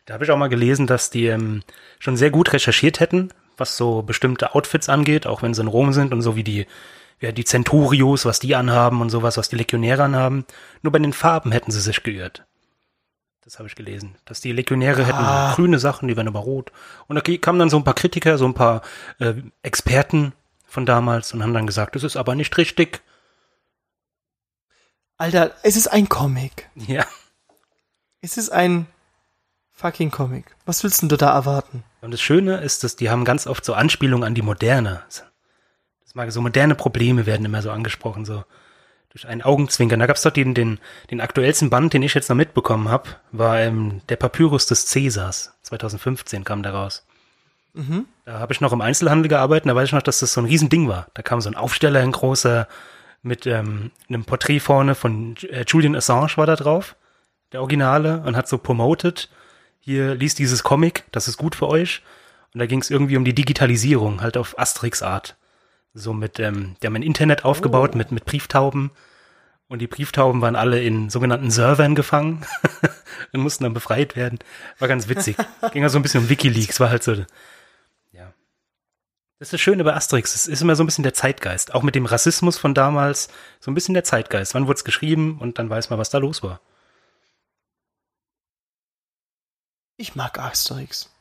Da 0.06 0.14
habe 0.14 0.24
ich 0.24 0.32
auch 0.32 0.38
mal 0.38 0.48
gelesen, 0.48 0.88
dass 0.88 1.10
die 1.10 1.28
ähm, 1.28 1.62
schon 2.00 2.18
sehr 2.18 2.32
gut 2.32 2.54
recherchiert 2.54 3.00
hätten, 3.00 3.32
was 3.58 3.78
so 3.78 4.02
bestimmte 4.02 4.56
Outfits 4.56 4.90
angeht, 4.90 5.28
auch 5.28 5.42
wenn 5.42 5.54
sie 5.54 5.62
in 5.62 5.68
Rom 5.68 5.94
sind 5.94 6.14
und 6.14 6.22
so 6.22 6.36
wie 6.36 6.44
die, 6.44 6.66
ja, 7.22 7.32
die 7.32 7.44
Centurios, 7.44 8.26
was 8.26 8.40
die 8.40 8.56
anhaben 8.56 9.02
und 9.02 9.10
sowas, 9.10 9.38
was 9.38 9.50
die 9.50 9.56
Legionäre 9.58 10.04
anhaben. 10.04 10.46
Nur 10.82 10.92
bei 10.92 11.00
den 11.00 11.14
Farben 11.14 11.52
hätten 11.52 11.72
sie 11.72 11.82
sich 11.82 12.04
geirrt. 12.04 12.46
Das 13.42 13.58
habe 13.58 13.68
ich 13.68 13.76
gelesen. 13.76 14.16
Dass 14.26 14.42
die 14.42 14.52
Legionäre 14.52 15.04
hätten 15.06 15.18
Ah. 15.18 15.54
grüne 15.56 15.80
Sachen, 15.80 16.08
die 16.08 16.16
wären 16.16 16.28
aber 16.28 16.40
rot. 16.40 16.72
Und 17.08 17.16
da 17.16 17.22
kamen 17.38 17.60
dann 17.60 17.70
so 17.70 17.78
ein 17.78 17.84
paar 17.84 17.96
Kritiker, 17.96 18.38
so 18.38 18.46
ein 18.46 18.54
paar 18.54 18.82
äh, 19.20 19.34
Experten 19.64 20.34
von 20.66 20.86
damals 20.86 21.34
und 21.34 21.42
haben 21.42 21.54
dann 21.54 21.66
gesagt, 21.68 21.96
das 21.96 22.04
ist 22.04 22.16
aber 22.16 22.36
nicht 22.36 22.58
richtig. 22.58 23.02
Alter, 25.18 25.56
es 25.64 25.76
ist 25.76 25.88
ein 25.88 26.08
Comic. 26.08 26.70
Ja. 26.76 27.06
Es 28.22 28.38
ist 28.38 28.50
ein 28.52 28.86
fucking 29.72 30.12
Comic. 30.12 30.56
Was 30.66 30.84
willst 30.84 31.02
denn 31.02 31.10
du 31.10 31.18
da 31.18 31.34
erwarten? 31.34 31.84
Und 32.02 32.12
das 32.12 32.22
Schöne 32.22 32.58
ist, 32.62 32.84
dass 32.84 32.96
die 32.96 33.10
haben 33.10 33.26
ganz 33.26 33.48
oft 33.48 33.66
so 33.66 33.74
Anspielungen 33.74 34.26
an 34.26 34.36
die 34.36 34.42
Moderne. 34.42 35.04
Mag 36.20 36.34
so 36.34 36.42
moderne 36.42 36.76
Probleme 36.76 37.26
werden 37.26 37.46
immer 37.46 37.62
so 37.62 37.72
angesprochen, 37.72 38.26
so 38.26 38.44
durch 39.10 39.26
einen 39.26 39.42
Augenzwinkern. 39.42 40.02
Da 40.02 40.06
gab's 40.06 40.22
doch 40.22 40.32
den, 40.32 40.54
den, 40.54 40.78
den 41.12 41.22
aktuellsten 41.22 41.70
Band, 41.70 41.94
den 41.94 42.04
ich 42.04 42.14
jetzt 42.14 42.28
noch 42.28 42.36
mitbekommen 42.36 42.90
habe, 42.90 43.12
war 43.32 43.58
ähm, 43.62 44.02
der 44.10 44.18
Papyrus 44.18 44.66
des 44.66 44.86
Cäsars. 44.88 45.54
2015 45.62 46.44
kam 46.44 46.62
der 46.62 46.74
raus. 46.74 47.06
Da 48.26 48.40
habe 48.40 48.52
ich 48.52 48.60
noch 48.60 48.74
im 48.74 48.82
Einzelhandel 48.82 49.30
gearbeitet, 49.30 49.70
da 49.70 49.76
weiß 49.78 49.88
ich 49.88 49.94
noch, 49.94 50.02
dass 50.02 50.20
das 50.20 50.34
so 50.34 50.42
ein 50.42 50.46
Riesending 50.46 50.90
war. 50.90 51.08
Da 51.14 51.22
kam 51.22 51.40
so 51.40 51.50
ein 51.50 51.56
Aufsteller, 51.56 52.02
ein 52.02 52.12
großer, 52.12 52.68
mit 53.22 53.48
ähm, 53.48 53.92
einem 54.10 54.26
Porträt 54.26 54.60
vorne 54.60 54.96
von 54.96 55.38
äh, 55.50 55.64
Julian 55.66 55.96
Assange 55.96 56.36
war 56.36 56.48
da 56.48 56.58
drauf, 56.58 56.98
der 57.54 57.62
Originale, 57.62 58.24
und 58.26 58.36
hat 58.36 58.50
so 58.50 58.58
promoted, 58.58 59.30
hier 59.80 60.16
liest 60.16 60.38
dieses 60.38 60.64
Comic, 60.64 61.06
das 61.14 61.30
ist 61.30 61.38
gut 61.38 61.56
für 61.56 61.70
euch. 61.70 62.04
Und 62.54 62.60
da 62.60 62.66
ging 62.66 62.82
es 62.82 62.90
irgendwie 62.90 63.16
um 63.16 63.24
die 63.24 63.36
Digitalisierung, 63.36 64.20
halt 64.20 64.36
auf 64.36 64.60
Asterix-Art. 64.60 65.38
So 65.94 66.14
mit, 66.14 66.40
ähm, 66.40 66.76
die 66.82 66.88
haben 66.88 66.96
ein 66.96 67.04
Internet 67.04 67.46
aufgebaut 67.46 67.96
mit, 67.96 68.12
mit 68.12 68.26
Brieftauben. 68.26 68.92
Und 69.68 69.80
die 69.80 69.88
Brieftauben 69.88 70.42
waren 70.42 70.56
alle 70.56 70.82
in 70.82 71.10
sogenannten 71.10 71.52
Servern 71.52 71.94
gefangen 71.94 72.44
und 73.34 73.42
mussten 73.42 73.64
dann 73.64 73.74
befreit 73.74 74.16
werden. 74.16 74.40
War 74.80 74.88
ganz 74.88 75.08
witzig. 75.08 75.38
Ging 75.72 75.84
ja 75.84 75.90
so 75.90 76.00
ein 76.00 76.02
bisschen 76.02 76.24
um 76.24 76.30
Wikileaks, 76.30 76.80
war 76.80 76.90
halt 76.90 77.04
so, 77.04 77.14
ja. 78.12 78.34
Das 79.38 79.48
ist 79.48 79.54
das 79.54 79.62
Schöne 79.62 79.84
bei 79.84 79.94
Asterix. 79.94 80.34
Es 80.34 80.48
ist 80.48 80.62
immer 80.62 80.76
so 80.76 80.84
ein 80.84 80.88
bisschen 80.88 81.04
der 81.04 81.14
Zeitgeist. 81.14 81.76
Auch 81.76 81.84
mit 81.84 81.94
dem 81.94 82.08
Rassismus 82.08 82.58
von 82.58 82.74
damals, 82.74 83.30
so 83.60 83.70
ein 83.70 83.76
bisschen 83.76 83.94
der 83.94 84.04
Zeitgeist. 84.04 84.56
Wann 84.56 84.66
wurde 84.66 84.78
es 84.78 84.84
geschrieben 84.84 85.38
und 85.40 85.60
dann 85.60 85.70
weiß 85.70 85.92
man, 85.92 86.00
was 86.00 86.10
da 86.10 86.18
los 86.18 86.42
war. 86.42 86.62
Ich 89.98 90.16
mag 90.16 90.40
Asterix. 90.40 91.12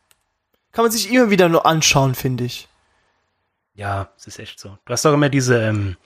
Kann 0.72 0.84
man 0.84 0.92
sich 0.92 1.10
immer 1.12 1.30
wieder 1.30 1.48
nur 1.48 1.66
anschauen, 1.66 2.14
finde 2.14 2.44
ich. 2.44 2.67
Ja, 3.78 4.08
es 4.18 4.26
ist 4.26 4.40
echt 4.40 4.58
so. 4.58 4.76
Du 4.84 4.92
hast 4.92 5.04
doch 5.04 5.14
immer 5.14 5.28
diese, 5.28 5.62
ähm, 5.62 5.96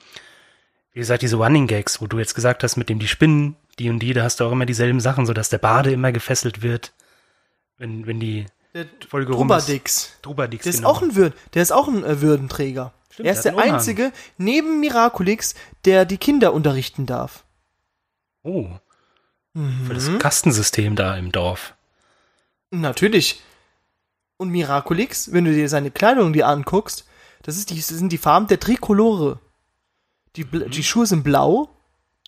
wie 0.93 1.01
gesagt, 1.01 1.23
diese 1.23 1.37
Running 1.37 1.67
Gags, 1.67 2.03
wo 2.03 2.07
du 2.07 2.19
jetzt 2.19 2.35
gesagt 2.35 2.63
hast, 2.63 2.77
mit 2.77 2.91
dem 2.91 2.99
die 2.99 3.09
Spinnen, 3.09 3.57
die 3.79 3.89
und 3.89 3.99
die, 4.01 4.13
da 4.13 4.25
hast 4.25 4.41
du 4.41 4.45
auch 4.45 4.53
immer 4.53 4.67
dieselben 4.67 5.01
Sachen, 5.01 5.25
so 5.25 5.33
dass 5.33 5.49
der 5.49 5.57
Bade 5.57 5.91
immer 5.91 6.13
gefesselt 6.13 6.61
wird, 6.61 6.93
wenn, 7.79 8.07
wenn 8.07 8.21
die 8.21 8.45
Der 8.75 8.85
Folge 9.09 9.33
rum 9.33 9.51
ist. 9.51 9.65
Trubadix. 9.65 10.19
Trubadix, 10.21 10.65
Der 10.65 10.71
ist 10.71 10.77
genau. 10.81 10.91
auch 10.91 11.01
ein 11.01 11.17
Würden, 11.17 11.33
der 11.55 11.63
ist 11.63 11.73
auch 11.73 11.89
ein 11.89 12.05
äh, 12.05 12.21
Würdenträger. 12.21 12.93
Stimmt, 13.11 13.27
er 13.27 13.33
ist 13.33 13.43
der 13.47 13.57
einzige 13.59 14.13
neben 14.37 14.81
Miraculix, 14.81 15.55
der 15.87 16.05
die 16.05 16.19
Kinder 16.19 16.53
unterrichten 16.53 17.07
darf. 17.07 17.45
Oh, 18.43 18.69
für 19.55 19.59
Mhm. 19.59 19.89
das 19.95 20.11
Kastensystem 20.19 20.95
da 20.95 21.17
im 21.17 21.33
Dorf. 21.33 21.75
Natürlich. 22.71 23.41
Und 24.37 24.51
Miraculix, 24.51 25.33
wenn 25.33 25.45
du 25.47 25.53
dir 25.53 25.69
seine 25.71 25.91
Kleidung 25.91 26.33
dir 26.35 26.49
anguckst, 26.49 27.07
das, 27.43 27.57
ist 27.57 27.71
die, 27.71 27.77
das 27.77 27.89
sind 27.89 28.11
die 28.11 28.19
Farben 28.19 28.47
der 28.47 28.61
Trikolore. 28.61 29.39
Die, 30.37 30.45
Bl- 30.45 30.69
die 30.69 30.83
Schuhe 30.85 31.07
sind 31.07 31.23
blau, 31.23 31.69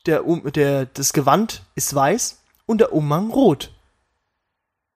der, 0.07 0.23
der, 0.23 0.87
das 0.87 1.13
Gewand 1.13 1.63
ist 1.75 1.95
weiß 1.95 2.43
und 2.67 2.79
der 2.79 2.93
Umhang 2.93 3.31
rot. 3.31 3.73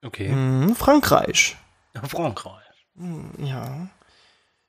Okay. 0.04 0.28
Mhm, 0.28 0.76
Frankreich. 0.76 1.56
Frankreich. 2.06 2.64
Ja. 3.38 3.88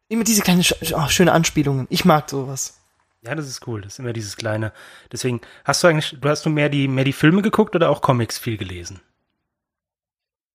Immer 0.08 0.24
diese 0.24 0.42
kleinen 0.42 0.64
sch 0.64 0.74
oh, 0.94 1.08
schöne 1.10 1.34
Anspielungen. 1.34 1.86
Ich 1.90 2.06
mag 2.06 2.30
sowas. 2.30 2.80
Ja, 3.22 3.36
das 3.36 3.48
ist 3.48 3.68
cool. 3.68 3.82
Das 3.82 3.94
ist 3.94 4.00
immer 4.00 4.14
dieses 4.14 4.38
kleine. 4.38 4.72
Deswegen, 5.12 5.42
hast 5.66 5.84
du 5.84 5.88
eigentlich, 5.88 6.18
du 6.20 6.30
hast 6.30 6.46
du 6.46 6.50
mehr 6.50 6.70
die, 6.70 6.88
mehr 6.88 7.04
die 7.04 7.14
Filme 7.14 7.42
geguckt 7.42 7.76
oder 7.76 7.90
auch 7.90 8.02
Comics 8.02 8.38
viel 8.40 8.58
gelesen? 8.58 9.02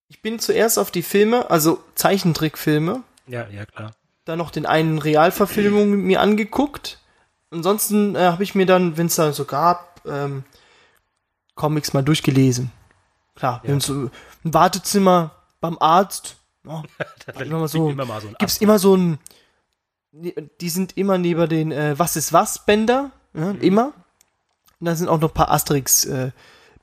Ich 0.08 0.22
bin 0.22 0.38
zuerst 0.38 0.78
auf 0.78 0.90
die 0.90 1.02
Filme, 1.02 1.50
also 1.50 1.82
Zeichentrickfilme, 1.94 3.02
Ja, 3.26 3.48
ja, 3.48 3.66
klar. 3.66 3.94
Dann 4.24 4.38
noch 4.38 4.50
den 4.50 4.66
einen 4.66 4.98
Realverfilmung 4.98 5.90
mir 6.02 6.20
angeguckt. 6.20 6.98
Ansonsten 7.50 8.14
äh, 8.16 8.20
habe 8.20 8.42
ich 8.42 8.54
mir 8.54 8.66
dann, 8.66 8.96
wenn 8.96 9.06
es 9.06 9.16
da 9.16 9.32
so 9.32 9.44
gab, 9.44 10.00
ähm, 10.06 10.44
Comics 11.54 11.92
mal 11.92 12.02
durchgelesen. 12.02 12.72
Klar, 13.36 13.60
Ja. 13.64 13.78
so 13.80 14.10
ein 14.44 14.54
Wartezimmer 14.54 15.32
beim 15.60 15.78
Arzt, 15.78 16.36
Da 16.64 17.40
immer 17.42 17.68
so- 17.68 17.90
immer 17.90 18.06
mal 18.06 18.20
so 18.20 18.28
ein 18.28 18.36
gibt's 18.38 18.56
immer 18.58 18.78
so 18.78 18.96
ein, 18.96 19.18
die 20.12 20.68
sind 20.70 20.96
immer 20.96 21.18
neben 21.18 21.48
den 21.48 21.72
äh, 21.72 21.98
Was 21.98 22.16
ist 22.16 22.32
was 22.32 22.64
Bänder, 22.64 23.10
ja, 23.34 23.50
immer. 23.52 23.92
Und 24.80 24.86
da 24.86 24.94
sind 24.96 25.08
auch 25.08 25.20
noch 25.20 25.30
ein 25.30 25.34
paar 25.34 25.50
Asterix 25.50 26.04
äh, 26.06 26.30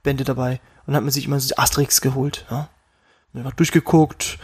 Bände 0.04 0.24
dabei. 0.24 0.60
Und 0.86 0.88
dann 0.94 0.96
hat 0.98 1.04
man 1.04 1.12
sich 1.12 1.26
immer 1.26 1.40
so 1.40 1.56
Asterix 1.56 2.02
geholt, 2.02 2.46
ja. 2.52 2.70
Und 3.34 3.40
einfach 3.40 3.54
durchgeguckt, 3.56 4.38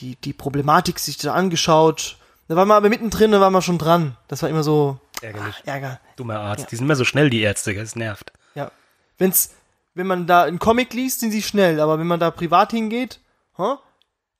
die, 0.00 0.16
die 0.16 0.32
Problematik 0.32 0.98
sich 0.98 1.18
da 1.18 1.34
angeschaut. 1.34 2.16
Da 2.48 2.56
war 2.56 2.64
man 2.64 2.76
aber 2.76 2.88
mittendrin, 2.88 3.32
da 3.32 3.40
war 3.40 3.50
man 3.50 3.62
schon 3.62 3.78
dran. 3.78 4.16
Das 4.28 4.42
war 4.42 4.48
immer 4.48 4.62
so 4.62 4.98
Ärgerlich. 5.20 5.56
Ärger. 5.64 6.00
Dummer 6.16 6.40
Arzt. 6.40 6.64
Ja. 6.64 6.70
Die 6.70 6.76
sind 6.76 6.84
immer 6.86 6.96
so 6.96 7.04
schnell, 7.04 7.30
die 7.30 7.40
Ärzte, 7.40 7.74
das 7.74 7.96
nervt. 7.96 8.32
Ja. 8.54 8.70
Wenn's, 9.18 9.54
wenn 9.94 10.06
man 10.06 10.26
da 10.26 10.44
einen 10.44 10.58
Comic 10.58 10.94
liest, 10.94 11.20
sind 11.20 11.32
sie 11.32 11.42
schnell, 11.42 11.80
aber 11.80 11.98
wenn 11.98 12.06
man 12.06 12.20
da 12.20 12.30
privat 12.30 12.70
hingeht, 12.70 13.20
hä? 13.56 13.74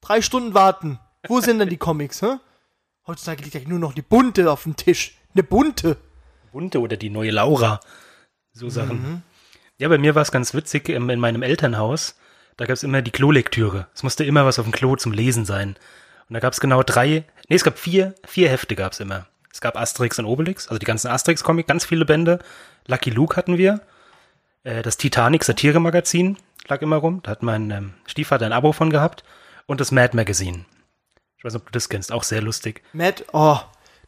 drei 0.00 0.22
Stunden 0.22 0.54
warten. 0.54 1.00
Wo 1.26 1.40
sind 1.40 1.58
denn 1.58 1.68
die 1.68 1.76
Comics, 1.76 2.22
hä? 2.22 2.36
Heutzutage 3.06 3.42
liegt 3.42 3.54
ja 3.54 3.60
nur 3.66 3.78
noch 3.78 3.92
die 3.92 4.02
bunte 4.02 4.50
auf 4.50 4.62
dem 4.62 4.76
Tisch. 4.76 5.16
Eine 5.34 5.42
bunte. 5.42 5.96
Bunte 6.52 6.80
oder 6.80 6.96
die 6.96 7.10
neue 7.10 7.30
Laura. 7.30 7.80
So 8.52 8.68
Sachen. 8.68 9.02
Mhm. 9.02 9.22
Ja, 9.78 9.88
bei 9.88 9.98
mir 9.98 10.14
war 10.14 10.22
es 10.22 10.32
ganz 10.32 10.54
witzig, 10.54 10.88
ähm, 10.88 11.08
in 11.10 11.20
meinem 11.20 11.42
Elternhaus, 11.42 12.16
da 12.58 12.66
gab 12.66 12.74
es 12.74 12.82
immer 12.82 13.00
die 13.02 13.12
Klolektüre. 13.12 13.86
Es 13.94 14.02
musste 14.02 14.24
immer 14.24 14.44
was 14.44 14.58
auf 14.58 14.66
dem 14.66 14.72
Klo 14.72 14.96
zum 14.96 15.12
Lesen 15.12 15.46
sein. 15.46 15.76
Und 16.28 16.34
da 16.34 16.40
gab 16.40 16.52
es 16.52 16.60
genau 16.60 16.82
drei, 16.82 17.24
nee, 17.48 17.56
es 17.56 17.64
gab 17.64 17.78
vier, 17.78 18.14
vier 18.26 18.50
Hefte 18.50 18.74
gab 18.74 18.92
es 18.92 19.00
immer. 19.00 19.26
Es 19.50 19.60
gab 19.60 19.76
Asterix 19.76 20.18
und 20.18 20.26
Obelix, 20.26 20.68
also 20.68 20.78
die 20.78 20.84
ganzen 20.84 21.08
Asterix-Comic, 21.08 21.66
ganz 21.66 21.84
viele 21.86 22.04
Bände. 22.04 22.40
Lucky 22.86 23.10
Luke 23.10 23.36
hatten 23.36 23.56
wir. 23.56 23.80
Äh, 24.64 24.82
das 24.82 24.96
Titanic 24.96 25.44
Satire-Magazin 25.44 26.36
lag 26.66 26.82
immer 26.82 26.96
rum. 26.96 27.20
Da 27.22 27.30
hat 27.30 27.42
mein 27.42 27.70
ähm, 27.70 27.94
Stiefvater 28.06 28.44
ein 28.44 28.52
Abo 28.52 28.72
von 28.72 28.90
gehabt. 28.90 29.24
Und 29.66 29.80
das 29.80 29.92
Mad 29.92 30.16
Magazine. 30.16 30.64
Ich 31.38 31.44
weiß 31.44 31.52
nicht, 31.52 31.62
ob 31.62 31.66
du 31.66 31.72
das 31.72 31.88
kennst, 31.88 32.10
auch 32.10 32.24
sehr 32.24 32.42
lustig. 32.42 32.82
Mad, 32.92 33.24
oh, 33.32 33.58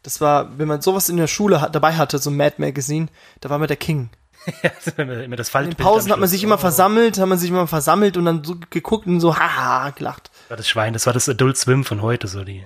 das 0.03 0.19
war, 0.19 0.57
wenn 0.57 0.67
man 0.67 0.81
sowas 0.81 1.07
in 1.07 1.17
der 1.17 1.27
Schule 1.27 1.61
hat, 1.61 1.73
dabei 1.73 1.93
hatte, 1.93 2.17
so 2.17 2.29
ein 2.29 2.35
Mad 2.35 2.55
Magazine, 2.57 3.07
da 3.39 3.49
war 3.49 3.59
man 3.59 3.69
der 3.69 3.77
King. 3.77 4.09
Ja, 4.63 4.71
immer, 4.97 5.23
immer 5.23 5.35
das 5.35 5.49
In 5.49 5.51
Faltbild 5.51 5.79
den 5.79 5.83
Pausen 5.83 6.11
hat 6.11 6.19
man 6.19 6.27
sich 6.29 6.43
immer 6.43 6.55
Oh. 6.55 6.57
versammelt, 6.59 7.19
hat 7.19 7.27
man 7.27 7.37
sich 7.37 7.49
immer 7.49 7.67
versammelt 7.67 8.17
und 8.17 8.25
dann 8.25 8.43
so 8.43 8.55
geguckt 8.69 9.05
und 9.07 9.19
so, 9.19 9.35
haha, 9.39 9.91
gelacht. 9.91 10.31
war 10.49 10.57
das 10.57 10.67
Schwein, 10.67 10.93
das 10.93 11.05
war 11.05 11.13
das 11.13 11.29
Adult 11.29 11.57
Swim 11.57 11.83
von 11.83 12.01
heute, 12.01 12.27
so 12.27 12.43
die, 12.43 12.65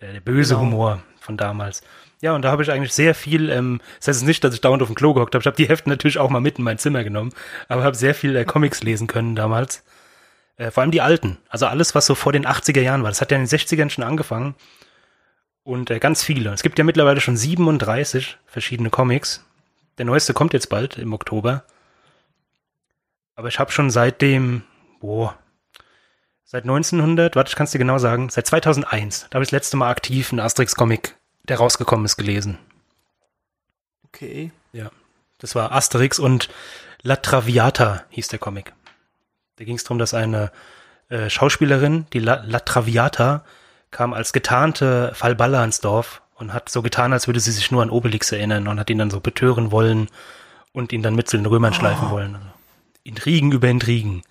der, 0.00 0.12
der 0.12 0.20
böse 0.20 0.54
Genau. 0.54 0.66
Humor 0.66 1.02
von 1.20 1.36
damals. 1.36 1.82
Ja, 2.22 2.34
und 2.34 2.42
da 2.42 2.50
habe 2.50 2.62
ich 2.62 2.70
eigentlich 2.70 2.92
sehr 2.92 3.14
viel, 3.14 3.48
ähm, 3.50 3.80
das 3.98 4.08
heißt 4.08 4.24
nicht, 4.26 4.44
dass 4.44 4.54
ich 4.54 4.60
dauernd 4.60 4.82
auf 4.82 4.88
dem 4.88 4.94
Klo 4.94 5.14
gehockt 5.14 5.34
habe, 5.34 5.42
ich 5.42 5.46
habe 5.46 5.56
die 5.56 5.68
Hefte 5.68 5.88
natürlich 5.88 6.18
auch 6.18 6.28
mal 6.30 6.40
mit 6.40 6.58
in 6.58 6.64
mein 6.64 6.78
Zimmer 6.78 7.02
genommen, 7.04 7.32
aber 7.68 7.82
habe 7.82 7.96
sehr 7.96 8.14
viel 8.14 8.36
äh, 8.36 8.44
Comics 8.44 8.82
lesen 8.82 9.06
können 9.06 9.36
damals. 9.36 9.82
Äh, 10.56 10.70
vor 10.70 10.82
allem 10.82 10.90
die 10.90 11.00
alten, 11.00 11.38
also 11.48 11.66
alles, 11.66 11.94
was 11.94 12.04
so 12.06 12.14
vor 12.14 12.32
den 12.32 12.46
80er 12.46 12.80
Jahren 12.82 13.02
war. 13.02 13.10
Das 13.10 13.20
hat 13.22 13.30
ja 13.30 13.38
in 13.38 13.44
den 13.44 13.48
60ern 13.58 13.88
schon 13.90 14.04
angefangen. 14.04 14.54
Und 15.62 15.90
äh, 15.90 15.98
ganz 15.98 16.22
viele. 16.22 16.50
Es 16.52 16.62
gibt 16.62 16.78
ja 16.78 16.84
mittlerweile 16.84 17.20
schon 17.20 17.36
37 17.36 18.38
verschiedene 18.46 18.90
Comics. 18.90 19.44
Der 20.00 20.06
neueste 20.06 20.32
kommt 20.32 20.54
jetzt 20.54 20.70
bald 20.70 20.96
im 20.96 21.12
Oktober. 21.12 21.62
Aber 23.34 23.48
ich 23.48 23.58
habe 23.58 23.70
schon 23.70 23.90
seitdem, 23.90 24.62
boah, 24.98 25.38
Seit 26.42 26.64
1900, 26.64 27.36
warte, 27.36 27.50
ich 27.50 27.54
kann 27.54 27.66
es 27.66 27.72
dir 27.72 27.78
genau 27.78 27.98
sagen, 27.98 28.30
seit 28.30 28.46
2001. 28.46 29.26
Da 29.28 29.34
habe 29.34 29.44
ich 29.44 29.50
das 29.50 29.52
letzte 29.52 29.76
Mal 29.76 29.90
aktiv 29.90 30.32
einen 30.32 30.40
Asterix-Comic, 30.40 31.16
der 31.44 31.58
rausgekommen 31.58 32.06
ist, 32.06 32.16
gelesen. 32.16 32.56
Okay. 34.06 34.52
Ja. 34.72 34.90
Das 35.36 35.54
war 35.54 35.70
Asterix 35.70 36.18
und 36.18 36.48
La 37.02 37.16
Traviata 37.16 38.02
hieß 38.08 38.28
der 38.28 38.38
Comic. 38.38 38.72
Da 39.56 39.64
ging 39.64 39.76
es 39.76 39.84
darum, 39.84 39.98
dass 39.98 40.14
eine 40.14 40.50
äh, 41.10 41.28
Schauspielerin, 41.28 42.06
die 42.14 42.20
La, 42.20 42.42
La 42.46 42.60
Traviata, 42.60 43.44
kam 43.90 44.14
als 44.14 44.32
getarnte 44.32 45.12
Fallballer 45.14 45.62
ins 45.62 45.80
Dorf 45.80 46.22
und 46.40 46.52
hat 46.52 46.68
so 46.68 46.82
getan, 46.82 47.12
als 47.12 47.26
würde 47.26 47.40
sie 47.40 47.52
sich 47.52 47.70
nur 47.70 47.82
an 47.82 47.90
Obelix 47.90 48.32
erinnern 48.32 48.66
und 48.66 48.80
hat 48.80 48.90
ihn 48.90 48.98
dann 48.98 49.10
so 49.10 49.20
betören 49.20 49.70
wollen 49.70 50.08
und 50.72 50.92
ihn 50.92 51.02
dann 51.02 51.14
mit 51.14 51.28
zu 51.28 51.36
den 51.36 51.46
Römern 51.46 51.74
schleifen 51.74 52.08
Oh. 52.08 52.12
wollen. 52.12 52.34
Also, 52.34 52.46
Intrigen 53.04 53.52
über 53.52 53.68
Intrigen. 53.68 54.22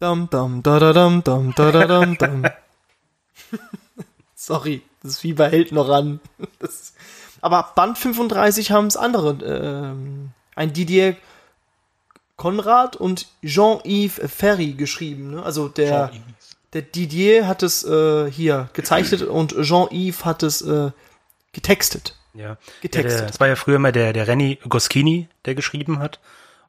Dam, 0.00 0.28
dam, 0.30 0.62
da, 0.62 0.78
da, 0.78 0.92
dam, 0.92 1.24
dam, 1.24 1.54
da, 1.56 1.72
da, 1.72 1.86
dam, 1.86 2.16
dam. 2.18 2.44
Sorry, 4.34 4.82
das 5.02 5.20
bei 5.34 5.50
Held 5.50 5.72
noch 5.72 5.88
ran. 5.88 6.20
Das, 6.60 6.92
aber 7.40 7.58
ab 7.58 7.74
Band 7.74 7.98
35 7.98 8.70
haben 8.70 8.86
es 8.86 8.96
andere. 8.96 9.30
Ähm, 9.44 10.30
ein 10.54 10.72
Didier 10.72 11.16
Konrad 12.36 12.96
und 12.96 13.26
Jean-Yves 13.44 14.20
Ferry 14.30 14.72
geschrieben. 14.72 15.32
Ne? 15.32 15.42
Also 15.42 15.68
der, 15.68 16.10
der 16.78 16.82
Didier 16.82 17.48
hat 17.48 17.62
es 17.64 17.84
äh, 17.84 18.30
hier 18.30 18.68
gezeichnet 18.72 19.22
und 19.38 19.54
Jean-Yves 19.60 20.24
hat 20.24 20.42
es 20.44 20.62
äh, 20.62 20.90
getextet. 21.52 22.14
Ja. 22.34 22.40
Ja, 22.44 22.46
der, 22.54 22.56
Getextet. 22.82 23.28
das 23.30 23.40
war 23.40 23.48
ja 23.48 23.56
früher 23.56 23.80
mal 23.80 23.90
der, 23.90 24.12
der 24.12 24.28
Renny 24.28 24.60
Goschini, 24.68 25.28
der 25.44 25.56
geschrieben 25.56 25.98
hat. 25.98 26.20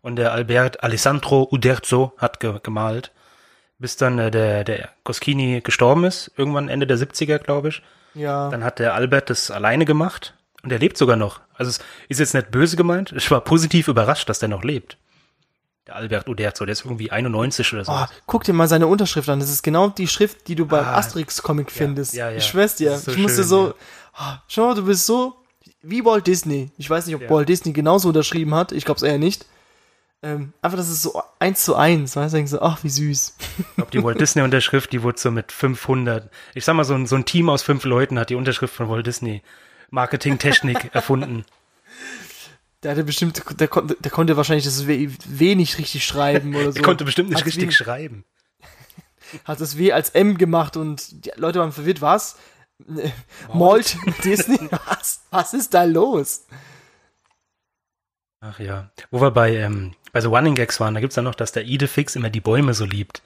Und 0.01 0.15
der 0.15 0.31
Albert 0.31 0.83
Alessandro 0.83 1.47
Uderzo 1.51 2.13
hat 2.17 2.39
ge 2.39 2.59
gemalt. 2.63 3.11
Bis 3.77 3.95
dann 3.95 4.17
äh, 4.17 4.31
der, 4.31 4.63
der 4.63 4.89
Goschini 5.03 5.61
gestorben 5.61 6.05
ist, 6.05 6.31
irgendwann 6.37 6.69
Ende 6.69 6.87
der 6.87 6.97
70er, 6.97 7.37
glaube 7.37 7.69
ich. 7.69 7.83
ja. 8.15 8.49
Dann 8.49 8.63
hat 8.63 8.79
der 8.79 8.95
Albert 8.95 9.29
das 9.29 9.51
alleine 9.51 9.85
gemacht. 9.85 10.33
Und 10.63 10.71
er 10.71 10.79
lebt 10.79 10.97
sogar 10.97 11.17
noch. 11.17 11.39
Also 11.53 11.69
es 11.69 11.79
ist 12.09 12.19
jetzt 12.19 12.33
nicht 12.33 12.49
böse 12.49 12.75
gemeint. 12.75 13.13
Ich 13.15 13.29
war 13.29 13.41
positiv 13.41 13.87
überrascht, 13.87 14.27
dass 14.27 14.39
der 14.39 14.49
noch 14.49 14.63
lebt. 14.63 14.97
Der 15.89 15.95
Albert 15.95 16.29
Uderzo, 16.29 16.65
der 16.65 16.73
ist 16.73 16.85
irgendwie 16.85 17.09
91 17.11 17.73
oder 17.73 17.83
so. 17.83 17.91
Oh, 17.91 18.05
guck 18.27 18.43
dir 18.43 18.53
mal 18.53 18.67
seine 18.67 18.85
Unterschrift 18.85 19.27
an. 19.27 19.39
Das 19.39 19.49
ist 19.49 19.63
genau 19.63 19.89
die 19.89 20.07
Schrift, 20.07 20.47
die 20.47 20.53
du 20.53 20.67
beim 20.67 20.85
Ah, 20.85 20.97
Asterix-Comic 20.97 21.71
findest. 21.71 22.13
ja, 22.13 22.29
ja. 22.29 22.37
Ich 22.37 22.45
schwör's 22.45 22.75
dir. 22.75 22.95
So 22.95 23.09
ich 23.11 23.17
musste 23.17 23.37
schön, 23.41 23.47
so. 23.47 23.67
ja. 23.69 23.73
Ah, 24.13 24.43
schau 24.47 24.67
mal, 24.67 24.75
du 24.75 24.85
bist 24.85 25.07
so 25.07 25.35
wie 25.81 26.05
Walt 26.05 26.27
Disney. 26.27 26.69
Ich 26.77 26.87
weiß 26.87 27.07
nicht, 27.07 27.15
ob. 27.15 27.27
Walt 27.27 27.49
Disney 27.49 27.73
genauso 27.73 28.09
unterschrieben 28.09 28.53
hat. 28.53 28.71
Ich 28.71 28.85
glaube 28.85 28.97
es 28.97 29.01
eher 29.03 29.17
nicht. 29.17 29.47
Ähm, 30.21 30.53
einfach, 30.61 30.77
das 30.77 30.89
ist 30.89 31.01
so 31.01 31.19
eins 31.39 31.65
zu 31.65 31.75
eins. 31.75 32.15
Weißt 32.15 32.33
du, 32.33 32.37
denkst 32.37 32.51
so, 32.51 32.61
ach, 32.61 32.83
wie 32.83 32.89
süß. 32.89 33.35
Ich 33.57 33.75
glaube, 33.75 33.89
die 33.91 34.03
Walt 34.03 34.21
Disney 34.21 34.43
Unterschrift, 34.43 34.91
die 34.91 35.01
wurde 35.01 35.17
so 35.19 35.31
mit 35.31 35.51
500. 35.51 36.29
Ich 36.53 36.65
sag 36.65 36.75
mal, 36.75 36.83
so 36.83 36.93
ein, 36.93 37.07
so 37.07 37.15
ein 37.15 37.25
Team 37.25 37.49
aus 37.49 37.63
fünf 37.63 37.83
Leuten 37.83 38.19
hat 38.19 38.29
die 38.29 38.35
Unterschrift 38.35 38.75
von 38.75 38.89
Walt 38.89 39.07
Disney 39.07 39.41
Marketingtechnik 39.89 40.89
erfunden. 40.93 41.45
Der 42.83 42.91
hatte 42.91 43.03
bestimmt, 43.03 43.59
der, 43.59 43.67
konnte, 43.67 43.95
der 43.99 44.11
konnte 44.11 44.37
wahrscheinlich 44.37 44.63
das 44.65 44.87
W, 44.87 45.09
w 45.25 45.55
nicht 45.55 45.77
richtig 45.77 46.05
schreiben 46.05 46.55
oder 46.55 46.65
so. 46.71 46.71
Der 46.73 46.83
konnte 46.83 47.03
bestimmt 47.05 47.29
nicht 47.29 47.39
Hat's 47.39 47.47
richtig 47.47 47.69
wie- 47.69 47.73
schreiben. 47.73 48.23
Hat 49.45 49.59
das 49.61 49.77
W 49.77 49.91
als 49.91 50.11
M 50.11 50.37
gemacht 50.37 50.77
und 50.77 51.25
die 51.25 51.31
Leute 51.35 51.59
waren 51.59 51.71
verwirrt, 51.73 52.01
was? 52.01 52.37
Äh, 52.87 53.09
Malt 53.53 53.97
Disney? 54.23 54.69
Was? 54.85 55.21
Was 55.29 55.53
ist 55.53 55.73
da 55.73 55.83
los? 55.83 56.45
Ach 58.41 58.59
ja. 58.59 58.89
Wo 59.11 59.19
wir 59.21 59.31
bei, 59.31 59.55
ähm, 59.57 59.93
bei 60.13 60.21
so 60.21 60.33
Running 60.33 60.55
Gags 60.55 60.79
waren, 60.79 60.93
da 60.93 61.01
gibt's 61.01 61.17
ja 61.17 61.21
noch, 61.21 61.35
dass 61.35 61.51
der 61.51 61.65
Idefix 61.65 62.15
immer 62.15 62.29
die 62.29 62.39
Bäume 62.39 62.73
so 62.73 62.85
liebt. 62.85 63.21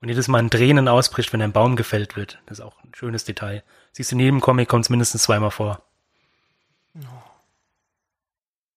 Und 0.00 0.08
jedes 0.08 0.28
Mal 0.28 0.38
in 0.40 0.50
Tränen 0.50 0.86
ausbricht, 0.86 1.32
wenn 1.32 1.42
ein 1.42 1.52
Baum 1.52 1.74
gefällt 1.76 2.14
wird. 2.14 2.38
Das 2.46 2.58
ist 2.58 2.64
auch 2.64 2.76
ein 2.84 2.92
schönes 2.94 3.24
Detail. 3.24 3.64
Siehst 3.92 4.12
du, 4.12 4.16
in 4.16 4.20
jedem 4.20 4.40
Comic 4.40 4.68
kommt 4.68 4.84
es 4.84 4.90
mindestens 4.90 5.22
zweimal 5.24 5.50
vor. 5.50 5.82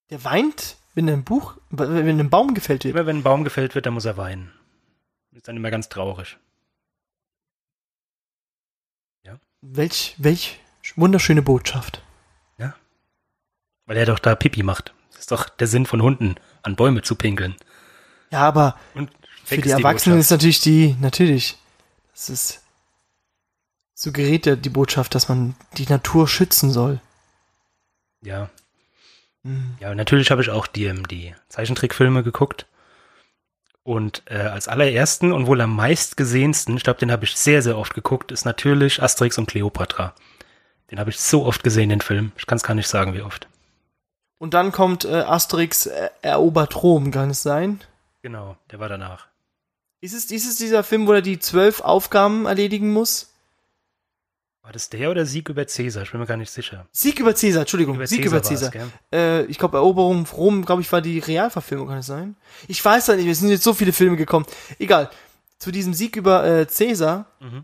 Der 0.10 0.24
weint, 0.24 0.78
wenn 0.94 1.10
ein 1.10 1.24
Buch, 1.24 1.58
wenn 1.70 2.20
ein 2.20 2.30
Baum 2.30 2.54
gefällt 2.54 2.84
wird. 2.84 2.96
Immer 2.96 3.06
wenn 3.06 3.18
ein 3.18 3.24
Baum 3.24 3.44
gefällt 3.44 3.76
wird, 3.76 3.86
dann 3.86 3.94
muss 3.94 4.06
er 4.06 4.18
weinen. 4.18 4.52
Ist 5.32 5.48
dann 5.48 5.58
immer 5.58 5.72
ganz 5.72 5.90
traurig. 5.90 6.38
Welch, 9.62 10.16
welch 10.18 10.60
wunderschöne 10.96 11.42
Botschaft. 11.42 12.02
Weil 13.88 13.98
er 13.98 14.06
doch 14.06 14.20
da 14.20 14.36
Pipi 14.36 14.64
macht. 14.64 14.94
Das 15.12 15.22
ist 15.22 15.32
doch 15.32 15.48
der 15.50 15.68
Sinn 15.68 15.86
von 15.86 16.02
Hunden, 16.02 16.36
an 16.62 16.76
Bäume 16.76 17.02
zu 17.02 17.16
pinkeln. 17.16 17.56
Ja, 18.32 18.42
aber 18.42 18.78
Und 18.94 19.10
für 19.46 19.56
die 19.56 19.70
ist 19.70 19.72
Erwachsenen 19.72 20.20
ist 20.20 20.28
Botschaft. 20.28 20.42
natürlich 20.42 20.60
die, 20.60 20.96
natürlich, 21.00 21.58
das 22.12 22.30
ist, 22.30 22.64
suggeriert 23.96 24.46
ja 24.46 24.58
die 24.58 24.70
Botschaft, 24.70 25.16
dass 25.16 25.30
man 25.30 25.56
die 25.78 25.88
Natur 25.88 26.28
schützen 26.28 26.70
soll. 26.70 27.00
Ja. 28.22 28.50
Ja, 29.80 29.94
natürlich 29.96 30.32
habe 30.32 30.42
ich 30.42 30.50
auch 30.50 30.68
die, 30.68 30.86
ähm, 30.86 31.08
die 31.08 31.34
Zeichentrickfilme 31.50 32.24
geguckt. 32.24 32.66
Und 33.84 34.24
äh, 34.26 34.40
als 34.40 34.68
allerersten 34.68 35.32
und 35.32 35.48
wohl 35.48 35.62
am 35.62 35.76
meistgesehensten, 35.76 36.76
ich 36.76 36.84
glaube, 36.84 37.00
den 37.00 37.12
habe 37.12 37.24
ich 37.24 37.36
sehr, 37.36 37.62
sehr 37.62 37.78
oft 37.78 37.94
geguckt, 37.94 38.32
ist 38.32 38.44
natürlich 38.44 39.02
Asterix 39.02 39.38
und 39.38 39.48
Cleopatra. 39.48 40.14
Den 40.92 41.00
habe 41.00 41.10
ich 41.10 41.20
so 41.20 41.46
oft 41.46 41.64
gesehen, 41.64 41.90
den 41.90 42.02
Film. 42.02 42.34
Ich 42.38 42.46
kann 42.46 42.58
es 42.58 42.64
gar 42.64 42.74
nicht 42.74 42.90
sagen, 42.90 43.14
wie 43.14 43.22
oft. 43.22 43.48
Und 44.40 44.54
dann 44.54 44.72
kommt 44.72 45.06
äh, 45.06 45.22
Asterix 45.22 45.86
äh, 45.86 46.10
erobert 46.22 46.84
Rom, 46.84 47.12
kann 47.12 47.30
es 47.30 47.42
sein? 47.42 47.82
Genau, 48.22 48.58
der 48.72 48.80
war 48.80 48.90
danach. 48.90 49.28
Ist 50.02 50.14
es, 50.14 50.32
ist 50.32 50.48
es 50.48 50.58
dieser 50.58 50.84
Film, 50.84 51.08
wo 51.08 51.14
er 51.14 51.22
die 51.22 51.40
zwölf 51.40 51.82
Aufgaben 51.82 52.46
erledigen 52.46 52.92
muss? 52.92 53.34
War 54.68 54.74
das 54.74 54.90
der 54.90 55.10
oder 55.10 55.26
Sieg 55.26 55.48
über 55.48 55.66
Cäsar? 55.66 56.04
Ich 56.04 56.12
bin 56.12 56.20
mir 56.20 56.26
gar 56.26 56.36
nicht 56.36 56.52
sicher. 56.52 56.86
Sieg 56.92 57.22
über 57.22 57.34
Cäsar, 57.34 57.62
Entschuldigung, 57.62 58.06
Sieg 58.06 58.26
über 58.26 58.36
war's, 58.36 58.48
Cäsar. 58.50 58.74
Äh, 59.14 59.46
ich 59.46 59.58
glaube, 59.58 59.78
Eroberung 59.78 60.26
Rom, 60.26 60.66
glaube 60.66 60.82
ich, 60.82 60.92
war 60.92 61.00
die 61.00 61.20
Realverfilmung, 61.20 61.88
kann 61.88 62.00
es 62.00 62.08
sein? 62.08 62.36
Ich 62.68 62.84
weiß 62.84 63.08
ja 63.08 63.16
nicht, 63.16 63.28
es 63.28 63.40
sind 63.40 63.48
jetzt 63.48 63.64
so 63.64 63.74
viele 63.74 63.94
Filme 63.94 64.18
gekommen. 64.18 64.46
Egal. 64.78 65.10
Zu 65.58 65.72
diesem 65.72 65.94
Sieg 65.94 66.18
über 66.18 66.44
äh, 66.46 66.68
Cäsar, 66.68 67.28
Mhm. 67.40 67.64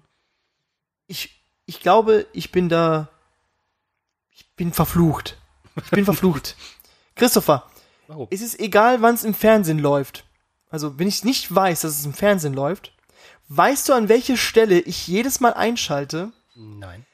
ich, 1.08 1.44
ich 1.66 1.82
glaube, 1.82 2.26
ich 2.32 2.54
bin 2.54 2.70
da, 2.70 3.10
ich 4.32 4.50
bin 4.56 4.72
verflucht. 4.72 5.38
Ich 5.84 5.92
bin 5.92 6.06
verflucht. 6.06 6.56
Christopher, 7.16 7.70
Warum? 8.08 8.30
es 8.32 8.40
ist 8.42 8.58
egal, 8.62 9.02
wann 9.02 9.16
es 9.16 9.26
im 9.26 9.34
Fernsehen 9.34 9.80
läuft. 9.80 10.24
Also, 10.70 10.98
wenn 10.98 11.10
ich 11.10 11.26
nicht 11.26 11.54
weiß, 11.54 11.82
dass 11.82 12.00
es 12.00 12.06
im 12.06 12.14
Fernsehen 12.14 12.54
läuft, 12.54 12.94
weißt 13.50 13.90
du, 13.90 13.94
an 13.94 14.08
welche 14.08 14.38
Stelle 14.38 14.80
ich 14.80 15.06
jedes 15.06 15.42
Mal 15.42 15.52
einschalte, 15.54 16.32
Nein. 16.56 17.06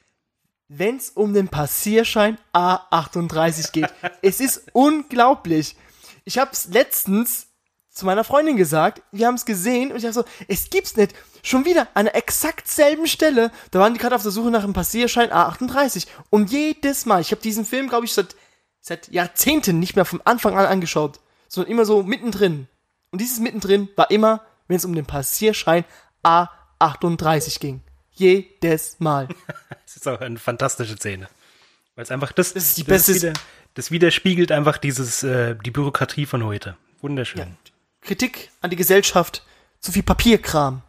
wenn 0.68 0.96
es 0.96 1.10
um 1.10 1.34
den 1.34 1.48
Passierschein 1.48 2.38
A38 2.54 3.72
geht. 3.72 3.92
es 4.22 4.40
ist 4.40 4.68
unglaublich. 4.72 5.76
Ich 6.24 6.38
habe 6.38 6.52
es 6.52 6.68
letztens 6.68 7.48
zu 7.90 8.06
meiner 8.06 8.22
Freundin 8.22 8.56
gesagt, 8.56 9.02
wir 9.10 9.26
haben 9.26 9.34
es 9.34 9.44
gesehen 9.44 9.90
und 9.90 9.96
ich 9.96 10.02
dachte 10.02 10.14
so, 10.14 10.24
es 10.46 10.70
gibt's 10.70 10.96
nicht. 10.96 11.14
Schon 11.42 11.64
wieder 11.64 11.88
an 11.94 12.04
der 12.04 12.14
exakt 12.14 12.68
selben 12.68 13.06
Stelle. 13.06 13.50
Da 13.72 13.80
waren 13.80 13.94
die 13.94 13.98
gerade 13.98 14.14
auf 14.14 14.22
der 14.22 14.30
Suche 14.30 14.50
nach 14.50 14.62
einem 14.62 14.72
Passierschein 14.72 15.30
A38 15.30 16.06
und 16.30 16.50
jedes 16.50 17.04
Mal, 17.04 17.20
ich 17.20 17.32
habe 17.32 17.42
diesen 17.42 17.64
Film, 17.64 17.88
glaube 17.88 18.06
ich, 18.06 18.12
seit 18.12 18.36
seit 18.80 19.08
Jahrzehnten 19.08 19.78
nicht 19.78 19.96
mehr 19.96 20.04
vom 20.04 20.22
Anfang 20.24 20.56
an 20.56 20.66
angeschaut, 20.66 21.20
sondern 21.48 21.70
immer 21.72 21.84
so 21.84 22.02
mittendrin. 22.02 22.66
Und 23.10 23.20
dieses 23.20 23.38
mittendrin 23.38 23.88
war 23.96 24.10
immer, 24.10 24.42
wenn 24.68 24.76
es 24.76 24.84
um 24.84 24.94
den 24.94 25.06
Passierschein 25.06 25.84
A38 26.24 27.60
ging. 27.60 27.82
Jedes 28.20 29.00
Mal. 29.00 29.28
Das 29.86 29.96
ist 29.96 30.06
auch 30.06 30.20
eine 30.20 30.38
fantastische 30.38 30.94
Szene. 30.96 31.28
Weil 31.96 32.04
es 32.04 32.12
einfach 32.12 32.30
das, 32.30 32.52
Das 32.54 32.62
ist 32.62 32.78
die 32.78 32.84
beste- 32.84 33.14
Wieder, 33.14 33.32
das 33.74 33.90
widerspiegelt 33.90 34.52
einfach 34.52 34.78
dieses, 34.78 35.24
äh, 35.24 35.56
die 35.64 35.72
Bürokratie 35.72 36.26
von 36.26 36.44
heute. 36.44 36.76
Wunderschön. 37.00 37.40
Ja. 37.40 37.46
Kritik 38.02 38.50
an 38.60 38.70
die 38.70 38.76
Gesellschaft, 38.76 39.42
zu 39.80 39.90
viel 39.90 40.04
Papierkram. 40.04 40.82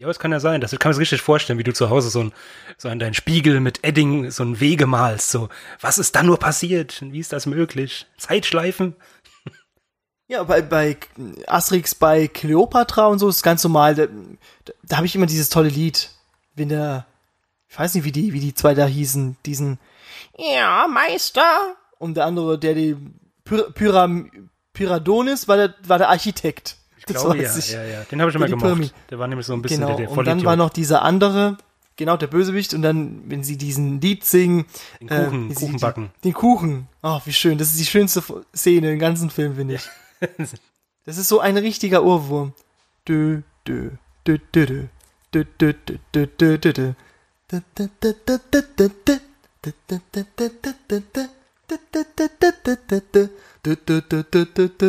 Ja, 0.00 0.06
aber 0.06 0.12
es 0.12 0.20
kann 0.20 0.30
ja 0.30 0.38
sein, 0.38 0.60
das 0.60 0.70
kann 0.70 0.90
man 0.90 0.94
sich 0.94 1.00
richtig 1.00 1.22
vorstellen, 1.22 1.58
wie 1.58 1.64
du 1.64 1.72
zu 1.72 1.90
Hause 1.90 2.08
so, 2.08 2.22
ein, 2.22 2.32
so 2.76 2.88
an 2.88 3.00
deinen 3.00 3.14
Spiegel 3.14 3.58
mit 3.58 3.84
Edding 3.84 4.30
so 4.30 4.44
ein 4.44 4.60
Wege 4.60 4.86
malst. 4.86 5.30
So, 5.30 5.48
was 5.80 5.98
ist 5.98 6.14
da 6.14 6.22
nur 6.22 6.38
passiert? 6.38 7.02
Wie 7.02 7.18
ist 7.18 7.32
das 7.32 7.46
möglich? 7.46 8.06
Zeitschleifen? 8.16 8.94
Ja, 10.28 10.42
bei, 10.42 10.60
bei 10.62 10.96
Asterix, 11.46 11.94
bei 11.94 12.28
Cleopatra 12.28 13.06
und 13.06 13.18
so 13.18 13.28
ist 13.28 13.42
ganz 13.42 13.64
normal. 13.64 13.94
Da, 13.94 14.06
da, 14.66 14.72
da 14.84 14.96
habe 14.98 15.06
ich 15.06 15.14
immer 15.14 15.26
dieses 15.26 15.48
tolle 15.48 15.70
Lied. 15.70 16.10
Wenn 16.54 16.68
der, 16.68 17.06
ich 17.68 17.78
weiß 17.78 17.94
nicht, 17.94 18.04
wie 18.04 18.12
die, 18.12 18.32
wie 18.34 18.40
die 18.40 18.52
zwei 18.54 18.74
da 18.74 18.84
hießen, 18.86 19.36
diesen 19.46 19.78
Ja, 20.36 20.86
Meister. 20.86 21.76
Und 21.98 22.16
der 22.16 22.26
andere, 22.26 22.58
der 22.58 22.74
die 22.74 22.96
Pyra, 23.44 23.70
Pyram, 23.70 24.30
Pyradonis, 24.74 25.48
war 25.48 25.56
der, 25.56 25.74
war 25.86 25.98
der 25.98 26.10
Architekt. 26.10 26.76
Ich 26.98 27.06
glaube, 27.06 27.38
ja, 27.38 27.50
ja, 27.58 27.84
ja. 27.84 28.02
Den 28.04 28.20
habe 28.20 28.30
ich 28.30 28.36
immer 28.36 28.46
die 28.46 28.50
gemocht. 28.50 28.66
Pyramid. 28.66 28.94
Der 29.10 29.18
war 29.18 29.28
nämlich 29.28 29.46
so 29.46 29.54
ein 29.54 29.62
bisschen 29.62 29.80
Genau, 29.80 29.96
der, 29.96 30.06
der 30.08 30.16
und 30.18 30.24
dann 30.26 30.44
war 30.44 30.56
noch 30.56 30.68
dieser 30.68 31.02
andere, 31.02 31.56
genau, 31.96 32.18
der 32.18 32.26
Bösewicht, 32.26 32.74
und 32.74 32.82
dann, 32.82 33.22
wenn 33.30 33.42
sie 33.42 33.56
diesen 33.56 33.98
Lied 34.02 34.24
singen, 34.24 34.66
Den 35.00 35.08
Kuchen- 35.08 35.48
sie 35.48 35.54
Kuchen 35.54 35.80
backen. 35.80 36.10
Den 36.22 36.34
Kuchen. 36.34 36.86
Oh, 37.02 37.18
wie 37.24 37.32
schön. 37.32 37.56
Das 37.56 37.68
ist 37.68 37.78
die 37.80 37.86
schönste 37.86 38.22
Szene 38.54 38.92
im 38.92 38.98
ganzen 38.98 39.30
Film, 39.30 39.56
finde 39.56 39.76
ich. 39.76 39.88
Das 41.04 41.16
ist 41.16 41.28
so 41.28 41.40
ein 41.40 41.56
richtiger 41.56 42.04
Ohrwurm. 42.04 42.52
Dö, 43.06 43.42
dö, 43.66 43.90
dö, 44.26 44.38
dö, 44.52 44.64
dö. 44.66 44.86
Dö, 45.32 45.44
dö, 45.44 45.72
dö, 45.72 45.98
dö, 46.14 46.26
dö, 46.58 46.72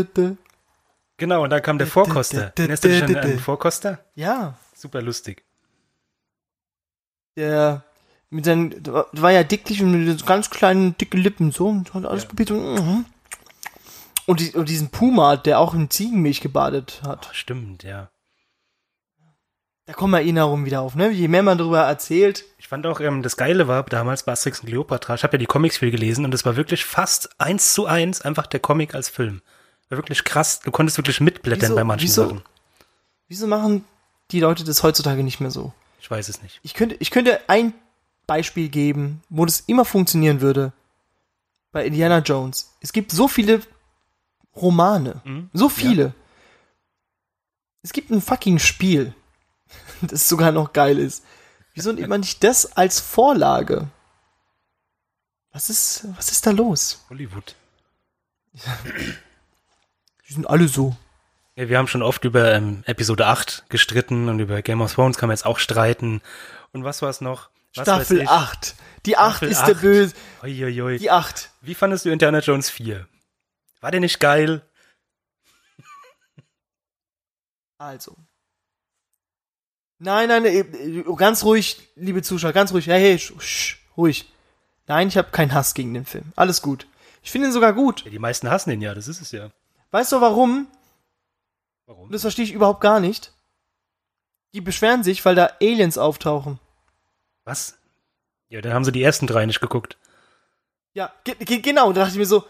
dö. 0.03 0.35
Genau, 1.17 1.43
und 1.43 1.49
dann 1.49 1.61
kam 1.61 1.77
der 1.77 1.87
Vorkoster. 1.87 2.53
Erinnerst 2.57 2.83
du 2.83 2.87
dich 2.87 3.03
an 3.03 3.13
den 3.13 3.39
Vorkoster? 3.39 4.03
Ja, 4.15 4.57
Super 4.73 5.01
lustig. 5.01 5.43
der 7.35 7.83
mit 8.29 8.45
seinen, 8.45 8.73
war 8.85 9.31
ja 9.31 9.43
dicklich 9.43 9.81
und 9.81 10.05
mit 10.05 10.25
ganz 10.25 10.49
kleinen, 10.49 10.97
dicke 10.97 11.17
Lippen 11.17 11.51
so 11.51 11.67
und 11.67 11.93
hat 11.93 12.05
alles 12.05 12.23
Ja. 12.23 12.29
probiert 12.29 12.51
und, 12.51 12.75
mhm. 12.75 13.05
Und, 14.29 14.39
die, 14.39 14.51
und 14.51 14.69
diesen 14.69 14.89
Puma, 14.89 15.35
der 15.37 15.59
auch 15.59 15.73
in 15.73 15.89
Ziegenmilch 15.89 16.41
gebadet 16.41 17.01
hat. 17.03 17.27
Ach, 17.29 17.33
stimmt, 17.33 17.83
ja. 17.83 18.09
Da 19.85 19.93
kommen 19.93 20.13
Erinnerungen 20.13 20.65
wieder 20.65 20.81
auf, 20.81 20.93
ne? 20.95 21.09
Je 21.09 21.27
mehr 21.27 21.41
man 21.41 21.57
darüber 21.57 21.81
erzählt, 21.81 22.45
Ich 22.59 22.67
fand 22.67 22.85
auch, 22.85 22.99
ähm, 22.99 23.23
das 23.23 23.37
Geile 23.37 23.67
war 23.67 23.81
damals 23.83 24.21
bei 24.23 24.31
Asterix 24.31 24.59
und 24.59 24.67
Cleopatra, 24.67 25.15
ich 25.15 25.23
habe 25.23 25.33
ja 25.33 25.39
die 25.39 25.47
Comics 25.47 25.77
viel 25.79 25.89
gelesen 25.89 26.25
und 26.25 26.33
es 26.35 26.45
war 26.45 26.55
wirklich 26.55 26.85
fast 26.85 27.29
eins 27.41 27.73
zu 27.73 27.87
eins 27.87 28.21
einfach 28.21 28.45
der 28.45 28.59
Comic 28.59 28.93
als 28.93 29.09
Film. 29.09 29.41
War 29.89 29.97
wirklich 29.97 30.23
krass. 30.23 30.59
Du 30.59 30.69
konntest 30.69 30.97
wirklich 30.99 31.19
mitblättern 31.19 31.69
Wieso- 31.69 31.75
bei 31.75 31.83
manchen 31.83 32.03
wieso- 32.07 32.25
Sachen. 32.27 32.41
wieso 33.27 33.47
machen 33.47 33.83
die 34.29 34.39
Leute 34.39 34.63
das 34.63 34.83
heutzutage 34.83 35.23
nicht 35.23 35.39
mehr 35.39 35.49
so? 35.49 35.73
Ich 35.99 36.11
weiß 36.11 36.29
es 36.29 36.43
nicht. 36.43 36.59
Ich 36.61 36.75
könnte, 36.75 36.95
ich 36.99 37.09
könnte 37.09 37.39
ein 37.49 37.73
Beispiel 38.27 38.69
geben, 38.69 39.23
wo 39.29 39.43
das 39.45 39.61
immer 39.61 39.85
funktionieren 39.85 40.39
würde. 40.41 40.71
Bei 41.71 41.83
Indiana 41.83 42.19
Jones. 42.19 42.75
Es 42.81 42.93
gibt 42.93 43.11
so 43.11 43.27
viele 43.27 43.61
Romane. 44.62 45.22
Mhm. 45.24 45.50
So 45.54 45.69
viele. 45.69 46.13
Es 47.82 47.93
gibt 47.93 48.12
ein 48.12 48.22
fucking 48.22 48.60
Spiel, 48.60 49.13
das 50.02 50.28
sogar 50.28 50.52
noch 50.52 50.74
geil 50.74 51.00
ist. 51.00 51.24
Wieso 51.74 51.91
nimmt 51.91 52.10
man 52.10 52.22
nicht 52.22 52.43
das 52.43 52.76
als 52.78 53.00
Vorlage? 53.00 53.88
Was 55.52 55.69
ist, 55.69 56.06
was 56.17 56.32
ist 56.32 56.45
da 56.45 56.52
los? 56.52 57.06
Hollywood. 57.10 57.56
Die 60.28 60.34
sind 60.34 60.50
alle 60.50 60.67
so. 60.67 60.95
Ja, 61.56 61.69
wir 61.69 61.78
haben 61.78 61.88
schon 61.88 62.04
oft 62.04 62.24
über 62.24 62.54
ähm, 62.54 62.84
Episode 62.86 63.28
8 63.28 63.65
gestritten 63.69 64.30
und 64.30 64.39
über 64.39 64.62
Game 64.62 64.82
of 64.82 64.93
Thrones 64.93 65.17
kann 65.17 65.28
man 65.28 65.36
jetzt 65.36 65.45
auch 65.45 65.60
streiten. 65.60 66.22
Und 66.72 66.84
was 66.84 67.02
war 67.02 67.10
es 67.10 67.19
noch? 67.19 67.50
Was 67.76 67.84
Staffel 67.84 68.22
ich? 68.22 68.30
8. 68.30 68.76
Die 69.06 69.17
8 69.17 69.38
Staffel 69.38 69.50
ist 69.50 69.62
der 69.62 69.76
8. 69.76 69.82
Böse. 69.82 70.13
Uiuiui. 70.43 71.00
Die 71.00 71.12
8. 71.12 71.50
Wie 71.62 71.76
fandest 71.76 72.06
du 72.06 72.10
Indiana 72.12 72.39
Jones 72.39 72.69
4? 72.69 73.08
War 73.81 73.91
der 73.91 73.99
nicht 73.99 74.19
geil? 74.19 74.61
Also. 77.77 78.17
Nein, 79.99 80.27
nein, 80.27 81.15
ganz 81.15 81.43
ruhig, 81.45 81.89
liebe 81.95 82.21
Zuschauer, 82.21 82.51
ganz 82.51 82.73
ruhig. 82.73 82.87
Hey, 82.87 82.99
hey, 82.99 83.19
sch, 83.19 83.33
sch, 83.39 83.77
ruhig. 83.95 84.29
Nein, 84.87 85.07
ich 85.07 85.17
habe 85.17 85.31
keinen 85.31 85.53
Hass 85.53 85.73
gegen 85.73 85.93
den 85.93 86.05
Film. 86.05 86.33
Alles 86.35 86.61
gut. 86.61 86.87
Ich 87.21 87.31
finde 87.31 87.47
ihn 87.47 87.53
sogar 87.53 87.73
gut. 87.73 88.03
Ja, 88.05 88.11
die 88.11 88.19
meisten 88.19 88.49
hassen 88.49 88.71
ihn 88.71 88.81
ja, 88.81 88.93
das 88.93 89.07
ist 89.07 89.21
es 89.21 89.31
ja. 89.31 89.51
Weißt 89.91 90.11
du 90.11 90.21
warum? 90.21 90.67
Warum? 91.85 92.11
Das 92.11 92.21
verstehe 92.21 92.45
ich 92.45 92.53
überhaupt 92.53 92.81
gar 92.81 92.99
nicht. 92.99 93.33
Die 94.53 94.61
beschweren 94.61 95.03
sich, 95.03 95.23
weil 95.25 95.35
da 95.35 95.51
Aliens 95.61 95.97
auftauchen. 95.97 96.59
Was? 97.43 97.77
Ja, 98.49 98.61
dann 98.61 98.73
haben 98.73 98.85
sie 98.85 98.91
die 98.91 99.03
ersten 99.03 99.27
drei 99.27 99.45
nicht 99.45 99.59
geguckt. 99.59 99.97
Ja, 100.93 101.13
ge 101.23 101.35
ge 101.35 101.59
genau. 101.59 101.93
Da 101.93 102.01
dachte 102.01 102.13
ich 102.13 102.17
mir 102.17 102.25
so, 102.25 102.45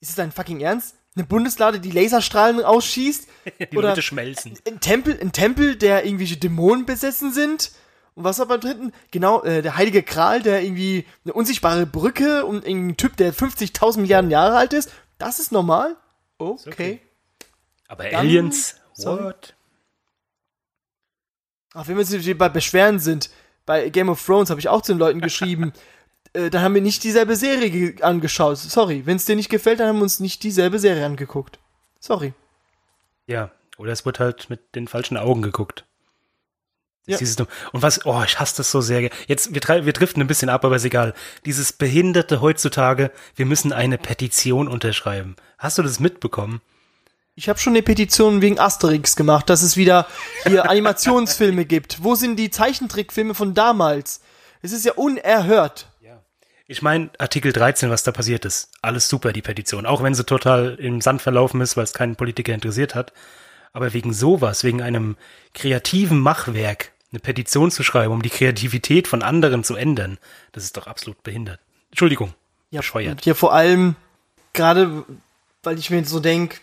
ist 0.00 0.10
es 0.10 0.14
dein 0.16 0.32
fucking 0.32 0.60
Ernst? 0.60 0.94
Eine 1.14 1.24
Bundeslade, 1.24 1.80
die 1.80 1.90
Laserstrahlen 1.90 2.62
ausschießt? 2.62 3.28
Die 3.72 3.76
Oder- 3.78 3.88
Leute 3.90 4.02
schmelzen. 4.02 4.58
Ein 4.66 4.80
Tempel, 4.80 5.18
ein 5.20 5.32
Tempel, 5.32 5.76
der 5.76 6.04
irgendwelche 6.04 6.36
Dämonen 6.36 6.84
besessen 6.84 7.32
sind? 7.32 7.72
Und 8.14 8.24
was 8.24 8.38
war 8.38 8.46
beim 8.46 8.60
dritten? 8.60 8.92
Genau, 9.10 9.42
äh, 9.42 9.62
der 9.62 9.76
heilige 9.76 10.02
Kral, 10.02 10.42
der 10.42 10.62
irgendwie 10.62 11.06
eine 11.24 11.32
unsichtbare 11.32 11.86
Brücke 11.86 12.44
und 12.44 12.66
irgendein 12.66 12.96
Typ, 12.98 13.16
der 13.16 13.32
50.000 13.32 14.00
Milliarden 14.00 14.30
Jahre 14.30 14.56
alt 14.56 14.72
ist. 14.74 14.90
Das 15.18 15.38
ist 15.38 15.52
normal? 15.52 15.96
Okay. 16.38 16.70
okay. 16.70 17.00
Aber 17.88 18.04
Dann- 18.04 18.16
Aliens? 18.16 18.76
What? 18.98 19.54
Ach, 21.74 21.86
wenn 21.88 21.96
wir 21.96 22.04
jetzt 22.04 22.38
bei 22.38 22.48
Beschweren 22.48 22.98
sind, 22.98 23.30
bei 23.66 23.88
Game 23.90 24.08
of 24.08 24.24
Thrones 24.24 24.50
habe 24.50 24.60
ich 24.60 24.68
auch 24.68 24.82
zu 24.82 24.92
den 24.92 24.98
Leuten 24.98 25.20
geschrieben, 25.22 25.72
äh, 26.36 26.50
dann 26.50 26.62
haben 26.62 26.74
wir 26.74 26.82
nicht 26.82 27.02
dieselbe 27.04 27.36
Serie 27.36 27.70
ge- 27.70 28.02
angeschaut. 28.02 28.58
Sorry, 28.58 29.02
wenn 29.06 29.16
es 29.16 29.24
dir 29.24 29.36
nicht 29.36 29.48
gefällt, 29.48 29.80
dann 29.80 29.88
haben 29.88 29.96
wir 29.98 30.02
uns 30.04 30.20
nicht 30.20 30.42
dieselbe 30.42 30.78
Serie 30.78 31.04
angeguckt. 31.06 31.58
Sorry. 32.00 32.32
Ja, 33.26 33.50
oder 33.78 33.92
es 33.92 34.04
wird 34.06 34.20
halt 34.20 34.48
mit 34.50 34.74
den 34.74 34.88
falschen 34.88 35.16
Augen 35.16 35.42
geguckt. 35.42 35.84
Ja. 37.08 37.16
und 37.72 37.82
was, 37.82 38.04
oh, 38.04 38.22
ich 38.24 38.40
hasse 38.40 38.56
das 38.56 38.72
so 38.72 38.80
sehr. 38.80 39.10
Jetzt, 39.28 39.54
wir, 39.54 39.84
wir 39.84 39.92
driften 39.92 40.20
ein 40.20 40.26
bisschen 40.26 40.48
ab, 40.48 40.64
aber 40.64 40.74
ist 40.74 40.84
egal. 40.84 41.14
Dieses 41.44 41.72
Behinderte 41.72 42.40
heutzutage, 42.40 43.12
wir 43.36 43.46
müssen 43.46 43.72
eine 43.72 43.96
Petition 43.96 44.66
unterschreiben. 44.66 45.36
Hast 45.56 45.78
du 45.78 45.82
das 45.84 46.00
mitbekommen? 46.00 46.60
Ich 47.36 47.48
habe 47.48 47.60
schon 47.60 47.74
eine 47.74 47.82
Petition 47.82 48.40
wegen 48.42 48.58
Asterix 48.58 49.14
gemacht, 49.14 49.48
dass 49.50 49.62
es 49.62 49.76
wieder 49.76 50.08
hier 50.46 50.68
Animationsfilme 50.70 51.64
gibt. 51.64 52.02
Wo 52.02 52.16
sind 52.16 52.36
die 52.36 52.50
Zeichentrickfilme 52.50 53.34
von 53.34 53.54
damals? 53.54 54.20
Es 54.62 54.72
ist 54.72 54.84
ja 54.84 54.94
unerhört. 54.94 55.86
Ich 56.68 56.82
meine, 56.82 57.10
Artikel 57.18 57.52
13, 57.52 57.90
was 57.90 58.02
da 58.02 58.10
passiert 58.10 58.44
ist. 58.44 58.70
Alles 58.82 59.08
super, 59.08 59.32
die 59.32 59.42
Petition. 59.42 59.86
Auch 59.86 60.02
wenn 60.02 60.14
sie 60.14 60.24
total 60.24 60.74
im 60.80 61.00
Sand 61.00 61.22
verlaufen 61.22 61.60
ist, 61.60 61.76
weil 61.76 61.84
es 61.84 61.92
keinen 61.92 62.16
Politiker 62.16 62.54
interessiert 62.54 62.94
hat. 62.94 63.12
Aber 63.72 63.92
wegen 63.92 64.12
sowas, 64.12 64.64
wegen 64.64 64.82
einem 64.82 65.16
kreativen 65.54 66.18
Machwerk, 66.18 66.92
eine 67.12 67.20
Petition 67.20 67.70
zu 67.70 67.84
schreiben, 67.84 68.12
um 68.12 68.22
die 68.22 68.30
Kreativität 68.30 69.06
von 69.06 69.22
anderen 69.22 69.62
zu 69.62 69.76
ändern, 69.76 70.18
das 70.52 70.64
ist 70.64 70.76
doch 70.76 70.88
absolut 70.88 71.22
behindert. 71.22 71.60
Entschuldigung. 71.90 72.34
Ja, 72.70 72.80
Bescheuert. 72.80 73.22
hier 73.22 73.36
vor 73.36 73.52
allem, 73.52 73.94
gerade 74.52 75.04
weil 75.62 75.78
ich 75.78 75.90
mir 75.90 76.04
so 76.04 76.18
denk, 76.18 76.60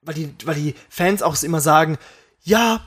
weil 0.00 0.14
die, 0.14 0.34
weil 0.44 0.54
die 0.54 0.74
Fans 0.88 1.22
auch 1.22 1.40
immer 1.42 1.60
sagen, 1.60 1.98
ja, 2.42 2.80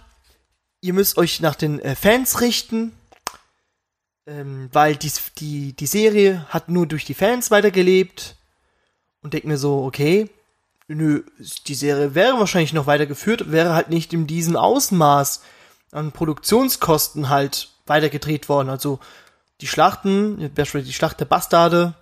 ihr 0.82 0.94
müsst 0.94 1.18
euch 1.18 1.42
nach 1.42 1.56
den 1.56 1.80
äh, 1.80 1.96
Fans 1.96 2.42
richten, 2.42 2.92
ähm, 4.28 4.70
weil 4.72 4.96
dies, 4.96 5.34
die, 5.38 5.74
die 5.74 5.86
Serie 5.86 6.46
hat 6.50 6.70
nur 6.70 6.88
durch 6.88 7.06
die 7.06 7.14
Fans 7.14 7.52
weitergelebt 7.52 8.36
und 9.22 9.34
denk 9.34 9.46
mir 9.46 9.58
so, 9.58 9.84
okay, 9.84 10.30
nö, 10.88 11.24
die 11.68 11.76
Serie 11.76 12.16
wäre 12.16 12.40
wahrscheinlich 12.40 12.74
noch 12.74 12.88
weitergeführt, 12.88 13.52
wäre 13.52 13.74
halt 13.74 13.90
nicht 13.90 14.14
in 14.14 14.28
diesem 14.28 14.56
Ausmaß 14.56 15.44
an 15.92 16.12
Produktionskosten 16.12 17.30
halt 17.30 17.70
weitergedreht 17.86 18.50
worden. 18.50 18.70
Also 18.70 19.00
die 19.62 19.68
Schlachten, 19.68 20.38
beispielsweise 20.38 20.86
die 20.86 20.94
Schlacht 20.94 21.20
der 21.20 21.26
Bastarde, 21.26 21.96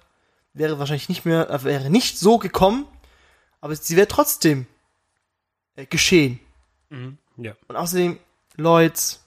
wäre 0.54 0.80
wahrscheinlich 0.80 1.10
nicht 1.10 1.26
mehr, 1.26 1.50
äh, 1.50 1.64
wäre 1.64 1.90
nicht 1.90 2.18
so 2.18 2.38
gekommen, 2.38 2.86
aber 3.62 3.76
sie 3.76 3.96
wäre 3.96 4.08
trotzdem 4.08 4.68
äh, 5.76 5.86
geschehen. 5.86 6.40
Ja. 7.38 7.56
Und 7.68 7.76
außerdem, 7.76 8.20
Lloyds, 8.56 9.23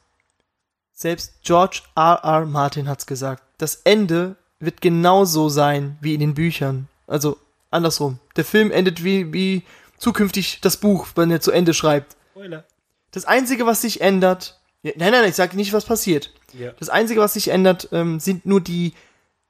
selbst 0.96 1.42
George 1.42 1.82
R. 1.94 2.20
R. 2.24 2.46
Martin 2.46 2.88
hat's 2.88 3.06
gesagt, 3.06 3.44
das 3.58 3.76
Ende 3.84 4.36
wird 4.58 4.80
genauso 4.80 5.48
sein 5.48 5.98
wie 6.00 6.14
in 6.14 6.20
den 6.20 6.34
Büchern. 6.34 6.88
Also 7.06 7.36
andersrum. 7.70 8.18
Der 8.34 8.44
Film 8.44 8.70
endet 8.70 9.04
wie, 9.04 9.32
wie 9.32 9.62
zukünftig 9.98 10.60
das 10.62 10.78
Buch, 10.78 11.08
wenn 11.14 11.30
er 11.30 11.40
zu 11.40 11.52
Ende 11.52 11.74
schreibt. 11.74 12.16
Spoiler. 12.30 12.64
Das 13.12 13.26
Einzige, 13.26 13.66
was 13.66 13.82
sich 13.82 14.00
ändert, 14.00 14.58
ja, 14.82 14.92
nein, 14.96 15.12
nein, 15.12 15.28
ich 15.28 15.36
sage 15.36 15.56
nicht, 15.56 15.72
was 15.72 15.84
passiert. 15.84 16.32
Ja. 16.54 16.72
Das 16.72 16.88
Einzige, 16.88 17.20
was 17.20 17.34
sich 17.34 17.48
ändert, 17.48 17.88
ähm, 17.92 18.18
sind 18.18 18.46
nur 18.46 18.60
die 18.60 18.94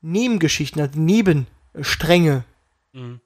Nebengeschichten, 0.00 0.80
also 0.80 0.94
die 0.94 1.00
Nebenstränge. 1.00 2.44
Mhm. 2.92 3.20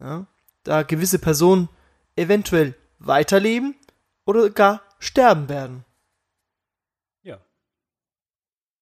Ja? 0.00 0.26
Da 0.64 0.82
gewisse 0.82 1.20
Personen 1.20 1.68
eventuell 2.16 2.74
weiterleben 2.98 3.76
oder 4.24 4.50
gar 4.50 4.82
sterben 4.98 5.48
werden. 5.48 5.84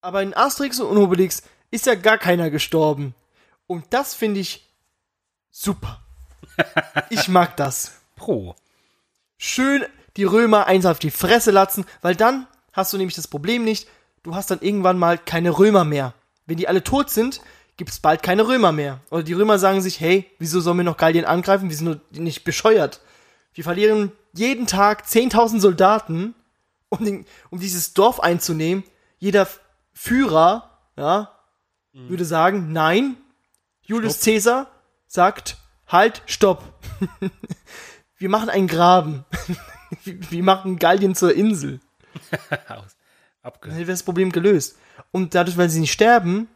Aber 0.00 0.22
in 0.22 0.34
Asterix 0.34 0.80
und 0.80 0.96
Obelix 0.96 1.42
ist 1.70 1.86
ja 1.86 1.94
gar 1.94 2.18
keiner 2.18 2.50
gestorben. 2.50 3.14
Und 3.66 3.84
das 3.90 4.14
finde 4.14 4.40
ich 4.40 4.68
super. 5.50 6.00
Ich 7.10 7.28
mag 7.28 7.56
das. 7.56 7.92
Pro. 8.16 8.54
Schön 9.38 9.84
die 10.16 10.24
Römer 10.24 10.66
eins 10.66 10.86
auf 10.86 10.98
die 10.98 11.10
Fresse 11.10 11.50
latzen, 11.50 11.84
weil 12.02 12.14
dann 12.14 12.46
hast 12.72 12.92
du 12.92 12.98
nämlich 12.98 13.16
das 13.16 13.28
Problem 13.28 13.64
nicht, 13.64 13.88
du 14.22 14.34
hast 14.34 14.50
dann 14.50 14.60
irgendwann 14.60 14.98
mal 14.98 15.18
keine 15.18 15.58
Römer 15.58 15.84
mehr. 15.84 16.14
Wenn 16.46 16.56
die 16.56 16.68
alle 16.68 16.84
tot 16.84 17.10
sind, 17.10 17.40
gibt 17.76 17.90
es 17.90 18.00
bald 18.00 18.22
keine 18.22 18.46
Römer 18.46 18.72
mehr. 18.72 19.00
Oder 19.10 19.22
die 19.22 19.32
Römer 19.32 19.58
sagen 19.58 19.80
sich, 19.80 20.00
hey, 20.00 20.30
wieso 20.38 20.60
sollen 20.60 20.76
wir 20.76 20.84
noch 20.84 20.96
Gallien 20.96 21.24
angreifen? 21.24 21.70
Wir 21.70 21.76
sind 21.76 21.86
nur 21.86 22.00
nicht 22.10 22.44
bescheuert. 22.44 23.00
Wir 23.54 23.64
verlieren 23.64 24.12
jeden 24.32 24.66
Tag 24.66 25.04
10.000 25.06 25.60
Soldaten, 25.60 26.34
um, 26.88 27.04
den, 27.04 27.24
um 27.50 27.58
dieses 27.58 27.94
Dorf 27.94 28.20
einzunehmen. 28.20 28.84
Jeder 29.18 29.48
Führer, 29.92 30.78
ja, 30.96 31.36
würde 31.92 32.24
sagen, 32.24 32.72
nein. 32.72 33.16
Julius 33.82 34.14
Stopp. 34.16 34.24
Caesar 34.24 34.70
sagt, 35.06 35.56
halt, 35.88 36.22
stopp. 36.26 36.62
wir 38.16 38.28
machen 38.28 38.48
einen 38.48 38.68
Graben. 38.68 39.24
wir 40.04 40.42
machen 40.42 40.78
Gallien 40.78 41.14
zur 41.14 41.34
Insel. 41.34 41.80
Dann 42.62 43.76
wäre 43.76 43.84
das 43.86 44.02
Problem 44.02 44.30
gelöst. 44.30 44.78
Und 45.10 45.34
dadurch, 45.34 45.56
weil 45.56 45.70
sie 45.70 45.80
nicht 45.80 45.92
sterben, 45.92 46.48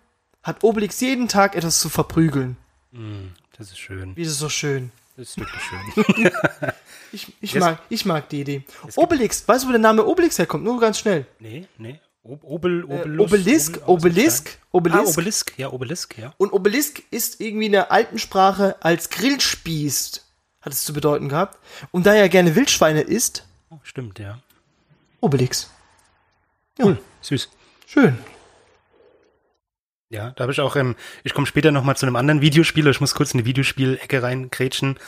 hat 0.42 0.62
Obelix 0.62 1.00
jeden 1.00 1.28
Tag 1.28 1.56
etwas 1.56 1.80
zu 1.80 1.88
verprügeln. 1.88 2.56
das 3.58 3.68
ist 3.70 3.78
schön. 3.78 4.14
Wie 4.16 4.22
ist 4.22 4.28
es 4.30 4.38
so 4.38 4.48
schön. 4.48 4.92
Das 5.16 5.28
ist 5.30 5.38
wirklich 5.38 5.62
schön. 5.62 6.30
Ich, 7.12 7.32
ich, 7.40 7.52
Jetzt- 7.52 7.62
mag, 7.62 7.78
ich 7.88 8.04
mag 8.04 8.28
die 8.28 8.40
Idee. 8.40 8.64
Obelix, 8.96 9.46
weißt 9.46 9.64
du, 9.64 9.68
wo 9.68 9.72
der 9.72 9.80
Name 9.80 10.04
Obelix 10.04 10.38
herkommt? 10.38 10.64
Nur 10.64 10.78
ganz 10.80 10.98
schnell. 10.98 11.26
nee, 11.38 11.66
nee. 11.78 12.00
Ob 12.26 12.42
Obel, 12.42 12.80
Äh, 12.88 12.94
Obelus, 13.00 13.26
Obelisk, 13.26 13.76
Obel- 13.86 14.10
Obelisk, 14.10 14.58
Obelisk. 14.72 14.98
Ah, 15.06 15.10
Obelisk, 15.10 15.52
ja, 15.58 15.70
Obelisk, 15.72 16.18
ja. 16.18 16.34
Und 16.38 16.52
Obelisk 16.54 17.02
ist 17.10 17.40
irgendwie 17.40 17.66
in 17.66 17.72
der 17.72 17.92
alten 17.92 18.18
Sprache 18.18 18.76
als 18.82 19.10
Grillspieß, 19.10 20.24
hat 20.62 20.72
es 20.72 20.84
zu 20.84 20.92
bedeuten 20.94 21.28
gehabt. 21.28 21.58
Und 21.90 22.06
da 22.06 22.14
er 22.14 22.28
gerne 22.30 22.56
Wildschweine 22.56 23.02
isst, 23.02 23.46
Oh, 23.70 23.78
stimmt, 23.82 24.18
ja. 24.18 24.38
Obelix. 25.20 25.70
Ja, 26.78 26.86
Cool, 26.86 26.98
süß. 27.20 27.50
schön. 27.86 28.16
Ja, 30.10 30.30
da 30.30 30.42
habe 30.42 30.52
ich 30.52 30.60
auch, 30.60 30.76
ähm, 30.76 30.96
ich 31.24 31.34
komme 31.34 31.46
später 31.46 31.72
nochmal 31.72 31.96
zu 31.96 32.06
einem 32.06 32.16
anderen 32.16 32.40
Videospiel, 32.40 32.86
ich 32.86 33.00
muss 33.00 33.14
kurz 33.14 33.32
in 33.32 33.38
die 33.38 33.44
Videospielecke 33.46 34.22
reingrätschen, 34.22 34.98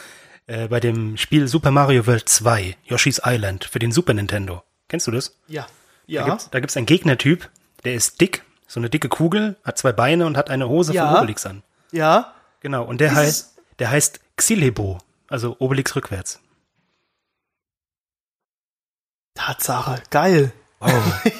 äh, 0.46 0.68
bei 0.68 0.80
dem 0.80 1.16
Spiel 1.16 1.46
Super 1.48 1.70
Mario 1.70 2.06
World 2.06 2.28
2, 2.28 2.76
Yoshi's 2.84 3.20
Island, 3.24 3.64
für 3.64 3.78
den 3.78 3.92
Super 3.92 4.14
Nintendo. 4.14 4.62
Kennst 4.88 5.06
du 5.06 5.10
das? 5.12 5.38
Ja. 5.48 5.66
Da 6.08 6.12
Ja. 6.12 6.38
da 6.50 6.60
gibt's 6.60 6.76
einen 6.76 6.86
Gegnertyp, 6.86 7.50
der 7.84 7.94
ist 7.94 8.20
dick, 8.20 8.44
so 8.66 8.80
eine 8.80 8.90
dicke 8.90 9.08
Kugel, 9.08 9.56
hat 9.64 9.78
zwei 9.78 9.92
Beine 9.92 10.26
und 10.26 10.36
hat 10.36 10.50
eine 10.50 10.68
Hose 10.68 10.92
Ja. 10.92 11.08
von 11.08 11.16
Obelix 11.18 11.46
an. 11.46 11.62
Ja. 11.92 12.34
Genau, 12.60 12.84
und 12.84 13.00
der 13.00 13.08
Dieses- 13.10 13.22
heißt, 13.24 13.58
der 13.78 13.90
heißt 13.90 14.20
Xilebo, 14.36 14.98
also 15.28 15.56
Obelix 15.58 15.94
rückwärts. 15.96 16.40
Tatsache. 19.34 20.02
Geil. 20.10 20.52
Wow. 20.80 20.92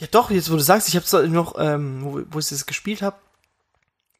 Ja, 0.00 0.08
doch, 0.10 0.32
jetzt 0.32 0.50
wo 0.50 0.54
du 0.56 0.62
sagst, 0.62 0.88
ich 0.88 0.96
habe 0.96 1.28
noch, 1.28 1.54
ähm, 1.60 2.00
wo, 2.02 2.22
wo 2.32 2.40
ich 2.40 2.48
das 2.48 2.66
gespielt 2.66 3.02
habe, 3.02 3.14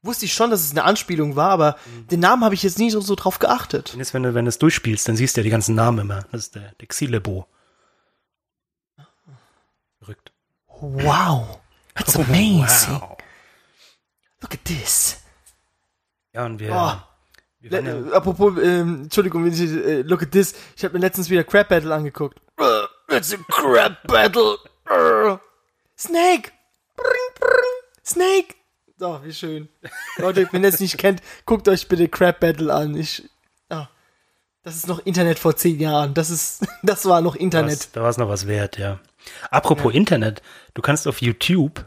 wusste 0.03 0.26
ich 0.26 0.32
schon, 0.32 0.48
dass 0.50 0.61
es 0.61 0.70
eine 0.70 0.84
Anspielung 0.84 1.34
war, 1.34 1.50
aber 1.50 1.76
den 2.09 2.20
Namen 2.20 2.44
habe 2.44 2.55
ich 2.55 2.62
jetzt 2.62 2.78
nie 2.78 2.88
so, 2.92 3.00
so 3.00 3.16
drauf 3.16 3.40
geachtet. 3.40 3.92
Und 3.92 3.98
jetzt, 3.98 4.14
wenn 4.14 4.22
du, 4.22 4.32
wenn 4.32 4.44
du 4.44 4.48
es 4.50 4.59
durchspielst, 4.59 5.09
dann 5.09 5.16
siehst 5.16 5.36
du 5.36 5.40
ja 5.40 5.42
die 5.42 5.50
ganzen 5.50 5.74
Namen 5.74 5.98
immer. 5.98 6.22
Das 6.30 6.42
ist 6.42 6.55
der, 6.55 6.70
der 6.80 6.86
Xilebo. 6.86 7.48
Wow. 10.83 11.61
That's 11.95 12.16
amazing. 12.16 13.01
Wow. 13.01 13.16
Look 14.41 14.55
at 14.55 14.64
this. 14.64 15.22
Ja, 16.35 16.47
und 16.47 16.59
wir, 16.59 16.72
Oh. 16.72 16.97
wir 17.61 17.70
Le 17.83 18.07
ja, 18.09 18.12
apropos, 18.16 18.55
ähm, 18.61 19.03
Entschuldigung, 19.05 19.45
wenn 19.45 19.53
ich, 19.53 19.61
äh, 19.61 20.03
look 20.03 20.22
at 20.22 20.33
this. 20.33 20.55
Ich 20.76 20.85
habe 20.85 20.95
mir 20.95 21.01
letztens 21.01 21.30
wieder 21.30 21.45
Crab 21.45 21.68
Battle 21.68 21.95
angeguckt. 21.95 22.41
It's 23.09 23.33
a 23.33 23.37
Crab 23.49 24.03
Battle. 24.09 24.57
Snake. 25.97 26.51
Snake. 28.05 28.55
So, 28.99 29.20
wie 29.22 29.33
schön. 29.33 29.68
Leute, 30.16 30.49
wenn 30.51 30.62
ihr 30.64 30.68
es 30.68 30.80
nicht 30.80 30.99
kennt, 30.99 31.22
guckt 31.47 31.68
euch 31.68 31.87
bitte 31.87 32.09
Crab 32.09 32.41
Battle 32.41 32.72
an. 32.74 32.97
Ich, 32.97 33.28
das 34.62 34.76
ist 34.76 34.86
noch 34.86 35.04
Internet 35.04 35.38
vor 35.38 35.56
zehn 35.56 35.78
Jahren. 35.80 36.14
Das 36.14 36.30
ist, 36.30 36.66
das 36.82 37.04
war 37.04 37.20
noch 37.20 37.34
Internet. 37.34 37.94
da 37.94 38.02
war 38.02 38.10
es 38.10 38.18
noch 38.18 38.28
was 38.28 38.46
wert, 38.46 38.78
ja. 38.78 39.00
Apropos 39.50 39.94
Internet, 39.94 40.42
du 40.74 40.82
kannst 40.82 41.06
auf 41.06 41.20
YouTube, 41.20 41.86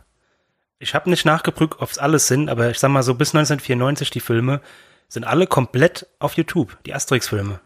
ich 0.80 0.96
habe 0.96 1.10
nicht 1.10 1.26
nachgeprüft, 1.26 1.80
ob 1.80 1.90
es 1.90 1.98
alles 1.98 2.28
sind, 2.28 2.50
aber 2.50 2.70
ich 2.70 2.80
sag 2.80 2.90
mal 2.90 3.04
so 3.04 3.16
bis 3.16 3.30
1994 3.30 4.10
die 4.10 4.20
Filme 4.20 4.62
sind 5.08 5.26
alle 5.26 5.48
komplett 5.48 6.08
auf 6.20 6.34
YouTube, 6.34 6.78
die 6.86 6.94
Asterix-Filme. 6.94 7.60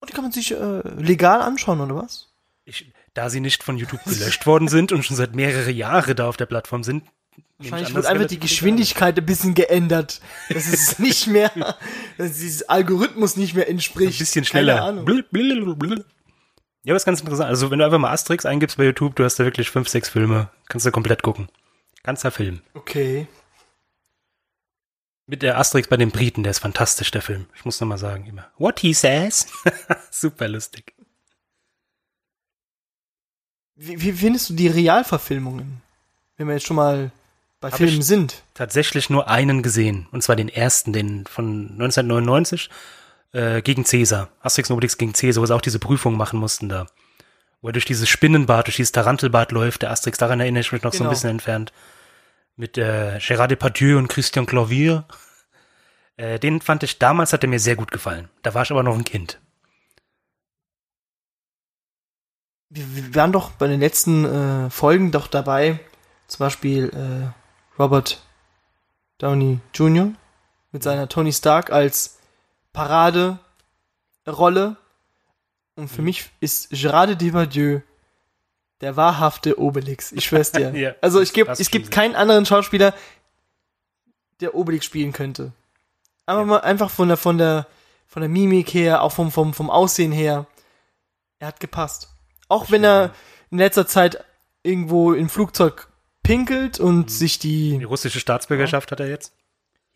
Und 0.00 0.10
die 0.10 0.14
kann 0.14 0.24
man 0.24 0.32
sich 0.32 0.52
äh, 0.52 0.80
legal 0.98 1.42
anschauen, 1.42 1.80
oder 1.80 1.96
was? 1.96 2.32
Ich, 2.64 2.92
da 3.14 3.30
sie 3.30 3.40
nicht 3.40 3.62
von 3.62 3.76
YouTube 3.76 4.04
gelöscht 4.04 4.46
worden 4.46 4.68
sind 4.68 4.92
und 4.92 5.04
schon 5.04 5.16
seit 5.16 5.34
mehrere 5.34 5.70
Jahre 5.70 6.14
da 6.14 6.28
auf 6.28 6.36
der 6.36 6.46
Plattform 6.46 6.84
sind, 6.84 7.04
Wahrscheinlich 7.58 7.90
wurde 7.90 8.02
dass 8.02 8.06
einfach 8.06 8.26
die 8.26 8.40
Geschwindigkeit 8.40 9.18
ein 9.18 9.24
bisschen 9.24 9.54
geändert. 9.54 10.20
Dass 10.50 10.66
es 10.66 10.98
nicht 10.98 11.26
mehr, 11.26 11.50
dass 12.18 12.32
dieses 12.32 12.68
Algorithmus 12.68 13.36
nicht 13.36 13.54
mehr 13.54 13.66
ist. 13.66 13.70
entspricht. 13.70 14.16
Ein 14.16 14.18
bisschen 14.18 14.44
schneller. 14.44 14.74
Ja, 14.74 14.88
aber 16.92 16.96
ist 16.96 17.04
ganz 17.04 17.20
interessant. 17.20 17.48
Also 17.48 17.70
wenn 17.70 17.78
du 17.78 17.84
einfach 17.84 17.98
mal 17.98 18.12
Asterix 18.12 18.46
eingibst 18.46 18.76
bei 18.76 18.84
YouTube, 18.84 19.16
du 19.16 19.24
hast 19.24 19.36
da 19.36 19.44
wirklich 19.44 19.70
fünf, 19.70 19.88
sechs 19.88 20.08
Filme, 20.08 20.50
kannst 20.68 20.86
du 20.86 20.92
komplett 20.92 21.22
gucken. 21.22 21.48
Ganzer 22.02 22.30
Film. 22.30 22.60
Okay. 22.74 23.26
Mit 25.26 25.42
der 25.42 25.58
Asterix 25.58 25.88
bei 25.88 25.96
den 25.96 26.12
Briten, 26.12 26.44
der 26.44 26.50
ist 26.50 26.60
fantastisch, 26.60 27.10
der 27.10 27.22
Film. 27.22 27.46
Ich 27.56 27.64
muss 27.64 27.80
nochmal 27.80 27.98
sagen, 27.98 28.26
immer. 28.26 28.48
What 28.58 28.78
he 28.78 28.92
says. 28.92 29.48
Super 30.12 30.46
lustig. 30.46 30.94
Wie, 33.74 34.00
wie 34.00 34.12
findest 34.12 34.50
du 34.50 34.54
die 34.54 34.68
Realverfilmungen? 34.68 35.82
Wenn 36.36 36.46
wir 36.46 36.54
jetzt 36.54 36.66
schon 36.66 36.76
mal 36.76 37.10
bei 37.60 37.70
Filmen 37.70 38.02
sind. 38.02 38.42
Tatsächlich 38.54 39.10
nur 39.10 39.28
einen 39.28 39.62
gesehen. 39.62 40.06
Und 40.12 40.22
zwar 40.22 40.36
den 40.36 40.48
ersten, 40.48 40.92
den 40.92 41.26
von 41.26 41.70
1999 41.72 42.70
äh, 43.32 43.62
gegen 43.62 43.84
Cäsar. 43.84 44.28
Asterix 44.40 44.70
und 44.70 44.76
Obelix 44.76 44.98
gegen 44.98 45.14
Cäsar, 45.14 45.42
wo 45.42 45.46
sie 45.46 45.54
auch 45.54 45.60
diese 45.60 45.78
Prüfung 45.78 46.16
machen 46.16 46.38
mussten 46.38 46.68
da. 46.68 46.86
Wo 47.62 47.68
er 47.68 47.72
durch 47.72 47.86
dieses 47.86 48.08
Spinnenbad, 48.08 48.66
durch 48.66 48.76
dieses 48.76 48.92
Tarantelbad 48.92 49.52
läuft. 49.52 49.82
Der 49.82 49.90
Asterix, 49.90 50.18
daran 50.18 50.40
erinnere 50.40 50.60
ich 50.60 50.72
mich 50.72 50.82
noch 50.82 50.92
so 50.92 50.98
Genau. 50.98 51.10
ein 51.10 51.14
bisschen 51.14 51.30
entfernt. 51.30 51.72
Mit 52.56 52.78
äh, 52.78 53.18
Gérard 53.18 53.48
Depardieu 53.48 53.98
und 53.98 54.08
Christian 54.08 54.46
Clavier. 54.46 55.04
Äh, 56.16 56.38
den 56.38 56.60
fand 56.60 56.82
ich 56.82 56.98
damals, 56.98 57.32
hat 57.32 57.42
er 57.44 57.48
mir 57.50 57.60
sehr 57.60 57.76
gut 57.76 57.90
gefallen. 57.90 58.28
Da 58.42 58.54
war 58.54 58.62
ich 58.62 58.70
aber 58.70 58.82
noch 58.82 58.94
ein 58.94 59.04
Kind. 59.04 59.40
Wir, 62.68 62.84
wir 62.96 63.14
waren 63.14 63.32
doch 63.32 63.50
bei 63.52 63.66
den 63.68 63.80
letzten 63.80 64.24
äh, 64.24 64.70
Folgen 64.70 65.10
doch 65.12 65.26
dabei. 65.26 65.78
Zum 66.26 66.38
Beispiel 66.40 66.88
äh, 66.88 67.45
Robert 67.78 68.20
Downey 69.18 69.60
Jr. 69.74 70.12
mit 70.72 70.82
seiner 70.82 71.08
Tony 71.08 71.32
Stark 71.32 71.70
als 71.70 72.18
Paraderolle. 72.72 73.38
Und 75.76 75.88
für 75.88 76.02
mich 76.02 76.30
ist 76.40 76.70
Gerard 76.70 77.20
Depardieu 77.20 77.80
der 78.80 78.96
wahrhafte 78.96 79.58
Obelix. 79.58 80.12
Ich 80.12 80.24
schwör's 80.24 80.52
dir. 80.52 80.70
Ja, 80.74 80.94
also 81.00 81.20
ich 81.20 81.32
geb, 81.32 81.48
es 81.48 81.70
gibt 81.70 81.90
keinen 81.90 82.14
anderen 82.14 82.46
Schauspieler, 82.46 82.94
der 84.40 84.54
Obelix 84.54 84.84
spielen 84.84 85.12
könnte. 85.12 85.52
Aber 86.26 86.40
Ja. 86.40 86.46
mal 86.46 86.60
einfach 86.60 86.90
von 86.90 87.08
der, 87.08 87.16
von 87.16 87.38
der, 87.38 87.66
von 88.06 88.20
der 88.20 88.28
Mimik 88.28 88.72
her, 88.74 89.02
auch 89.02 89.12
vom, 89.12 89.30
vom, 89.30 89.54
vom 89.54 89.70
Aussehen 89.70 90.12
her. 90.12 90.46
Er 91.38 91.48
hat 91.48 91.60
gepasst. 91.60 92.10
Auch 92.48 92.70
wenn 92.70 92.84
er 92.84 93.14
in 93.50 93.58
letzter 93.58 93.86
Zeit 93.86 94.24
irgendwo 94.62 95.12
im 95.12 95.28
Flugzeug 95.28 95.88
pinkelt 96.26 96.80
und 96.80 97.10
sich 97.10 97.38
Die 97.38 97.78
die, 97.78 97.84
russische 97.84 98.20
Staatsbürgerschaft 98.20 98.90
hat 98.92 99.00
er 99.00 99.08
jetzt. 99.08 99.32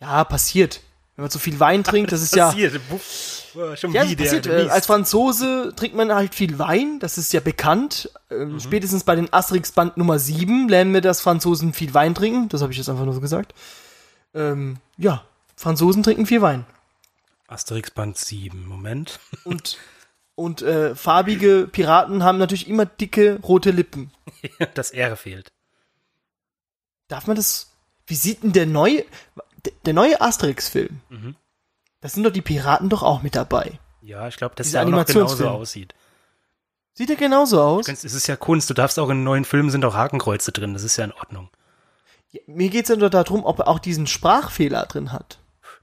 ja, 0.01 0.25
passiert. 0.25 0.81
Wenn 1.17 1.25
man 1.25 1.31
zu 1.31 1.39
viel 1.39 1.61
Wein 1.61 1.85
trinkt, 1.85 2.13
das 2.13 2.23
ist 2.23 2.35
ja, 2.35 2.47
Passiert. 2.47 2.81
Buff. 2.89 3.43
Oh, 3.55 3.77
schon 3.77 3.93
ja, 3.93 4.09
wieder. 4.09 4.25
passiert. 4.25 4.47
Äh, 4.47 4.69
als 4.71 4.87
Franzose 4.87 5.73
trinkt 5.77 5.95
man 5.97 6.15
halt 6.15 6.35
viel 6.35 6.59
Wein, 6.59 6.99
das 7.01 7.19
ist 7.19 7.33
ja 7.33 7.41
bekannt. 7.41 8.11
Ähm, 8.31 8.53
Mhm. 8.53 8.61
Spätestens 8.61 9.05
bei 9.05 9.17
den 9.17 9.31
Asterix-Band 9.31 9.97
Nummer 9.99 10.19
7 10.19 10.69
lernen 10.69 10.95
wir, 10.95 11.01
dass 11.03 11.21
Franzosen 11.21 11.75
viel 11.75 11.93
Wein 11.93 12.15
trinken. 12.15 12.49
Das 12.49 12.63
habe 12.63 12.73
ich 12.73 12.79
jetzt 12.79 12.89
einfach 12.89 13.05
nur 13.05 13.13
so 13.13 13.21
gesagt. 13.21 13.55
Ähm, 14.35 14.77
ja, 14.97 15.25
Franzosen 15.57 16.03
trinken 16.03 16.25
viel 16.27 16.41
Wein. 16.41 16.65
Asterix 17.49 17.91
Band 17.91 18.17
7, 18.17 18.65
Moment. 18.67 19.19
Und, 19.45 19.77
und 20.37 20.63
äh, 20.63 20.95
farbige 20.95 21.69
Piraten 21.71 22.23
haben 22.23 22.39
natürlich 22.39 22.69
immer 22.69 22.87
dicke 22.87 23.41
rote 23.43 23.73
Lippen. 23.73 24.11
das 24.75 24.93
R 24.93 25.17
fehlt. 25.17 25.51
Darf 27.11 27.27
man 27.27 27.37
das? 27.37 27.73
Wie 28.07 28.15
sieht 28.15 28.43
denn 28.43 28.53
der 28.53 28.67
neue, 28.67 29.05
der, 29.85 29.93
neue 29.95 30.21
Asterix-Film? 30.21 31.01
Mhm. 31.11 31.37
Da 32.01 32.09
sind 32.09 32.23
doch 32.25 32.33
die 32.33 32.41
Piraten 32.43 32.89
doch 32.89 33.03
auch 33.03 33.23
mit 33.23 33.35
dabei. 33.37 33.79
Ja, 34.01 34.27
ich 34.29 34.37
glaube, 34.37 34.55
dass 34.55 34.67
Dieser 34.69 34.81
der 34.85 34.89
auch 34.89 34.91
noch 35.01 35.05
genauso 35.07 35.49
aussieht. 35.49 35.95
Sieht 36.95 37.11
er 37.11 37.17
genauso 37.17 37.61
aus? 37.61 37.87
Kannst- 37.87 38.05
Es 38.05 38.15
ist 38.15 38.27
ja 38.27 38.37
Kunst, 38.37 38.69
du 38.71 38.75
darfst 38.75 38.99
auch 38.99 39.11
in 39.11 39.23
neuen 39.23 39.45
Filmen 39.45 39.71
sind 39.71 39.85
auch 39.85 39.95
Hakenkreuze 39.95 40.53
drin, 40.53 40.73
das 40.73 40.83
ist 40.83 40.97
ja 40.97 41.05
in 41.05 41.13
Ordnung. 41.13 41.51
Ja, 42.31 42.41
Mir 42.47 42.71
geht 42.71 42.85
es 42.85 42.89
ja 42.89 42.97
nur 42.97 43.11
darum, 43.11 43.45
ob 43.45 43.59
er 43.61 43.69
auch 43.69 43.79
diesen 43.79 44.07
Sprachfehler 44.07 44.87
drin 44.87 45.13
hat. 45.13 45.39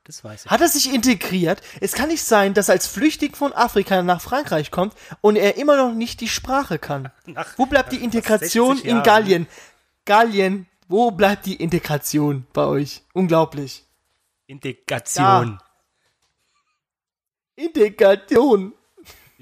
Das 0.06 0.24
weiß 0.24 0.46
ich. 0.46 0.52
Hat 0.52 0.62
er 0.62 0.70
sich 0.70 0.94
integriert? 0.94 1.62
Es 1.82 1.92
kann 1.92 2.08
nicht 2.08 2.24
sein, 2.24 2.54
dass 2.54 2.70
er 2.70 2.74
als 2.74 2.88
Flüchtling 2.88 3.36
von 3.36 3.52
Afrika 3.54 4.02
nach 4.04 4.22
Frankreich 4.22 4.72
kommt 4.72 4.94
und 5.22 5.36
er 5.36 5.58
immer 5.58 5.76
noch 5.78 5.94
nicht 5.94 6.22
die 6.22 6.30
Sprache 6.30 6.80
kann. 6.80 7.12
Nach- 7.26 7.58
Wo 7.58 7.66
bleibt 7.66 7.92
die 7.92 8.04
Integration 8.04 8.76
60 8.78 8.90
in. 8.92 9.04
Gallien? 9.04 9.48
Gallien, 10.06 10.66
wo 10.88 11.12
bleibt 11.12 11.46
die 11.46 11.56
Integration 11.56 12.46
bei 12.54 12.66
euch? 12.66 13.02
Unglaublich. 13.14 13.86
Integration. 14.48 15.60
Integration. 17.56 18.74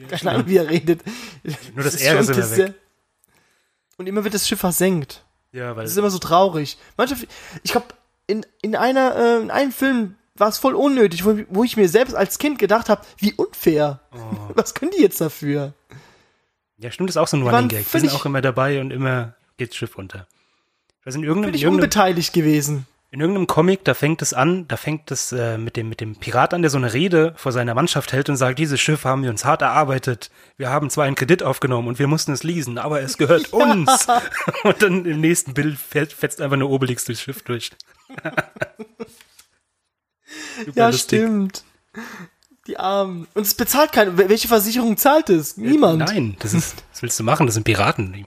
Keine 0.09 0.31
Ahnung, 0.31 0.47
wie 0.47 0.57
er 0.57 0.69
redet. 0.69 1.03
Nur 1.73 1.83
das 1.83 1.95
ist 1.95 2.01
R 2.01 2.19
ist 2.19 2.29
immer 2.29 2.57
weg. 2.57 2.73
Und 3.97 4.07
immer 4.07 4.23
wird 4.23 4.33
das 4.33 4.47
Schiff 4.47 4.59
versenkt. 4.59 5.23
Ja, 5.51 5.75
weil 5.75 5.83
Das 5.83 5.91
ist 5.91 5.97
immer 5.97 6.09
so 6.09 6.19
traurig. 6.19 6.77
Manche, 6.97 7.15
ich 7.63 7.71
glaube, 7.71 7.87
in, 8.27 8.45
in 8.61 8.75
einer, 8.75 9.15
äh, 9.15 9.41
in 9.41 9.51
einem 9.51 9.71
Film 9.71 10.15
war 10.35 10.49
es 10.49 10.57
voll 10.57 10.75
unnötig, 10.75 11.23
wo, 11.23 11.39
wo 11.49 11.63
ich 11.63 11.77
mir 11.77 11.87
selbst 11.87 12.13
als 12.13 12.37
Kind 12.39 12.59
gedacht 12.59 12.89
habe, 12.89 13.05
wie 13.17 13.33
unfair. 13.33 14.01
Oh. 14.13 14.17
Was 14.55 14.73
können 14.73 14.91
die 14.91 15.01
jetzt 15.01 15.21
dafür? 15.21 15.73
Ja, 16.77 16.91
stimmt, 16.91 17.09
das 17.09 17.15
ist 17.15 17.21
auch 17.21 17.27
so 17.27 17.37
ein 17.37 17.43
Running 17.43 17.69
Gag. 17.69 17.89
Die 17.89 17.99
sind 17.99 18.13
auch 18.13 18.25
immer 18.25 18.41
dabei 18.41 18.81
und 18.81 18.91
immer 18.91 19.35
geht 19.55 19.69
das 19.69 19.77
Schiff 19.77 19.95
unter. 19.95 20.27
Weiß, 21.05 21.15
in 21.15 21.23
irgendeinem, 21.23 21.51
Bin 21.51 21.55
ich 21.55 21.63
irgendeinem, 21.63 21.83
unbeteiligt 21.85 22.33
gewesen. 22.33 22.87
In 23.11 23.21
irgendeinem 23.21 23.47
Comic, 23.47 23.85
da 23.85 23.93
fängt 23.93 24.21
es 24.21 24.33
an, 24.33 24.67
da 24.67 24.75
fängt 24.75 25.09
es 25.09 25.31
äh, 25.31 25.57
mit, 25.57 25.77
dem, 25.77 25.87
mit 25.87 26.01
dem 26.01 26.15
Pirat 26.17 26.53
an, 26.53 26.61
der 26.63 26.69
so 26.71 26.77
eine 26.77 26.91
Rede 26.91 27.33
vor 27.37 27.51
seiner 27.53 27.73
Mannschaft 27.73 28.11
hält 28.11 28.27
und 28.27 28.35
sagt, 28.35 28.59
dieses 28.59 28.81
Schiff 28.81 29.05
haben 29.05 29.23
wir 29.23 29.29
uns 29.29 29.45
hart 29.45 29.61
erarbeitet. 29.61 30.31
Wir 30.57 30.69
haben 30.69 30.89
zwar 30.89 31.05
einen 31.05 31.15
Kredit 31.15 31.41
aufgenommen 31.43 31.87
und 31.87 31.97
wir 31.99 32.07
mussten 32.07 32.33
es 32.33 32.43
leasen, 32.43 32.77
aber 32.77 32.99
es 33.01 33.17
gehört 33.17 33.49
Ja. 33.53 33.57
uns. 33.57 34.07
Und 34.63 34.81
dann 34.81 35.05
im 35.05 35.21
nächsten 35.21 35.53
Bild 35.53 35.77
fetzt 35.77 36.41
einfach 36.41 36.55
eine 36.55 36.65
Obelix 36.67 37.05
durchs 37.05 37.21
Schiff 37.21 37.41
durch. 37.43 37.71
Ja, 40.73 40.87
lustig. 40.89 41.19
stimmt. 41.19 41.63
Die 42.67 42.77
Armen. 42.77 43.27
Und 43.35 43.43
es 43.45 43.53
bezahlt 43.53 43.91
keine. 43.91 44.17
Welche 44.17 44.47
Versicherung 44.47 44.97
zahlt 44.97 45.29
es? 45.29 45.55
Niemand. 45.55 45.99
Nein, 45.99 46.35
das 46.39 46.53
ist, 46.53 46.83
was 46.91 47.01
willst 47.03 47.19
du 47.19 47.23
machen? 47.23 47.45
Das 47.45 47.53
sind 47.53 47.63
Piraten. 47.63 48.25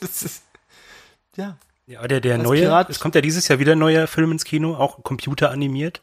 Das 0.00 0.22
ist, 0.22 0.42
ja. 1.36 1.56
Ja, 1.86 1.98
aber 1.98 2.08
der, 2.08 2.20
der 2.20 2.38
neue, 2.38 2.62
Pirat- 2.62 2.90
es 2.90 3.00
kommt 3.00 3.16
ja 3.16 3.20
dieses 3.20 3.48
Jahr 3.48 3.58
wieder 3.58 3.72
ein 3.72 3.78
neuer 3.78 4.06
Film 4.06 4.30
ins 4.32 4.44
Kino, 4.44 4.76
auch 4.76 5.02
computeranimiert. 5.02 6.00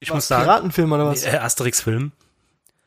Ich 0.00 0.08
Was, 0.08 0.14
muss 0.14 0.28
sagen, 0.28 0.44
Piratenfilm 0.44 0.90
oder 0.92 1.06
was? 1.06 1.24
äh, 1.24 1.36
Asterix-Film, 1.36 2.12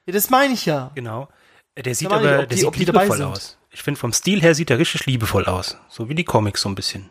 Ja, 0.08 0.14
das 0.14 0.30
meine 0.32 0.54
ich 0.56 0.66
ja. 0.66 0.92
genau. 0.96 1.30
Äh, 1.76 1.84
Der 1.84 1.94
sieht 1.94 2.08
ich, 2.08 2.14
aber, 2.14 2.24
ob 2.32 2.38
der 2.38 2.46
die- 2.48 2.58
sieht 2.58 2.76
liebevoll 2.78 3.22
aus. 3.22 3.58
Ich 3.70 3.84
finde, 3.84 4.00
vom 4.00 4.14
Stil 4.14 4.42
her 4.42 4.56
sieht 4.56 4.72
er 4.72 4.80
richtig 4.80 5.06
liebevoll 5.06 5.46
aus. 5.46 5.78
So 5.90 6.10
wie 6.10 6.16
die 6.16 6.26
Comics 6.26 6.62
so 6.64 6.70
ein 6.70 6.76
bisschen. 6.76 7.08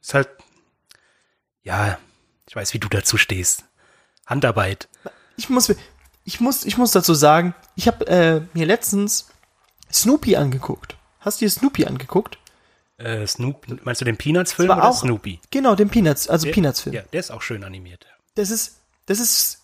Ist 0.00 0.14
halt, 0.14 0.28
ja, 1.62 1.98
ich 2.48 2.56
weiß, 2.56 2.72
wie 2.74 2.78
du 2.80 2.88
dazu 2.88 3.16
stehst. 3.18 3.64
Handarbeit. 4.26 4.88
Ich 5.36 5.50
muss, 5.50 5.72
ich 6.24 6.40
muss, 6.40 6.64
ich 6.64 6.78
muss 6.78 6.92
dazu 6.92 7.14
sagen, 7.14 7.54
ich 7.76 7.86
habe 7.86 8.06
äh, 8.08 8.40
mir 8.54 8.66
letztens 8.66 9.28
Snoopy 9.92 10.36
angeguckt. 10.36 10.96
Hast 11.20 11.40
du 11.40 11.44
dir 11.44 11.50
Snoopy 11.50 11.84
angeguckt? 11.84 12.38
Äh, 13.00 13.26
Snoop, 13.26 13.66
meinst 13.84 14.00
du 14.00 14.04
den 14.04 14.16
Peanuts-Film 14.16 14.70
oder 14.70 14.84
auch- 14.84 15.00
Snoopy? 15.00 15.40
Genau, 15.50 15.74
den 15.74 15.88
Peanuts, 15.88 16.28
also 16.28 16.50
Peanuts-Film. 16.50 16.94
Ja, 16.94 17.02
der 17.12 17.20
ist 17.20 17.30
auch 17.30 17.42
schön 17.42 17.64
animiert. 17.64 18.06
Das 18.34 18.50
ist, 18.50 18.76
das 19.06 19.18
ist 19.20 19.60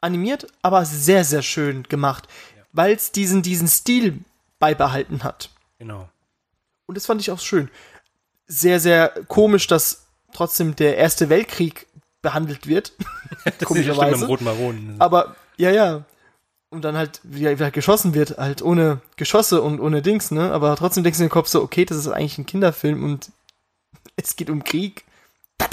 animiert, 0.00 0.46
aber 0.62 0.84
sehr, 0.84 1.24
sehr 1.24 1.42
schön 1.42 1.82
gemacht, 1.84 2.28
weil 2.72 2.94
es 2.94 3.12
diesen, 3.12 3.42
diesen 3.42 3.68
Stil 3.68 4.20
beibehalten 4.58 5.22
hat. 5.24 5.50
Genau. 5.78 6.08
Und 6.86 6.96
das 6.96 7.06
fand 7.06 7.20
ich 7.20 7.30
auch 7.30 7.40
schön. 7.40 7.70
Sehr, 8.46 8.80
sehr 8.80 9.08
komisch, 9.28 9.66
dass 9.66 10.06
trotzdem 10.32 10.74
der 10.76 10.96
Erste 10.96 11.28
Weltkrieg 11.28 11.86
behandelt 12.22 12.66
wird. 12.66 12.92
Ja 13.44 13.52
Komischerweise. 13.66 14.14
im 14.24 14.30
Roten 14.30 14.44
Maronen. 14.44 14.96
Aber, 15.00 15.36
ja, 15.58 15.70
ja. 15.70 16.04
Und 16.70 16.82
dann 16.82 16.96
halt, 16.96 17.20
wie 17.22 17.46
wie 17.46 17.62
halt 17.62 17.72
geschossen 17.72 18.12
wird, 18.12 18.36
halt 18.36 18.60
ohne 18.60 19.00
Geschosse 19.16 19.62
und 19.62 19.80
ohne 19.80 20.02
Dings, 20.02 20.30
ne? 20.30 20.52
Aber 20.52 20.76
trotzdem 20.76 21.02
denkst 21.02 21.18
du 21.18 21.24
in 21.24 21.28
den 21.28 21.32
Kopf 21.32 21.48
so, 21.48 21.62
okay, 21.62 21.86
das 21.86 21.96
ist 21.96 22.08
eigentlich 22.08 22.36
ein 22.36 22.44
Kinderfilm 22.46 23.02
und 23.04 23.32
es 24.16 24.36
geht 24.36 24.50
um 24.50 24.62
Krieg. 24.64 25.04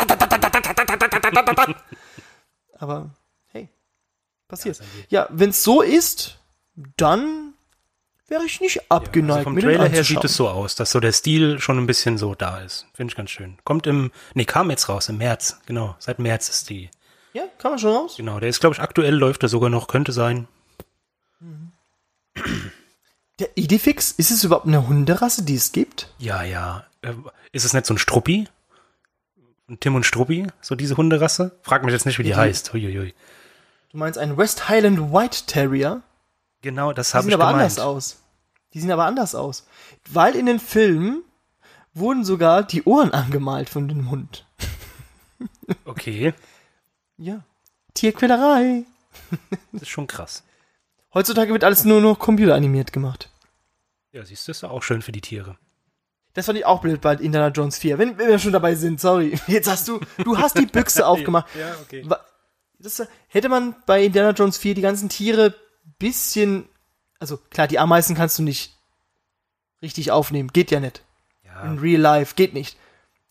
Aber, 2.77 3.09
hey, 3.51 3.69
passiert. 4.47 4.81
Ja, 5.09 5.27
wenn 5.31 5.49
es 5.49 5.63
so 5.63 5.81
ist, 5.81 6.39
dann 6.97 7.53
wäre 8.27 8.45
ich 8.45 8.61
nicht 8.61 8.91
abgeneigt. 8.91 9.39
Also 9.39 9.43
vom 9.43 9.59
Trailer 9.59 9.87
her 9.87 10.03
sieht 10.03 10.23
es 10.23 10.35
so 10.35 10.47
aus, 10.49 10.75
dass 10.75 10.91
so 10.91 10.99
der 10.99 11.11
Stil 11.11 11.59
schon 11.59 11.77
ein 11.77 11.87
bisschen 11.87 12.17
so 12.17 12.35
da 12.35 12.59
ist. 12.59 12.87
Finde 12.93 13.11
ich 13.11 13.17
ganz 13.17 13.29
schön. 13.29 13.57
Kommt 13.63 13.85
im, 13.87 14.11
nee, 14.33 14.45
kam 14.45 14.69
jetzt 14.69 14.89
raus, 14.89 15.09
im 15.09 15.17
März. 15.17 15.59
Genau, 15.65 15.95
seit 15.99 16.19
März 16.19 16.49
ist 16.49 16.69
die. 16.69 16.89
Ja, 17.33 17.43
kann 17.57 17.71
man 17.71 17.79
schon 17.79 17.91
raus. 17.91 18.15
Genau, 18.17 18.39
der 18.39 18.49
ist, 18.49 18.59
glaube 18.61 18.75
ich, 18.75 18.81
aktuell 18.81 19.13
läuft 19.13 19.43
er 19.43 19.49
sogar 19.49 19.69
noch, 19.69 19.87
könnte 19.87 20.11
sein. 20.11 20.47
Der 23.39 23.49
Idifix, 23.57 24.11
ist 24.11 24.31
es 24.31 24.43
überhaupt 24.43 24.67
eine 24.67 24.87
Hunderasse, 24.87 25.43
die 25.43 25.55
es 25.55 25.71
gibt? 25.71 26.13
Ja, 26.19 26.43
ja. 26.43 26.85
Äh, 27.01 27.13
Ist 27.51 27.65
es 27.65 27.73
nicht 27.73 27.85
so 27.85 27.93
ein 27.93 27.97
Struppi? 27.97 28.47
Ein 29.67 29.79
Tim 29.79 29.95
und 29.95 30.05
Struppi? 30.05 30.47
So 30.61 30.75
diese 30.75 30.95
Hunderasse? 30.95 31.57
Frag 31.63 31.83
mich 31.83 31.91
jetzt 31.93 32.05
nicht, 32.05 32.17
wie 32.19 32.23
die 32.23 32.29
die- 32.29 32.35
heißt. 32.35 32.71
Huiuiui. 32.73 33.13
Du 33.91 33.97
meinst 33.97 34.17
einen 34.19 34.37
West 34.37 34.69
Highland 34.69 35.11
White 35.13 35.45
Terrier? 35.47 36.01
Genau, 36.61 36.93
das 36.93 37.09
Die 37.11 37.13
habe 37.17 37.23
sehen 37.23 37.29
ich 37.29 37.35
aber 37.35 37.45
gemeint. 37.51 37.63
anders 37.63 37.79
aus. 37.79 38.17
Die 38.73 38.79
sehen 38.81 38.91
aber 38.91 39.05
anders 39.05 39.35
aus. 39.35 39.65
Weil 40.09 40.35
in 40.35 40.45
den 40.45 40.59
Filmen 40.59 41.23
wurden 41.93 42.23
sogar 42.25 42.63
die 42.63 42.83
Ohren 42.83 43.11
angemalt 43.13 43.69
von 43.69 43.87
dem 43.87 44.09
Hund. 44.11 44.45
Okay, 45.85 46.33
Ja. 47.17 47.43
Tierquälerei. 47.93 48.83
das 49.71 49.83
ist 49.83 49.89
schon 49.89 50.07
krass. 50.07 50.43
Heutzutage 51.15 51.53
wird 51.53 51.63
alles 51.63 51.85
nur 51.85 52.01
noch 52.01 52.19
computeranimiert 52.19 52.91
gemacht. 52.91 53.29
Ja, 54.11 54.25
siehst 54.25 54.47
du, 54.47 54.51
ist 54.51 54.63
doch 54.63 54.71
auch 54.71 54.83
schön 54.83 55.01
für 55.01 55.13
die 55.13 55.21
Tiere. 55.21 55.57
Das 56.33 56.45
fand 56.45 56.57
ich 56.57 56.65
auch 56.65 56.81
blöd 56.81 56.99
bei 56.99 57.13
Indiana 57.13 57.47
Jones 57.47 57.77
4. 57.77 57.97
Wenn, 57.97 58.17
wenn 58.17 58.27
wir 58.27 58.37
schon 58.37 58.51
dabei 58.51 58.75
sind, 58.75 58.99
sorry. 58.99 59.39
Jetzt 59.47 59.69
hast 59.69 59.87
du, 59.87 60.01
du 60.23 60.37
hast 60.37 60.59
die 60.59 60.65
Büchse 60.65 61.07
aufgemacht. 61.07 61.47
Ja, 61.57 61.73
okay. 61.81 62.05
Das, 62.77 63.07
hätte 63.29 63.47
man 63.47 63.75
bei 63.85 64.03
Indiana 64.03 64.31
Jones 64.31 64.57
4 64.57 64.75
die 64.75 64.81
ganzen 64.81 65.07
Tiere 65.07 65.55
bisschen, 65.97 66.67
also 67.17 67.37
klar, 67.49 67.67
die 67.67 67.79
Ameisen 67.79 68.15
kannst 68.15 68.37
du 68.37 68.43
nicht 68.43 68.75
richtig 69.81 70.11
aufnehmen. 70.11 70.49
Geht 70.51 70.69
ja 70.71 70.81
nicht. 70.81 71.01
Ja, 71.45 71.61
in 71.63 71.79
real 71.79 72.01
life, 72.01 72.35
geht 72.35 72.53
nicht. 72.53 72.77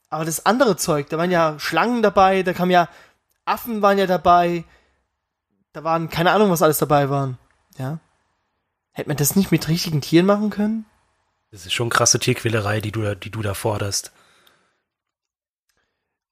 Aber 0.08 0.24
das 0.24 0.46
andere 0.46 0.78
Zeug, 0.78 1.10
da 1.10 1.18
waren 1.18 1.30
ja 1.30 1.58
Schlangen 1.58 2.02
dabei, 2.02 2.42
da 2.42 2.54
kamen 2.54 2.70
ja 2.70 2.88
Affen 3.44 3.82
waren 3.82 3.98
ja 3.98 4.06
dabei, 4.06 4.64
da 5.74 5.84
waren 5.84 6.08
keine 6.08 6.30
Ahnung, 6.32 6.50
was 6.50 6.62
alles 6.62 6.78
dabei 6.78 7.10
waren. 7.10 7.36
Ja. 7.78 7.98
Hätte 8.92 9.08
man 9.08 9.16
das 9.16 9.34
nicht 9.36 9.50
mit 9.50 9.68
richtigen 9.68 10.00
Tieren 10.00 10.26
machen 10.26 10.50
können? 10.50 10.86
das 11.50 11.66
ist 11.66 11.72
schon 11.72 11.88
krasse 11.88 12.18
Tierquälerei, 12.18 12.80
die 12.80 12.90
du, 12.90 13.02
da- 13.02 13.14
die 13.14 13.30
du 13.30 13.40
da 13.40 13.54
forderst. 13.54 14.10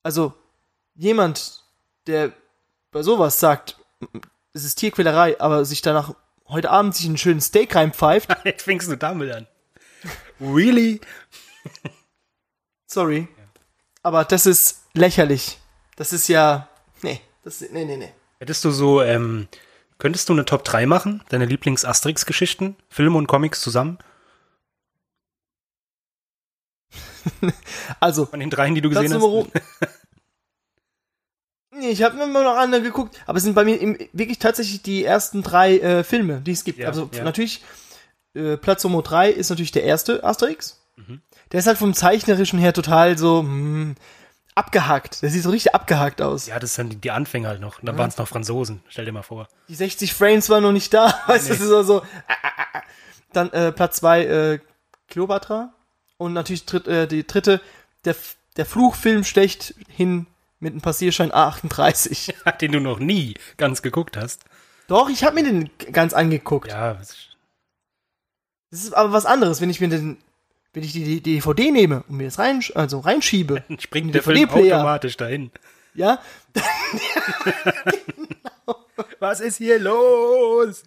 Also, 0.02 0.34
jemand, 0.94 1.62
der 2.08 2.32
bei 2.90 3.02
sowas 3.04 3.38
sagt, 3.38 3.78
es 4.52 4.64
ist 4.64 4.76
Tierquälerei, 4.80 5.40
aber 5.40 5.64
sich 5.64 5.80
danach 5.80 6.14
heute 6.48 6.70
Abend 6.70 6.96
sich 6.96 7.06
einen 7.06 7.18
schönen 7.18 7.40
Steak 7.40 7.74
reinpfeift, 7.76 8.30
Jetzt 8.44 8.62
fängst 8.64 8.90
du 8.90 8.96
damit 8.96 9.32
an. 9.32 9.46
Really? 10.40 11.00
sorry. 12.86 13.28
Aber 14.02 14.24
das 14.24 14.46
ist 14.46 14.82
lächerlich. 14.94 15.58
Das 15.94 16.12
ist 16.12 16.26
ja. 16.28 16.68
Nee, 17.02 17.20
das 17.44 17.60
nee, 17.60 17.84
nee, 17.84 17.96
nee. 17.96 18.12
Hättest 18.40 18.64
du 18.64 18.72
so, 18.72 19.00
ähm, 19.02 19.46
könntest 20.02 20.28
du 20.28 20.32
eine 20.32 20.44
Top 20.44 20.64
3 20.64 20.84
machen? 20.86 21.22
Deine 21.28 21.44
Lieblings-Asterix-Geschichten? 21.44 22.74
Filme 22.88 23.16
und 23.16 23.28
Comics 23.28 23.60
zusammen? 23.60 23.98
Also, 28.00 28.26
Von 28.26 28.40
den 28.40 28.50
dreien, 28.50 28.74
die 28.74 28.80
du 28.80 28.90
Platz 28.90 29.04
gesehen 29.04 29.22
hast? 29.22 29.88
Nee, 31.74 31.88
ich 31.90 32.02
habe 32.02 32.20
immer 32.22 32.42
noch 32.42 32.56
andere 32.56 32.82
geguckt, 32.82 33.18
aber 33.26 33.38
es 33.38 33.44
sind 33.44 33.54
bei 33.54 33.64
mir 33.64 33.80
im, 33.80 33.96
wirklich 34.12 34.38
tatsächlich 34.38 34.82
die 34.82 35.04
ersten 35.04 35.42
drei 35.42 35.78
äh, 35.78 36.04
Filme, 36.04 36.40
die 36.40 36.52
es 36.52 36.64
gibt. 36.64 36.80
Ja, 36.80 36.88
also 36.88 37.08
ja. 37.14 37.24
natürlich, 37.24 37.64
äh, 38.34 38.58
Platz 38.58 38.84
Nummer 38.84 39.02
drei 39.02 39.30
ist 39.30 39.48
natürlich 39.48 39.72
der 39.72 39.84
erste 39.84 40.22
Asterix. 40.22 40.82
Mhm. 40.96 41.22
Der 41.50 41.60
ist 41.60 41.66
halt 41.66 41.78
vom 41.78 41.94
Zeichnerischen 41.94 42.58
her 42.58 42.74
total 42.74 43.16
so 43.16 43.40
hm, 43.40 43.94
abgehackt. 44.54 45.22
Der 45.22 45.30
sieht 45.30 45.42
so 45.42 45.50
richtig 45.50 45.74
abgehackt 45.74 46.20
aus. 46.22 46.46
Ja, 46.46 46.58
das 46.58 46.74
sind 46.74 47.02
die, 47.04 47.10
Anfänger 47.10 47.48
halt 47.48 47.60
noch. 47.60 47.78
Und 47.78 47.86
dann 47.86 47.98
waren 47.98 48.08
es 48.08 48.16
noch 48.18 48.28
Franzosen. 48.28 48.82
Stell 48.88 49.04
dir 49.04 49.12
mal 49.12 49.22
vor. 49.22 49.48
Die 49.68 49.74
60 49.74 50.12
Frames 50.14 50.48
waren 50.50 50.62
noch 50.62 50.72
nicht 50.72 50.92
da. 50.92 51.14
Weißt 51.26 51.48
du, 51.48 51.52
Nee. 51.52 51.58
das 51.58 51.60
ist 51.62 51.68
so. 51.68 51.82
so 51.82 52.02
ah, 52.28 52.34
ah, 52.42 52.64
ah. 52.74 52.82
Dann 53.32 53.50
äh, 53.52 53.72
Platz 53.72 53.96
zwei 53.96 54.24
äh, 54.24 54.58
Kleopatra. 55.08 55.72
Und 56.18 56.34
natürlich 56.34 56.66
dritt, 56.66 56.86
äh, 56.86 57.06
die 57.08 57.26
dritte, 57.26 57.60
der, 58.04 58.14
der 58.56 58.66
Fluchfilm 58.66 59.24
schlechthin 59.24 60.26
mit 60.60 60.72
einem 60.72 60.80
Passierschein 60.80 61.32
A38. 61.32 62.34
Den 62.60 62.72
du 62.72 62.80
noch 62.80 62.98
nie 62.98 63.34
ganz 63.56 63.82
geguckt 63.82 64.16
hast. 64.16 64.44
Doch, 64.86 65.08
ich 65.08 65.24
habe 65.24 65.34
mir 65.36 65.44
den 65.44 65.70
ganz 65.92 66.12
angeguckt. 66.12 66.68
Ja, 66.70 66.94
Das 66.94 67.16
ist 68.70 68.92
aber 68.94 69.12
was 69.12 69.26
anderes, 69.26 69.60
wenn 69.60 69.70
ich 69.70 69.80
mir 69.80 69.88
den, 69.88 70.18
wenn 70.72 70.82
ich 70.82 70.92
die, 70.92 71.04
die 71.04 71.20
DVD 71.20 71.70
nehme 71.70 72.02
und 72.08 72.16
mir 72.16 72.24
das 72.24 72.38
rein, 72.38 72.62
also 72.74 73.00
reinschiebe. 73.00 73.64
dann 73.68 73.78
springt 73.80 74.08
Ein 74.08 74.12
der 74.12 74.22
Film 74.22 74.48
automatisch 74.48 75.16
dahin. 75.16 75.50
Ja, 75.94 76.20
Was 79.18 79.40
ist 79.40 79.58
hier 79.58 79.78
los? 79.78 80.82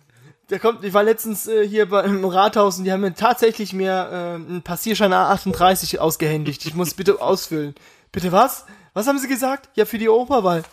der 0.49 0.59
kommt, 0.59 0.83
ich 0.83 0.93
war 0.93 1.03
letztens 1.03 1.47
äh, 1.47 1.67
hier 1.67 1.89
bei, 1.89 2.03
im 2.03 2.23
Rathaus 2.25 2.77
und 2.77 2.83
die 2.85 2.91
haben 2.91 3.01
mir 3.01 3.13
tatsächlich 3.15 3.73
mir 3.73 4.09
äh, 4.11 4.35
einen 4.35 4.61
Passierschein 4.61 5.13
A38 5.13 5.97
ausgehändigt. 5.97 6.65
Ich 6.65 6.75
muss 6.75 6.93
bitte 6.93 7.19
ausfüllen. 7.21 7.75
Bitte 8.11 8.31
was? 8.31 8.65
Was 8.93 9.07
haben 9.07 9.19
sie 9.19 9.27
gesagt? 9.27 9.69
Ja, 9.75 9.85
für 9.85 9.97
die 9.97 10.07
Operwahl. 10.07 10.63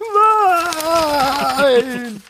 Nein! 1.58 2.22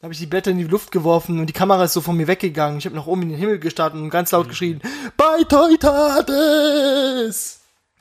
Da 0.00 0.04
habe 0.06 0.14
ich 0.14 0.18
die 0.18 0.26
Blätter 0.26 0.50
in 0.50 0.56
die 0.56 0.64
Luft 0.64 0.92
geworfen 0.92 1.38
und 1.40 1.46
die 1.46 1.52
Kamera 1.52 1.84
ist 1.84 1.92
so 1.92 2.00
von 2.00 2.16
mir 2.16 2.26
weggegangen. 2.26 2.78
Ich 2.78 2.86
habe 2.86 2.96
nach 2.96 3.06
oben 3.06 3.20
in 3.20 3.28
den 3.28 3.38
Himmel 3.38 3.58
gestartet 3.58 4.00
und 4.00 4.08
ganz 4.08 4.30
laut 4.30 4.48
geschrien, 4.48 4.80
bei 5.18 5.44
Teutates! 5.46 6.30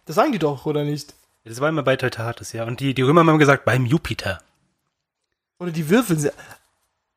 Das 0.06 0.16
sagen 0.16 0.32
die 0.32 0.40
doch, 0.40 0.66
oder 0.66 0.86
nicht? 0.86 1.14
Das 1.44 1.60
war 1.60 1.68
immer 1.68 1.84
bei 1.84 1.98
Teutates, 1.98 2.54
ja. 2.54 2.64
Und 2.64 2.80
die, 2.80 2.94
die 2.94 3.02
Römer 3.02 3.26
haben 3.26 3.38
gesagt, 3.38 3.66
beim 3.66 3.86
Jupiter. 3.86 4.40
Oder 5.60 5.72
die 5.72 5.90
würfeln 5.90 6.20
sie. 6.20 6.32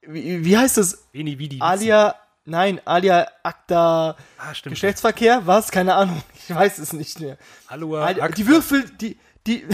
Wie, 0.00 0.44
wie 0.44 0.58
heißt 0.58 0.78
das? 0.78 1.04
Veni, 1.12 1.38
vidi. 1.38 1.60
Alia, 1.60 2.16
nein, 2.44 2.80
Alia 2.84 3.28
Acta 3.44 4.16
Ah, 4.36 4.52
stimmt. 4.52 4.74
Geschlechtsverkehr? 4.74 5.42
Was? 5.46 5.70
Keine 5.70 5.94
Ahnung. 5.94 6.20
Ich 6.34 6.52
weiß 6.52 6.78
es 6.78 6.92
nicht 6.92 7.20
mehr. 7.20 7.38
Hallo, 7.68 7.98
Alia, 7.98 8.26
die 8.30 8.48
Würfel, 8.48 8.90
die, 9.00 9.16
Die. 9.46 9.64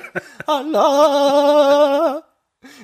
Allah! 0.46 2.22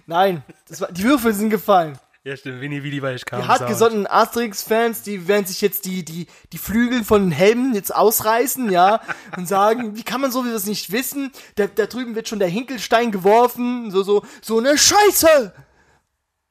Nein, 0.06 0.42
das 0.68 0.80
war, 0.80 0.92
die 0.92 1.04
Würfel 1.04 1.32
sind 1.32 1.50
gefallen. 1.50 1.98
Ja, 2.24 2.34
stimmt. 2.38 2.62
Winnie, 2.62 2.82
wie 2.82 2.90
die 2.90 3.02
Weich 3.02 3.26
kam. 3.26 3.42
Die 3.42 3.48
hartgesottenen 3.48 4.06
Asterix-Fans, 4.06 5.02
die 5.02 5.28
werden 5.28 5.44
sich 5.44 5.60
jetzt 5.60 5.84
die, 5.84 6.06
die, 6.06 6.26
die 6.52 6.58
Flügel 6.58 7.04
von 7.04 7.22
den 7.22 7.32
Helmen 7.32 7.74
jetzt 7.74 7.94
ausreißen, 7.94 8.70
ja, 8.72 9.02
und 9.36 9.46
sagen, 9.46 9.96
wie 9.96 10.04
kann 10.04 10.22
man 10.22 10.32
sowas 10.32 10.64
nicht 10.64 10.90
wissen? 10.90 11.32
Da, 11.56 11.66
da 11.66 11.84
drüben 11.84 12.14
wird 12.14 12.28
schon 12.28 12.38
der 12.38 12.48
Hinkelstein 12.48 13.12
geworfen, 13.12 13.90
so, 13.90 14.02
so, 14.02 14.24
so 14.40 14.58
eine 14.58 14.78
Scheiße! 14.78 15.52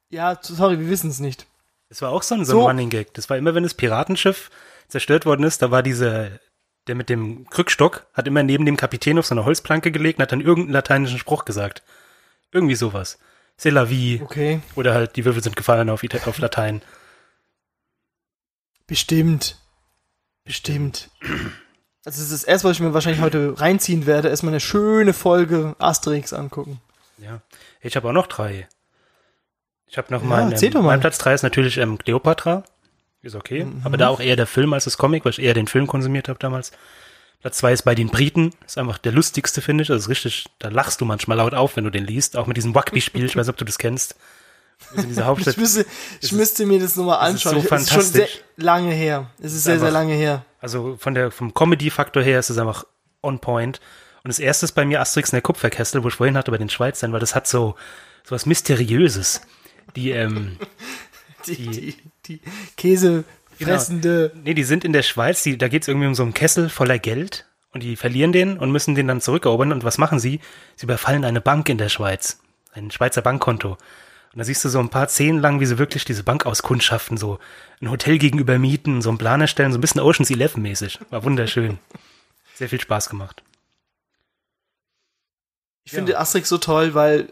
Ja, 0.10 0.38
sorry, 0.44 0.80
wir 0.80 0.90
wissen 0.90 1.10
es 1.10 1.20
nicht. 1.20 1.48
Das 1.90 2.04
war 2.04 2.12
auch 2.12 2.22
so 2.22 2.36
ein, 2.36 2.46
so 2.46 2.54
ein 2.54 2.60
So. 2.60 2.68
Running 2.68 2.90
Gag. 2.92 3.16
Das 3.16 3.32
war 3.32 3.38
immer, 3.38 3.56
wenn 3.56 3.64
das 3.64 3.74
Piratenschiff 3.74 4.52
zerstört 4.90 5.26
worden 5.26 5.44
ist, 5.44 5.64
da 5.64 5.72
war 5.72 5.82
diese, 5.82 6.40
der 6.86 6.94
mit 6.94 7.10
dem 7.10 7.50
Krückstock, 7.50 8.06
hat 8.14 8.28
immer 8.28 8.44
neben 8.44 8.68
dem 8.68 8.78
Kapitän 8.78 9.18
auf 9.18 9.26
so 9.26 9.34
eine 9.34 9.44
Holzplanke 9.44 9.92
gelegt 9.92 10.20
und 10.20 10.24
hat 10.24 10.32
dann 10.32 10.42
irgendeinen 10.42 10.74
lateinischen 10.74 11.18
Spruch 11.18 11.46
gesagt. 11.46 11.82
Irgendwie 12.52 12.76
sowas. 12.76 13.18
C'est 13.58 13.72
la 13.72 13.90
vie. 13.90 14.20
Okay. 14.24 14.62
Oder 14.76 14.94
halt, 14.94 15.16
die 15.16 15.26
Würfel 15.26 15.44
sind 15.44 15.56
gefallen 15.56 15.90
auf, 15.90 16.04
Ita- 16.04 16.28
auf 16.28 16.38
Latein. 16.40 16.82
Bestimmt. 18.88 19.58
Bestimmt. 20.44 21.10
Also 22.06 22.18
das 22.18 22.20
ist 22.20 22.32
das 22.34 22.44
erste, 22.44 22.68
was 22.68 22.78
ich 22.78 22.82
mir 22.82 22.94
wahrscheinlich 22.94 23.22
heute 23.22 23.60
reinziehen 23.60 24.06
werde, 24.06 24.28
erstmal 24.30 24.52
eine 24.54 24.60
schöne 24.60 25.14
Folge 25.14 25.76
Asterix 25.80 26.34
angucken. 26.34 26.82
Ja. 27.18 27.42
Ich 27.82 27.96
habe 27.96 28.10
auch 28.10 28.14
noch 28.14 28.28
drei. 28.28 28.68
Ich 29.88 29.98
habe 29.98 30.12
noch 30.14 30.22
Ja, 30.24 30.50
ähm, 30.50 30.72
doch 30.72 30.82
mal. 30.82 30.88
mein 30.90 31.00
Platz 31.00 31.18
drei 31.18 31.34
ist 31.34 31.44
natürlich 31.44 31.78
ähm, 31.78 31.98
Cleopatra. 31.98 32.64
Ist 33.22 33.36
okay. 33.36 33.64
Mhm. 33.64 33.82
Aber 33.86 33.96
da 33.96 34.10
auch 34.10 34.20
eher 34.20 34.36
der 34.36 34.48
Film 34.48 34.74
als 34.74 34.84
das 34.84 34.98
Comic, 34.98 35.24
weil 35.24 35.30
ich 35.32 35.40
eher 35.42 35.54
den 35.54 35.68
Film 35.68 35.88
konsumiert 35.88 36.28
habe 36.28 36.40
damals. 36.40 36.72
Platz 37.44 37.58
zwei 37.60 37.72
ist 37.74 37.84
bei 37.84 37.94
den 37.94 38.08
Briten. 38.10 38.54
Ist 38.66 38.78
einfach 38.80 38.98
der 38.98 39.12
lustigste, 39.12 39.62
finde 39.62 39.84
ich. 39.84 39.92
Also 39.92 40.06
ist 40.06 40.10
richtig, 40.10 40.46
da 40.60 40.70
lachst 40.70 41.00
du 41.02 41.06
manchmal 41.06 41.38
laut 41.38 41.54
auf, 41.54 41.76
wenn 41.76 41.84
du 41.84 41.92
den 41.92 42.06
liest. 42.06 42.36
Auch 42.38 42.48
mit 42.48 42.58
diesem 42.58 42.72
Rugby-Spiel. 42.76 43.26
Ich 43.26 43.36
weiß 43.36 43.46
nicht, 43.46 43.54
ob 43.54 43.58
du 43.58 43.66
das 43.66 43.78
kennst. 43.78 44.16
Das 44.80 44.98
ist 45.00 45.04
in 45.04 45.10
dieser 45.10 45.26
Hauptstadt. 45.28 45.54
Ich 45.54 45.60
müsste, 45.60 45.86
ich 46.22 46.32
müsste 46.32 46.66
mir 46.66 46.80
das 46.80 46.96
nochmal 46.96 47.20
es 47.30 47.36
ist 47.36 47.46
anschauen. 47.46 47.62
so 47.62 47.76
es 47.76 47.82
ist 47.84 47.94
schon 47.94 48.02
sehr 48.02 48.12
fantastisch. 48.22 48.44
lange 48.58 48.92
her. 48.94 49.30
Es 49.40 49.54
ist 49.54 49.64
sehr, 49.66 49.78
sehr 49.78 49.88
einfach- 49.90 50.00
lange 50.00 50.14
her. 50.16 50.46
Also 50.62 50.96
von 50.98 51.14
der, 51.14 51.30
vom 51.32 51.54
Comedy-Faktor 51.54 52.24
her 52.24 52.40
ist 52.40 52.50
es 52.50 52.58
einfach 52.58 52.86
on 53.22 53.40
point. 53.40 53.80
Und 54.24 54.30
das 54.30 54.40
erste 54.40 54.66
ist 54.66 54.72
bei 54.72 54.86
mir 54.86 55.02
Asterix 55.02 55.30
in 55.32 55.36
der 55.36 55.42
Kupferkessel, 55.42 56.02
wo 56.04 56.08
ich 56.08 56.16
vorhin 56.16 56.38
hatte 56.38 56.50
bei 56.52 56.58
den 56.58 56.70
Schweizern, 56.70 57.12
weil 57.12 57.20
das 57.20 57.36
hat 57.36 57.46
so, 57.46 57.76
so 58.24 58.34
was 58.36 58.46
Mysteriöses. 58.46 59.42
Die, 59.98 60.12
ähm, 60.12 60.58
Die, 61.46 61.58
die, 61.58 61.96
die 62.26 62.40
käsefressende. 63.58 64.32
nee, 64.44 64.54
die 64.54 64.64
sind 64.64 64.84
in 64.84 64.94
der 64.94 65.04
Schweiz, 65.04 65.44
die, 65.44 65.58
da 65.58 65.68
geht 65.68 65.84
es 65.84 65.88
irgendwie 65.88 66.08
um 66.08 66.16
so 66.16 66.24
einen 66.24 66.34
Kessel 66.34 66.70
voller 66.70 67.00
Geld 67.00 67.46
und 67.72 67.84
die 67.84 67.96
verlieren 67.96 68.32
den 68.32 68.58
und 68.58 68.72
müssen 68.72 68.96
den 68.96 69.08
dann 69.08 69.22
zurückerobern. 69.22 69.72
Und 69.72 69.84
was 69.84 69.98
machen 69.98 70.20
sie? 70.20 70.40
Sie 70.76 70.86
überfallen 70.86 71.26
eine 71.26 71.42
Bank 71.42 71.70
in 71.70 71.78
der 71.78 71.90
Schweiz. 71.90 72.40
Ein 72.72 72.92
Schweizer 72.92 73.22
Bankkonto. 73.22 73.72
Und 73.72 74.40
da 74.40 74.44
siehst 74.44 74.66
du 74.66 74.70
so 74.70 74.80
ein 74.80 74.90
paar 74.90 75.08
Szenen 75.10 75.40
lang, 75.40 75.60
wie 75.60 75.66
sie 75.66 75.78
wirklich 75.78 76.06
diese 76.06 76.24
Bank 76.24 76.46
auskundschaften, 76.46 77.18
so 77.18 77.40
ein 77.82 77.92
Hotel 77.92 78.18
gegenüber 78.18 78.58
mieten, 78.58 79.02
so 79.02 79.10
einen 79.10 79.20
Plan 79.20 79.42
erstellen, 79.42 79.72
so 79.72 79.78
ein 79.78 79.82
bisschen 79.82 80.02
Oceans 80.02 80.32
11 80.32 80.58
mäßig. 80.58 81.00
War 81.10 81.24
wunderschön. 81.24 81.78
Sehr 82.56 82.70
viel 82.70 82.82
Spaß 82.82 83.10
gemacht. 83.10 83.44
Ich 85.86 85.92
finde 85.92 86.18
Asterix 86.18 86.50
so 86.50 86.58
toll, 86.58 86.94
weil 86.94 87.30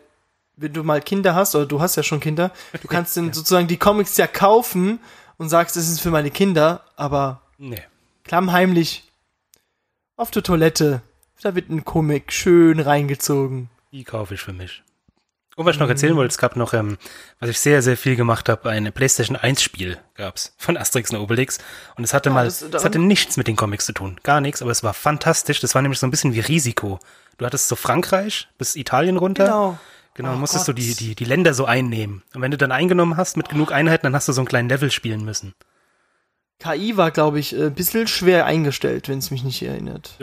wenn 0.57 0.73
du 0.73 0.83
mal 0.83 1.01
Kinder 1.01 1.33
hast, 1.33 1.55
oder 1.55 1.65
du 1.65 1.81
hast 1.81 1.95
ja 1.95 2.03
schon 2.03 2.19
Kinder, 2.19 2.51
du 2.81 2.87
kannst 2.87 3.17
dann 3.17 3.33
sozusagen 3.33 3.67
die 3.67 3.77
Comics 3.77 4.17
ja 4.17 4.27
kaufen 4.27 4.99
und 5.41 5.49
sagst, 5.49 5.75
das 5.75 5.89
ist 5.89 5.99
für 6.01 6.11
meine 6.11 6.29
Kinder, 6.29 6.83
aber 6.95 7.41
Nee. 7.57 7.81
klammheimlich 8.23 9.03
auf 10.15 10.29
der 10.31 10.43
Toilette, 10.43 11.01
da 11.41 11.55
wird 11.55 11.69
ein 11.69 11.83
Comic 11.83 12.31
schön 12.31 12.79
reingezogen. 12.79 13.69
Die 13.91 14.03
kaufe 14.03 14.35
ich 14.35 14.41
für 14.41 14.53
mich. 14.53 14.83
Und 15.55 15.65
was 15.65 15.75
ich 15.75 15.79
noch 15.81 15.89
erzählen 15.89 16.15
wollte, 16.15 16.31
es 16.31 16.37
gab 16.37 16.55
noch, 16.55 16.73
ähm, 16.73 16.97
was 17.39 17.49
ich 17.49 17.59
sehr, 17.59 17.81
sehr 17.81 17.97
viel 17.97 18.15
gemacht 18.15 18.47
habe, 18.49 18.69
ein 18.69 18.91
PlayStation 18.93 19.35
1 19.35 19.61
Spiel 19.61 19.97
gab's 20.15 20.53
von 20.57 20.77
Asterix 20.77 21.09
und 21.11 21.17
Obelix. 21.17 21.57
Und 21.97 22.03
es 22.03 22.13
hatte 22.13 22.29
mal, 22.29 22.45
das- 22.45 22.61
es 22.61 22.85
hatte 22.85 22.99
nichts 22.99 23.35
mit 23.35 23.47
den 23.47 23.55
Comics 23.55 23.85
zu 23.85 23.93
tun. 23.93 24.17
Gar 24.23 24.41
nichts, 24.41 24.61
aber 24.61 24.71
es 24.71 24.83
war 24.83 24.93
fantastisch. 24.93 25.59
Das 25.59 25.75
war 25.75 25.81
nämlich 25.81 25.99
so 25.99 26.07
ein 26.07 26.11
bisschen 26.11 26.33
wie 26.35 26.39
Risiko. 26.39 26.99
Du 27.37 27.45
hattest 27.45 27.67
so 27.67 27.75
Frankreich 27.75 28.47
bis 28.57 28.75
Italien 28.75 29.17
runter. 29.17 29.45
Genau. 29.45 29.79
Genau, 30.13 30.33
Oh 30.33 30.37
musstest 30.37 30.67
du 30.67 30.73
die, 30.73 30.89
Gott. 30.89 30.99
die, 30.99 31.15
die 31.15 31.25
Länder 31.25 31.53
so 31.53 31.65
einnehmen. 31.65 32.21
Und 32.33 32.41
wenn 32.41 32.51
du 32.51 32.57
dann 32.57 32.71
eingenommen 32.71 33.15
hast 33.17 33.37
mit 33.37 33.47
genug 33.49 33.71
Einheiten, 33.71 34.03
dann 34.05 34.15
hast 34.15 34.27
du 34.27 34.33
so 34.33 34.41
einen 34.41 34.47
kleinen 34.47 34.67
Level 34.69 34.91
spielen 34.91 35.23
müssen. 35.23 35.53
KI 36.59 36.95
war, 36.97 37.09
glaube 37.11 37.39
ich, 37.39 37.55
äh, 37.55 37.67
ein 37.67 37.73
bisschen 37.73 38.07
schwer 38.07 38.45
eingestellt, 38.45 39.07
wenn 39.09 39.17
es 39.19 39.31
mich 39.31 39.43
nicht 39.43 39.61
erinnert. 39.63 40.17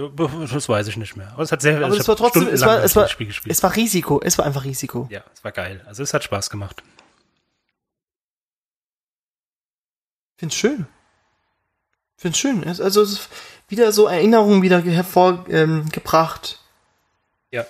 Das 0.52 0.68
weiß 0.68 0.86
ich 0.86 0.96
nicht 0.96 1.16
mehr. 1.16 1.32
Aber 1.32 1.42
es 1.42 1.50
hat 1.50 1.62
sehr, 1.62 1.82
Aber 1.84 1.96
es 1.96 2.06
war 2.06 2.16
trotzdem, 2.16 2.46
es 2.46 2.60
war, 2.60 2.82
es 2.84 2.94
war, 2.94 3.08
Spiel 3.08 3.28
es 3.46 3.62
war 3.62 3.74
Risiko, 3.74 4.20
es 4.22 4.38
war 4.38 4.44
einfach 4.44 4.64
Risiko. 4.64 5.08
ja, 5.10 5.22
es 5.34 5.42
war 5.42 5.50
geil. 5.52 5.82
Also 5.86 6.02
es 6.04 6.14
hat 6.14 6.22
Spaß 6.22 6.48
gemacht. 6.50 6.82
Find's 10.36 10.54
schön. 10.54 10.86
Find's 12.16 12.38
schön. 12.38 12.62
Es- 12.62 12.80
Also 12.80 13.02
es 13.02 13.12
ist 13.14 13.28
wieder 13.68 13.90
so 13.92 14.06
Erinnerungen 14.06 14.62
wieder 14.62 14.80
hervorgebracht. 14.80 16.58
Ähm. 17.50 17.58
Ja. 17.58 17.66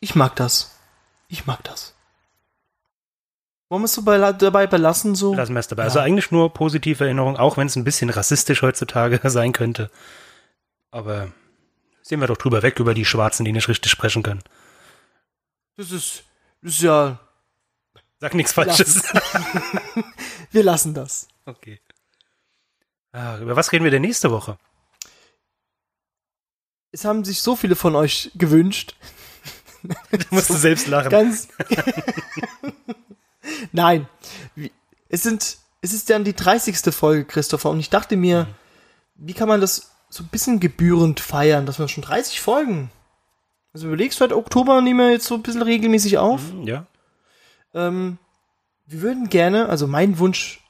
Ich 0.00 0.14
mag 0.14 0.34
das. 0.36 0.70
Ich 1.28 1.46
mag 1.46 1.62
das. 1.64 1.94
Wollen 3.68 3.82
wir 3.82 3.86
es 3.86 3.94
so 3.94 4.02
bei, 4.02 4.18
dabei 4.32 4.66
belassen 4.66 5.14
so? 5.14 5.34
Lassen 5.34 5.52
wir 5.52 5.60
es 5.60 5.68
dabei. 5.68 5.82
Ja. 5.82 5.88
Also 5.88 6.00
eigentlich 6.00 6.30
nur 6.30 6.52
positive 6.54 7.04
Erinnerungen, 7.04 7.36
auch 7.36 7.56
wenn 7.56 7.66
es 7.66 7.76
ein 7.76 7.84
bisschen 7.84 8.10
rassistisch 8.10 8.62
heutzutage 8.62 9.20
sein 9.30 9.52
könnte. 9.52 9.90
Aber 10.90 11.30
sehen 12.02 12.20
wir 12.20 12.26
doch 12.26 12.38
drüber 12.38 12.62
weg 12.62 12.80
über 12.80 12.94
die 12.94 13.04
Schwarzen, 13.04 13.44
die 13.44 13.52
nicht 13.52 13.68
richtig 13.68 13.92
sprechen 13.92 14.22
können. 14.22 14.42
Das 15.76 15.90
ist, 15.92 16.24
das 16.62 16.72
ist 16.72 16.82
ja, 16.82 17.20
Sag 18.20 18.34
nichts 18.34 18.52
Falsches. 18.52 19.02
wir 20.50 20.64
lassen 20.64 20.94
das. 20.94 21.28
okay. 21.46 21.80
Ah, 23.12 23.38
über 23.38 23.56
was 23.56 23.72
reden 23.72 23.84
wir 23.84 23.90
denn 23.90 24.02
nächste 24.02 24.30
Woche? 24.30 24.58
Es 26.90 27.04
haben 27.04 27.24
sich 27.24 27.40
so 27.40 27.56
viele 27.56 27.76
von 27.76 27.96
euch 27.96 28.30
gewünscht. 28.34 28.96
Du 30.10 30.24
musst 30.30 30.48
selbst 30.48 30.86
lachen. 30.86 31.10
Ganz. 31.10 31.48
Nein. 33.72 34.08
Es 35.08 35.22
sind, 35.22 35.58
es 35.80 35.92
ist 35.92 36.10
dann 36.10 36.24
die 36.24 36.34
30. 36.34 36.94
Folge, 36.94 37.24
Christopher, 37.24 37.70
und 37.70 37.80
ich 37.80 37.90
dachte 37.90 38.16
mir, 38.16 38.46
wie 39.14 39.34
kann 39.34 39.48
man 39.48 39.60
das 39.60 39.92
so 40.10 40.22
ein 40.22 40.28
bisschen 40.28 40.60
gebührend 40.60 41.20
feiern, 41.20 41.66
dass 41.66 41.78
wir 41.78 41.88
schon 41.88 42.04
30 42.04 42.40
Folgen. 42.40 42.90
Also 43.72 43.86
überlegst 43.86 44.18
du 44.18 44.22
halt 44.22 44.32
Oktober 44.32 44.80
nehmen 44.80 45.00
wir 45.00 45.10
jetzt 45.10 45.26
so 45.26 45.34
ein 45.34 45.42
bisschen 45.42 45.62
regelmäßig 45.62 46.18
auf. 46.18 46.40
Hm, 46.50 46.66
Ja. 46.66 46.86
Ähm, 47.74 48.18
wir 48.86 49.02
würden 49.02 49.28
gerne, 49.28 49.68
also 49.68 49.86
mein 49.86 50.18
Wunsch 50.18 50.60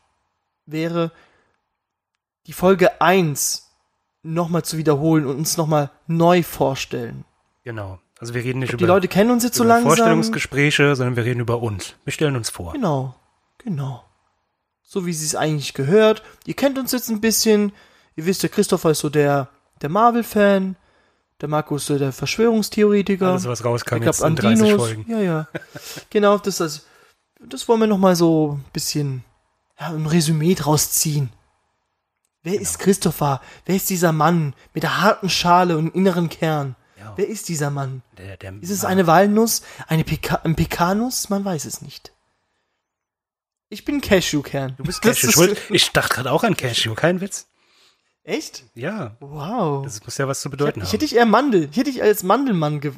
wäre, 0.67 1.13
die 2.47 2.53
Folge 2.53 3.01
1 3.01 3.71
nochmal 4.23 4.65
zu 4.65 4.77
wiederholen 4.77 5.27
und 5.27 5.37
uns 5.37 5.57
nochmal 5.57 5.91
neu 6.09 6.43
vorstellen. 6.43 7.25
Genau. 7.63 8.01
Also 8.21 8.35
wir 8.35 8.43
reden 8.43 8.59
nicht 8.61 8.73
Die 8.73 8.77
über, 8.77 8.87
Leute 8.87 9.09
kennen 9.09 9.31
uns 9.31 9.45
jetzt 9.45 9.57
so 9.57 9.65
langsam. 9.65 9.89
Vorstellungsgespräche, 9.89 10.97
sondern 10.97 11.17
wir 11.17 11.25
reden 11.25 11.41
über 11.41 11.63
uns. 11.63 11.95
Wir 12.05 12.13
stellen 12.13 12.37
uns 12.37 12.51
vor. 12.51 12.73
Genau, 12.73 13.15
genau. 13.59 14.05
So 14.83 15.07
wie 15.07 15.13
sie 15.13 15.25
es 15.27 15.35
eigentlich 15.37 15.75
gehört. 15.75 16.23
Ihr 16.45 16.55
kennt 16.55 16.79
uns 16.79 16.93
jetzt 16.93 17.11
ein 17.11 17.21
bisschen. 17.21 17.73
Ihr 18.17 18.27
wisst, 18.27 18.43
der 18.43 18.51
Christopher 18.51 18.91
ist 18.91 19.01
so 19.01 19.09
der, 19.09 19.49
der 19.83 19.89
Marvel-Fan. 19.89 20.77
Der 21.41 21.49
Markus 21.49 21.87
so 21.87 21.97
der 21.99 22.13
Verschwörungstheoretiker. 22.13 23.29
Alles, 23.29 23.47
was 23.47 23.65
rauskam 23.65 23.99
ich 23.99 24.05
jetzt 24.05 24.21
in 24.21 24.27
an 24.27 24.37
30 24.37 24.65
Dinos. 24.65 24.83
Folgen. 24.83 25.05
Ja, 25.09 25.21
ja. 25.21 25.49
genau, 26.11 26.39
das, 26.39 26.57
das, 26.57 26.87
das 27.39 27.69
wollen 27.69 27.79
wir 27.81 27.87
noch 27.87 27.99
mal 27.99 28.17
so 28.17 28.59
ein 28.59 28.73
bisschen 28.73 29.23
ja, 29.79 29.89
ein 29.91 30.07
Resümee 30.07 30.55
draus 30.57 30.91
ziehen. 30.91 31.31
Wer 32.43 32.53
Genau. 32.55 32.63
ist 32.63 32.79
Christopher? 32.81 33.41
Wer 33.67 33.77
ist 33.77 33.89
dieser 33.91 34.11
Mann 34.11 34.55
mit 34.75 34.83
der 34.83 35.01
harten 35.01 35.29
Schale 35.29 35.79
und 35.79 35.95
inneren 35.95 36.29
Kern? 36.29 36.75
Ja. 37.09 37.13
Wer 37.17 37.29
ist 37.29 37.49
dieser 37.49 37.71
Mann? 37.71 38.03
Der, 38.17 38.37
der 38.37 38.53
Ist 38.61 38.71
es 38.71 38.83
Mann. 38.83 38.93
eine 38.93 39.07
Walnuss? 39.07 39.63
Eine 39.87 40.05
Peka 40.05 40.41
ein 40.45 40.57
Pekanuss? 40.57 41.29
Man 41.31 41.45
weiß 41.45 41.65
es 41.65 41.83
nicht. 41.83 42.13
Ich 43.71 43.85
bin 43.85 44.01
Cashewkern. 44.01 44.75
Du 44.79 44.85
bist 44.85 45.05
Das 45.05 45.21
Cashew. 45.21 45.53
Ich, 45.53 45.71
ich 45.71 45.91
dachte 45.93 46.15
gerade 46.15 46.33
auch 46.33 46.43
an 46.45 46.57
Cashew, 46.57 46.95
kein 46.95 47.21
Witz. 47.21 47.47
Echt? 48.25 48.65
Ja, 48.75 49.17
Wow. 49.21 49.85
das 49.85 50.05
muss 50.05 50.19
ja 50.19 50.29
was 50.29 50.41
zu 50.41 50.49
Ich, 50.49 50.51
bedeuten 50.51 50.81
ich 50.81 50.85
haben. 50.87 50.93
hätte 50.93 51.05
ich 51.05 51.17
eher 51.17 51.27
Mandel. 51.27 51.69
Ich 51.71 51.77
hätte 51.77 51.91
ich 51.91 52.03
als 52.03 52.23
Mandelmann 52.23 52.81
gew 52.81 52.93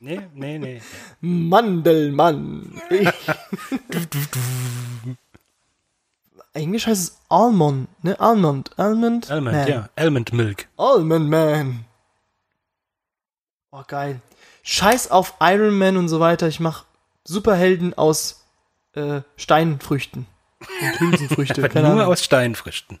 nee, 0.00 0.20
nee, 0.34 0.58
nee. 0.58 0.82
Mandelmann. 1.20 2.80
Ich- 2.90 3.08
Englisch 6.54 6.86
heißt 6.86 7.02
es 7.02 7.18
Almond, 7.28 7.88
ne? 8.04 8.18
Almond. 8.20 8.78
Almond. 8.78 9.30
Almond, 9.30 9.56
Man. 9.56 9.68
ja. 9.68 9.88
Almond 9.96 10.32
Milk. 10.32 10.68
Almond 10.76 11.28
Man. 11.30 11.84
Oh, 13.72 13.82
geil. 13.86 14.20
Scheiß 14.62 15.10
auf 15.10 15.34
Iron 15.40 15.76
Man 15.76 15.96
und 15.96 16.08
so 16.08 16.20
weiter. 16.20 16.46
Ich 16.46 16.60
mach 16.60 16.84
Superhelden 17.24 17.94
aus 17.94 18.44
äh, 18.92 19.22
Steinfrüchten. 19.36 20.26
Und 20.60 21.00
Hülsenfrüchte. 21.00 21.60
Nur 21.74 21.84
Ahnung. 21.84 22.00
aus 22.02 22.22
Steinfrüchten. 22.22 23.00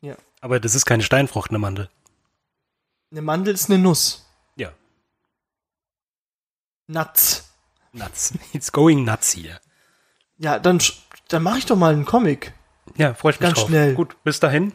Ja. 0.00 0.16
Aber 0.40 0.60
das 0.60 0.74
ist 0.74 0.86
keine 0.86 1.02
Steinfrucht, 1.02 1.50
eine 1.50 1.58
Mandel. 1.58 1.90
Eine 3.10 3.22
Mandel 3.22 3.54
ist 3.54 3.70
eine 3.70 3.78
Nuss. 3.78 4.26
Ja. 4.56 4.72
Nuts. 6.86 7.48
Nuts. 7.92 8.32
It's 8.52 8.72
going 8.72 9.04
nuts 9.04 9.32
hier. 9.32 9.60
Ja, 10.38 10.58
dann, 10.58 10.80
dann 11.28 11.42
mache 11.42 11.58
ich 11.58 11.66
doch 11.66 11.76
mal 11.76 11.92
einen 11.92 12.04
Comic. 12.06 12.54
Ja, 12.96 13.12
freue 13.14 13.32
ich 13.32 13.40
mich 13.40 13.46
Ganz 13.48 13.58
drauf. 13.58 13.68
schnell. 13.68 13.94
Gut, 13.94 14.16
bis 14.24 14.40
dahin. 14.40 14.72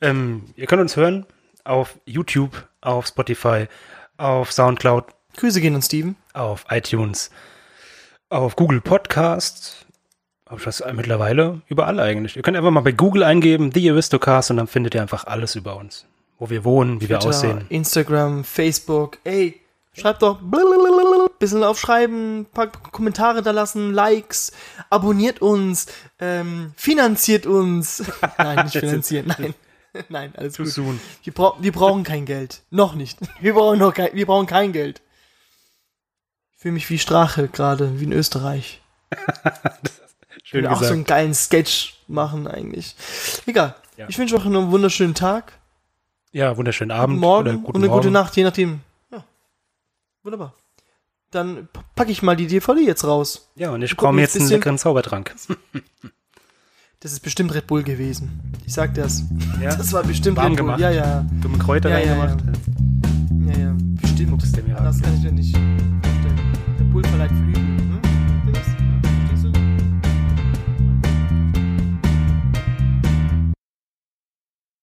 Ähm, 0.00 0.52
ihr 0.56 0.66
könnt 0.66 0.82
uns 0.82 0.96
hören 0.96 1.24
auf 1.64 1.98
YouTube, 2.04 2.68
auf 2.80 3.06
Spotify, 3.06 3.68
auf 4.22 4.52
Soundcloud, 4.52 5.06
Grüße 5.36 5.60
gehen 5.60 5.74
an 5.74 5.82
Steven. 5.82 6.16
auf 6.32 6.64
iTunes, 6.70 7.30
auf 8.30 8.56
Google 8.56 8.80
Podcasts. 8.80 9.84
Hab 10.48 10.58
ich 10.58 10.64
das 10.64 10.82
mittlerweile 10.92 11.62
überall 11.68 11.98
eigentlich. 11.98 12.36
Ihr 12.36 12.42
könnt 12.42 12.56
einfach 12.56 12.70
mal 12.70 12.82
bei 12.82 12.92
Google 12.92 13.24
eingeben, 13.24 13.72
The 13.72 13.90
Aristocast, 13.90 14.50
und 14.50 14.58
dann 14.58 14.66
findet 14.66 14.94
ihr 14.94 15.02
einfach 15.02 15.24
alles 15.26 15.56
über 15.56 15.76
uns. 15.76 16.06
Wo 16.38 16.50
wir 16.50 16.64
wohnen, 16.64 17.00
wie 17.00 17.08
wir 17.08 17.18
Twitter, 17.18 17.28
aussehen. 17.30 17.66
Instagram, 17.68 18.44
Facebook. 18.44 19.18
Ey, 19.24 19.60
schreibt 19.94 20.22
doch 20.22 20.40
bisschen 21.38 21.64
aufschreiben, 21.64 22.46
paar 22.52 22.68
Kommentare 22.68 23.42
da 23.42 23.50
lassen, 23.50 23.92
Likes, 23.92 24.52
abonniert 24.90 25.42
uns, 25.42 25.86
ähm, 26.20 26.72
finanziert 26.76 27.46
uns. 27.46 28.04
Nein, 28.38 28.66
nicht 28.66 28.76
finanzieren, 28.78 29.26
nein. 29.26 29.54
Nein, 30.08 30.32
alles 30.36 30.54
Too 30.54 30.64
gut. 30.64 30.72
soon. 30.72 31.00
Wir, 31.22 31.32
brau 31.34 31.56
wir 31.60 31.72
brauchen 31.72 32.02
kein 32.04 32.24
Geld. 32.24 32.62
Noch 32.70 32.94
nicht. 32.94 33.18
Wir 33.40 33.54
brauchen 33.54 33.78
noch 33.78 33.92
kein, 33.92 34.14
wir 34.14 34.26
brauchen 34.26 34.46
kein 34.46 34.72
Geld. 34.72 35.02
Ich 36.54 36.62
fühle 36.62 36.74
mich 36.74 36.88
wie 36.90 36.98
Strache 36.98 37.48
gerade, 37.48 37.98
wie 38.00 38.04
in 38.04 38.12
Österreich. 38.12 38.80
Ich 40.44 40.54
will 40.54 40.66
auch 40.66 40.82
so 40.82 40.92
einen 40.92 41.04
geilen 41.04 41.32
Sketch 41.34 41.94
machen 42.08 42.46
eigentlich. 42.46 42.94
Egal. 43.46 43.74
Ja. 43.96 44.06
Ich 44.10 44.18
wünsche 44.18 44.36
euch 44.36 44.44
noch 44.44 44.60
einen 44.62 44.70
wunderschönen 44.70 45.14
Tag, 45.14 45.52
ja, 46.32 46.56
wunderschönen 46.58 46.90
Abend. 46.90 47.14
guten 47.16 47.20
Morgen 47.20 47.50
guten 47.62 47.66
und 47.68 47.76
eine 47.76 47.86
Morgen. 47.86 48.00
gute 48.02 48.10
Nacht, 48.10 48.36
je 48.36 48.42
nachdem. 48.44 48.80
Ja. 49.10 49.24
Wunderbar. 50.22 50.52
Dann 51.30 51.68
packe 51.94 52.10
ich 52.10 52.22
mal 52.22 52.36
die 52.36 52.48
DVD 52.48 52.80
jetzt 52.82 53.04
raus. 53.04 53.48
Ja, 53.54 53.70
und 53.70 53.80
ich 53.80 53.96
brauche 53.96 54.12
mir 54.12 54.22
jetzt 54.22 54.36
einen 54.36 54.48
leckeren 54.48 54.76
Zaubertrank. 54.78 55.34
Das 57.02 57.10
ist 57.10 57.18
bestimmt 57.18 57.52
Red 57.52 57.66
Bull 57.66 57.82
gewesen. 57.82 58.30
Ich 58.64 58.74
sag 58.74 58.94
das. 58.94 59.24
Ja? 59.60 59.74
Das 59.74 59.92
war 59.92 60.04
bestimmt 60.04 60.36
Warm 60.36 60.52
Red 60.52 60.56
Bull. 60.58 60.66
gemacht. 60.66 60.80
Ja, 60.80 60.90
ja. 60.92 61.26
Dumme 61.40 61.58
Kräuter 61.58 61.90
Ja, 61.90 61.98
ja, 61.98 62.14
reingemacht. 62.14 62.44
Ja, 63.44 63.58
ja. 63.58 63.74
Bestimmt. 64.00 64.30
Du 64.30 64.62
mir 64.68 64.78
an. 64.78 64.84
Das 64.84 65.02
kann 65.02 65.12
ich 65.16 65.22
mir 65.24 65.32
nicht 65.32 65.52
vorstellen. 65.52 66.40
Der 66.78 66.84
Bull 66.84 67.02
verleiht 67.04 67.32
Flügel. 67.32 67.91